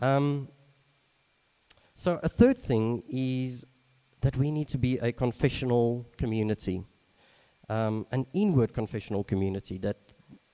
Um, 0.00 0.48
so 1.94 2.18
a 2.22 2.28
third 2.28 2.58
thing 2.58 3.02
is 3.08 3.64
that 4.20 4.36
we 4.36 4.50
need 4.50 4.68
to 4.68 4.78
be 4.78 4.98
a 4.98 5.12
confessional 5.12 6.06
community, 6.16 6.82
um, 7.68 8.06
an 8.12 8.26
inward 8.32 8.72
confessional 8.72 9.24
community. 9.24 9.78
That 9.78 9.98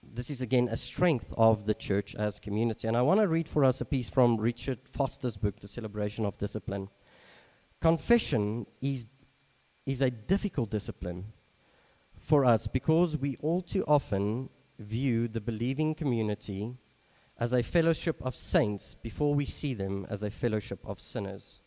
this 0.02 0.30
is 0.30 0.40
again 0.40 0.68
a 0.70 0.76
strength 0.76 1.32
of 1.36 1.66
the 1.66 1.74
church 1.74 2.14
as 2.14 2.40
community. 2.40 2.88
And 2.88 2.96
I 2.96 3.02
want 3.02 3.20
to 3.20 3.28
read 3.28 3.48
for 3.48 3.64
us 3.64 3.80
a 3.80 3.84
piece 3.84 4.08
from 4.08 4.36
Richard 4.38 4.78
Foster's 4.90 5.36
book, 5.36 5.60
The 5.60 5.68
Celebration 5.68 6.24
of 6.24 6.38
Discipline. 6.38 6.88
Confession 7.80 8.66
is, 8.80 9.06
is 9.86 10.02
a 10.02 10.10
difficult 10.10 10.70
discipline 10.70 11.26
for 12.28 12.44
us 12.44 12.66
because 12.66 13.16
we 13.16 13.36
all 13.40 13.62
too 13.62 13.84
often 13.86 14.50
view 14.78 15.28
the 15.28 15.40
believing 15.40 15.94
community 15.94 16.76
as 17.38 17.52
a 17.52 17.62
fellowship 17.62 18.16
of 18.22 18.34
saints 18.36 18.94
before 18.94 19.34
we 19.34 19.46
see 19.46 19.74
them 19.74 20.06
as 20.10 20.22
a 20.22 20.30
fellowship 20.30 20.80
of 20.84 21.00
sinners 21.00 21.62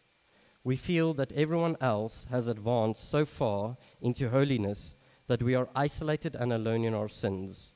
we 0.64 0.76
feel 0.76 1.14
that 1.16 1.32
everyone 1.32 1.76
else 1.82 2.28
has 2.30 2.47
advanced 2.47 3.09
so 3.09 3.26
far 3.26 3.78
into 4.01 4.30
holiness 4.30 4.95
that 5.28 5.41
we 5.41 5.55
are 5.55 5.70
isolated 5.76 6.36
and 6.36 6.53
alone 6.53 6.84
in 6.84 6.93
our 6.93 7.09
sins. 7.09 7.74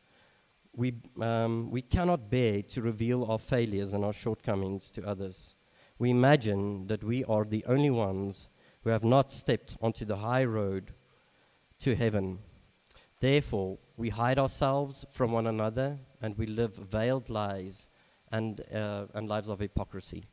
We, 0.75 0.95
um, 1.19 1.71
we 1.71 1.81
cannot 1.81 2.29
bear 2.29 2.61
to 2.61 2.81
reveal 2.81 3.23
our 3.25 3.39
failures 3.39 3.93
and 3.93 4.05
our 4.05 4.13
shortcomings 4.13 4.91
to 4.91 5.07
others. 5.07 5.55
We 5.97 6.11
imagine 6.11 6.87
that 6.87 7.03
we 7.03 7.23
are 7.23 7.45
the 7.45 7.63
only 7.65 7.89
ones 7.89 8.49
who 8.83 8.89
have 8.89 9.03
not 9.03 9.31
stepped 9.31 9.77
onto 9.81 10.05
the 10.05 10.17
high 10.17 10.43
road 10.43 10.93
to 11.79 11.95
heaven. 11.95 12.39
Therefore, 13.25 13.79
we 13.97 14.09
hide 14.09 14.37
ourselves 14.37 15.03
from 15.09 15.31
one 15.31 15.47
another 15.47 15.97
and 16.21 16.37
we 16.37 16.45
live 16.45 16.75
veiled 16.75 17.27
lies 17.27 17.87
and, 18.31 18.61
uh, 18.71 19.05
and 19.15 19.27
lives 19.27 19.49
of 19.49 19.57
hypocrisy. 19.57 20.25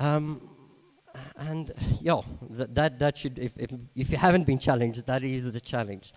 Um, 0.00 0.24
and 1.36 1.72
yeah, 2.00 2.22
that, 2.50 2.74
that, 2.74 2.98
that 2.98 3.16
should, 3.16 3.38
if, 3.38 3.52
if, 3.56 3.70
if 3.94 4.10
you 4.10 4.16
haven't 4.16 4.42
been 4.42 4.58
challenged, 4.58 5.06
that 5.06 5.22
is 5.22 5.52
the 5.52 5.60
challenge. 5.60 6.12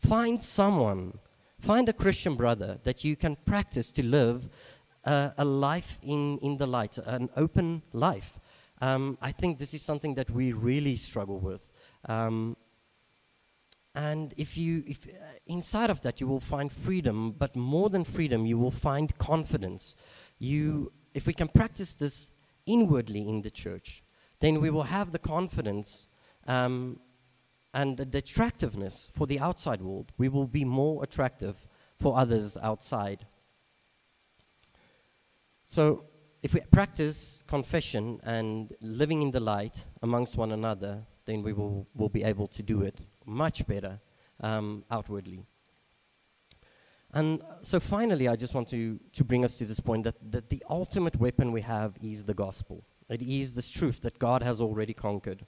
Find 0.00 0.42
someone, 0.42 1.16
find 1.58 1.88
a 1.88 1.94
Christian 1.94 2.34
brother 2.34 2.78
that 2.82 3.02
you 3.02 3.16
can 3.16 3.36
practice 3.46 3.90
to 3.92 4.02
live 4.02 4.50
uh, 5.06 5.30
a 5.38 5.46
life 5.46 5.98
in, 6.02 6.36
in 6.42 6.58
the 6.58 6.66
light, 6.66 6.98
an 6.98 7.30
open 7.38 7.80
life. 7.94 8.38
Um, 8.82 9.16
I 9.22 9.32
think 9.32 9.58
this 9.58 9.72
is 9.72 9.80
something 9.80 10.14
that 10.16 10.28
we 10.28 10.52
really 10.52 10.96
struggle 10.96 11.38
with. 11.38 11.66
Um, 12.06 12.54
and 13.94 14.32
if 14.36 14.56
you, 14.56 14.82
if, 14.86 15.06
uh, 15.06 15.10
inside 15.46 15.90
of 15.90 16.00
that, 16.02 16.20
you 16.20 16.26
will 16.26 16.40
find 16.40 16.72
freedom, 16.72 17.32
but 17.32 17.54
more 17.54 17.90
than 17.90 18.04
freedom, 18.04 18.46
you 18.46 18.56
will 18.56 18.70
find 18.70 19.16
confidence. 19.18 19.96
You, 20.38 20.92
if 21.12 21.26
we 21.26 21.34
can 21.34 21.48
practice 21.48 21.94
this 21.94 22.30
inwardly 22.64 23.28
in 23.28 23.42
the 23.42 23.50
church, 23.50 24.02
then 24.40 24.60
we 24.60 24.70
will 24.70 24.84
have 24.84 25.12
the 25.12 25.18
confidence 25.18 26.08
um, 26.46 27.00
and 27.74 27.98
the 27.98 28.18
attractiveness 28.18 29.08
for 29.12 29.26
the 29.26 29.38
outside 29.38 29.82
world. 29.82 30.12
We 30.16 30.28
will 30.30 30.46
be 30.46 30.64
more 30.64 31.04
attractive 31.04 31.66
for 32.00 32.16
others 32.16 32.56
outside. 32.56 33.26
So, 35.66 36.04
if 36.42 36.54
we 36.54 36.60
practice 36.60 37.44
confession 37.46 38.20
and 38.24 38.72
living 38.80 39.22
in 39.22 39.30
the 39.30 39.38
light 39.38 39.84
amongst 40.02 40.36
one 40.36 40.50
another, 40.50 41.06
then 41.24 41.42
we 41.42 41.52
will, 41.52 41.86
will 41.94 42.08
be 42.08 42.24
able 42.24 42.48
to 42.48 42.62
do 42.64 42.82
it 42.82 42.98
much 43.26 43.66
better 43.66 44.00
um, 44.40 44.84
outwardly. 44.90 45.44
And 47.14 47.42
so 47.60 47.78
finally, 47.78 48.26
I 48.26 48.36
just 48.36 48.54
want 48.54 48.68
to, 48.68 48.98
to 49.12 49.24
bring 49.24 49.44
us 49.44 49.56
to 49.56 49.66
this 49.66 49.80
point 49.80 50.04
that, 50.04 50.16
that 50.30 50.48
the 50.48 50.64
ultimate 50.70 51.16
weapon 51.16 51.52
we 51.52 51.60
have 51.60 51.94
is 52.02 52.24
the 52.24 52.34
gospel. 52.34 52.84
It 53.08 53.20
is 53.20 53.52
this 53.52 53.70
truth 53.70 54.00
that 54.00 54.18
God 54.18 54.42
has 54.42 54.60
already 54.60 54.94
conquered. 54.94 55.44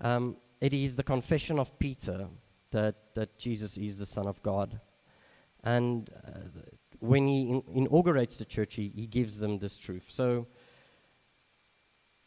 Um, 0.00 0.38
it 0.60 0.72
is 0.72 0.96
the 0.96 1.02
confession 1.02 1.58
of 1.58 1.78
Peter 1.78 2.28
that, 2.70 3.14
that 3.14 3.38
Jesus 3.38 3.76
is 3.76 3.98
the 3.98 4.06
Son 4.06 4.26
of 4.26 4.42
God. 4.42 4.80
And 5.62 6.08
uh, 6.26 6.30
when 7.00 7.26
he 7.26 7.50
in- 7.50 7.62
inaugurates 7.74 8.38
the 8.38 8.46
church, 8.46 8.76
he, 8.76 8.90
he 8.94 9.06
gives 9.06 9.38
them 9.38 9.58
this 9.58 9.76
truth. 9.76 10.06
So 10.08 10.46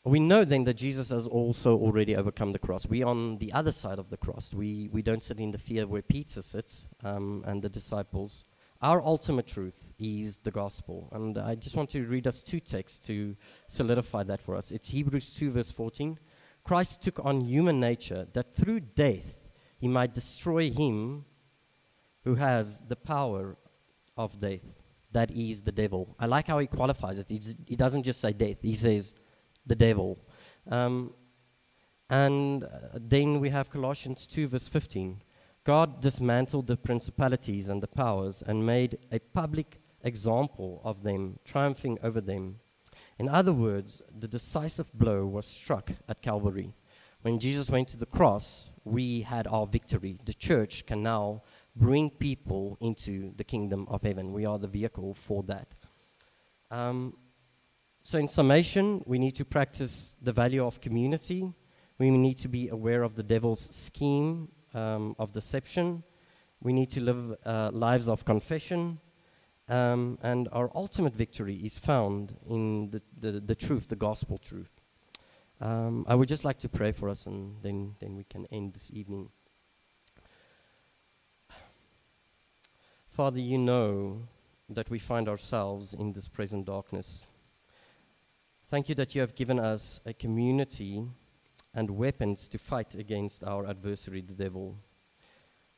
we 0.07 0.19
know 0.19 0.45
then 0.45 0.63
that 0.65 0.75
Jesus 0.75 1.09
has 1.09 1.27
also 1.27 1.75
already 1.77 2.15
overcome 2.15 2.53
the 2.53 2.59
cross. 2.59 2.87
We 2.87 3.03
on 3.03 3.37
the 3.37 3.51
other 3.53 3.71
side 3.71 3.99
of 3.99 4.09
the 4.09 4.17
cross. 4.17 4.53
We, 4.53 4.89
we 4.91 5.01
don't 5.01 5.23
sit 5.23 5.39
in 5.39 5.51
the 5.51 5.57
fear 5.57 5.87
where 5.87 6.01
Peter 6.01 6.41
sits 6.41 6.87
um, 7.03 7.43
and 7.45 7.61
the 7.61 7.69
disciples. 7.69 8.43
Our 8.81 9.01
ultimate 9.01 9.47
truth 9.47 9.87
is 9.97 10.37
the 10.37 10.51
gospel. 10.51 11.09
And 11.11 11.37
I 11.37 11.55
just 11.55 11.75
want 11.75 11.89
to 11.91 12.05
read 12.05 12.27
us 12.27 12.43
two 12.43 12.59
texts 12.59 12.99
to 13.07 13.35
solidify 13.67 14.23
that 14.23 14.39
for 14.39 14.55
us. 14.55 14.71
It's 14.71 14.89
Hebrews 14.89 15.33
2, 15.35 15.51
verse 15.51 15.71
14. 15.71 16.19
Christ 16.63 17.01
took 17.01 17.23
on 17.25 17.41
human 17.41 17.79
nature 17.79 18.27
that 18.33 18.55
through 18.55 18.81
death 18.81 19.35
he 19.79 19.87
might 19.87 20.13
destroy 20.13 20.69
him 20.69 21.25
who 22.23 22.35
has 22.35 22.81
the 22.87 22.95
power 22.95 23.57
of 24.15 24.39
death. 24.39 24.61
That 25.11 25.31
is 25.31 25.63
the 25.63 25.71
devil. 25.71 26.15
I 26.19 26.25
like 26.25 26.47
how 26.47 26.59
he 26.59 26.67
qualifies 26.67 27.17
it. 27.17 27.29
he 27.29 27.75
doesn't 27.75 28.03
just 28.03 28.19
say 28.21 28.33
death, 28.33 28.57
he 28.61 28.75
says 28.75 29.15
the 29.67 29.75
devil. 29.75 30.17
Um, 30.69 31.13
and 32.09 32.63
uh, 32.63 32.67
then 32.93 33.39
we 33.39 33.49
have 33.49 33.69
Colossians 33.69 34.27
2, 34.27 34.47
verse 34.47 34.67
15. 34.67 35.21
God 35.63 36.01
dismantled 36.01 36.67
the 36.67 36.77
principalities 36.77 37.67
and 37.67 37.83
the 37.83 37.87
powers 37.87 38.41
and 38.45 38.65
made 38.65 38.97
a 39.11 39.19
public 39.19 39.81
example 40.03 40.81
of 40.85 41.03
them, 41.03 41.39
triumphing 41.43 41.99
over 42.01 42.21
them. 42.21 42.59
In 43.19 43.27
other 43.27 43.51
words, 43.51 44.01
the 44.17 44.27
decisive 44.27 44.93
blow 44.93 45.25
was 45.25 45.45
struck 45.45 45.91
at 46.07 46.21
Calvary. 46.21 46.73
When 47.21 47.39
Jesus 47.39 47.69
went 47.69 47.89
to 47.89 47.97
the 47.97 48.05
cross, 48.05 48.69
we 48.85 49.21
had 49.21 49.47
our 49.47 49.67
victory. 49.67 50.17
The 50.23 50.33
church 50.33 50.85
can 50.85 51.03
now 51.03 51.41
bring 51.75 52.09
people 52.09 52.77
into 52.79 53.33
the 53.35 53.43
kingdom 53.43 53.87
of 53.89 54.03
heaven. 54.03 54.31
We 54.31 54.45
are 54.45 54.57
the 54.57 54.67
vehicle 54.67 55.13
for 55.13 55.43
that. 55.43 55.67
Um, 56.71 57.17
so, 58.07 58.17
in 58.17 58.29
summation, 58.29 59.03
we 59.05 59.19
need 59.19 59.35
to 59.35 59.43
practice 59.43 60.15
the 60.21 60.31
value 60.31 60.65
of 60.65 60.79
community. 60.79 61.51
We 61.97 62.09
need 62.09 62.37
to 62.37 62.47
be 62.47 62.69
aware 62.69 63.03
of 63.03 63.15
the 63.15 63.21
devil's 63.21 63.67
scheme 63.75 64.47
um, 64.73 65.13
of 65.19 65.33
deception. 65.33 66.03
We 66.61 66.71
need 66.71 66.89
to 66.91 67.01
live 67.01 67.35
uh, 67.45 67.71
lives 67.73 68.07
of 68.07 68.23
confession. 68.23 69.01
Um, 69.67 70.19
and 70.21 70.47
our 70.53 70.71
ultimate 70.73 71.15
victory 71.15 71.55
is 71.55 71.77
found 71.77 72.33
in 72.49 72.91
the, 72.91 73.01
the, 73.19 73.41
the 73.41 73.55
truth, 73.55 73.89
the 73.89 73.97
gospel 73.97 74.37
truth. 74.37 74.71
Um, 75.59 76.05
I 76.07 76.15
would 76.15 76.29
just 76.29 76.45
like 76.45 76.59
to 76.59 76.69
pray 76.69 76.93
for 76.93 77.09
us, 77.09 77.25
and 77.25 77.57
then, 77.61 77.95
then 77.99 78.15
we 78.15 78.23
can 78.23 78.45
end 78.53 78.73
this 78.73 78.89
evening. 78.93 79.31
Father, 83.09 83.39
you 83.41 83.57
know 83.57 84.29
that 84.69 84.89
we 84.89 84.97
find 84.97 85.27
ourselves 85.27 85.93
in 85.93 86.13
this 86.13 86.29
present 86.29 86.67
darkness. 86.67 87.25
Thank 88.69 88.89
you 88.89 88.95
that 88.95 89.15
you 89.15 89.21
have 89.21 89.33
given 89.33 89.59
us 89.59 90.01
a 90.05 90.11
community 90.11 91.01
and 91.73 91.89
weapons 91.89 92.49
to 92.49 92.57
fight 92.57 92.95
against 92.95 93.41
our 93.45 93.65
adversary, 93.65 94.19
the 94.19 94.33
devil. 94.33 94.75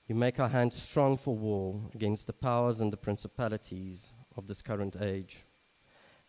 You 0.07 0.15
make 0.15 0.39
our 0.39 0.49
hands 0.49 0.81
strong 0.81 1.15
for 1.15 1.35
war 1.35 1.81
against 1.93 2.25
the 2.25 2.33
powers 2.33 2.79
and 2.81 2.91
the 2.91 2.97
principalities 2.97 4.11
of 4.35 4.47
this 4.47 4.63
current 4.63 4.95
age. 4.99 5.45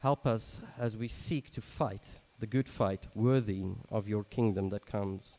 Help 0.00 0.26
us 0.26 0.60
as 0.78 0.98
we 0.98 1.08
seek 1.08 1.48
to 1.52 1.62
fight 1.62 2.20
the 2.38 2.46
good 2.46 2.68
fight 2.68 3.06
worthy 3.14 3.64
of 3.90 4.06
your 4.06 4.24
kingdom 4.24 4.68
that 4.68 4.84
comes. 4.84 5.38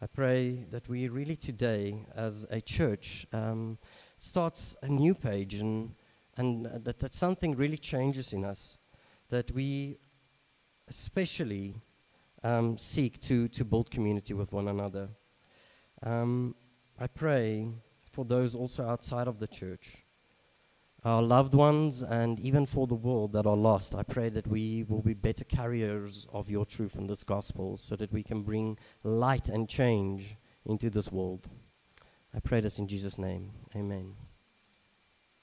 I 0.00 0.06
pray 0.06 0.64
that 0.70 0.88
we 0.88 1.08
really 1.08 1.36
today, 1.36 2.06
as 2.16 2.46
a 2.50 2.62
church, 2.62 3.26
um, 3.34 3.76
starts 4.16 4.76
a 4.80 4.88
new 4.88 5.14
page 5.14 5.56
and, 5.56 5.94
and 6.38 6.64
that, 6.84 7.00
that 7.00 7.12
something 7.12 7.54
really 7.54 7.76
changes 7.76 8.32
in 8.32 8.46
us, 8.46 8.78
that 9.28 9.50
we 9.50 9.98
especially 10.92 11.74
um, 12.44 12.76
seek 12.76 13.18
to, 13.18 13.48
to 13.48 13.64
build 13.64 13.90
community 13.90 14.34
with 14.34 14.52
one 14.52 14.68
another. 14.68 15.08
Um, 16.02 16.54
I 17.00 17.06
pray 17.06 17.68
for 18.10 18.26
those 18.26 18.54
also 18.54 18.86
outside 18.86 19.26
of 19.26 19.38
the 19.38 19.46
church, 19.46 20.04
our 21.02 21.22
loved 21.22 21.54
ones, 21.54 22.02
and 22.02 22.38
even 22.40 22.66
for 22.66 22.86
the 22.86 22.94
world 22.94 23.32
that 23.32 23.46
are 23.46 23.56
lost. 23.56 23.94
I 23.94 24.02
pray 24.02 24.28
that 24.28 24.46
we 24.46 24.84
will 24.86 25.00
be 25.00 25.14
better 25.14 25.44
carriers 25.44 26.26
of 26.30 26.50
your 26.50 26.66
truth 26.66 26.94
and 26.94 27.08
this 27.08 27.24
gospel 27.24 27.78
so 27.78 27.96
that 27.96 28.12
we 28.12 28.22
can 28.22 28.42
bring 28.42 28.76
light 29.02 29.48
and 29.48 29.66
change 29.66 30.36
into 30.66 30.90
this 30.90 31.10
world. 31.10 31.48
I 32.36 32.40
pray 32.40 32.60
this 32.60 32.78
in 32.78 32.86
Jesus' 32.86 33.16
name. 33.16 33.52
Amen. 33.74 34.21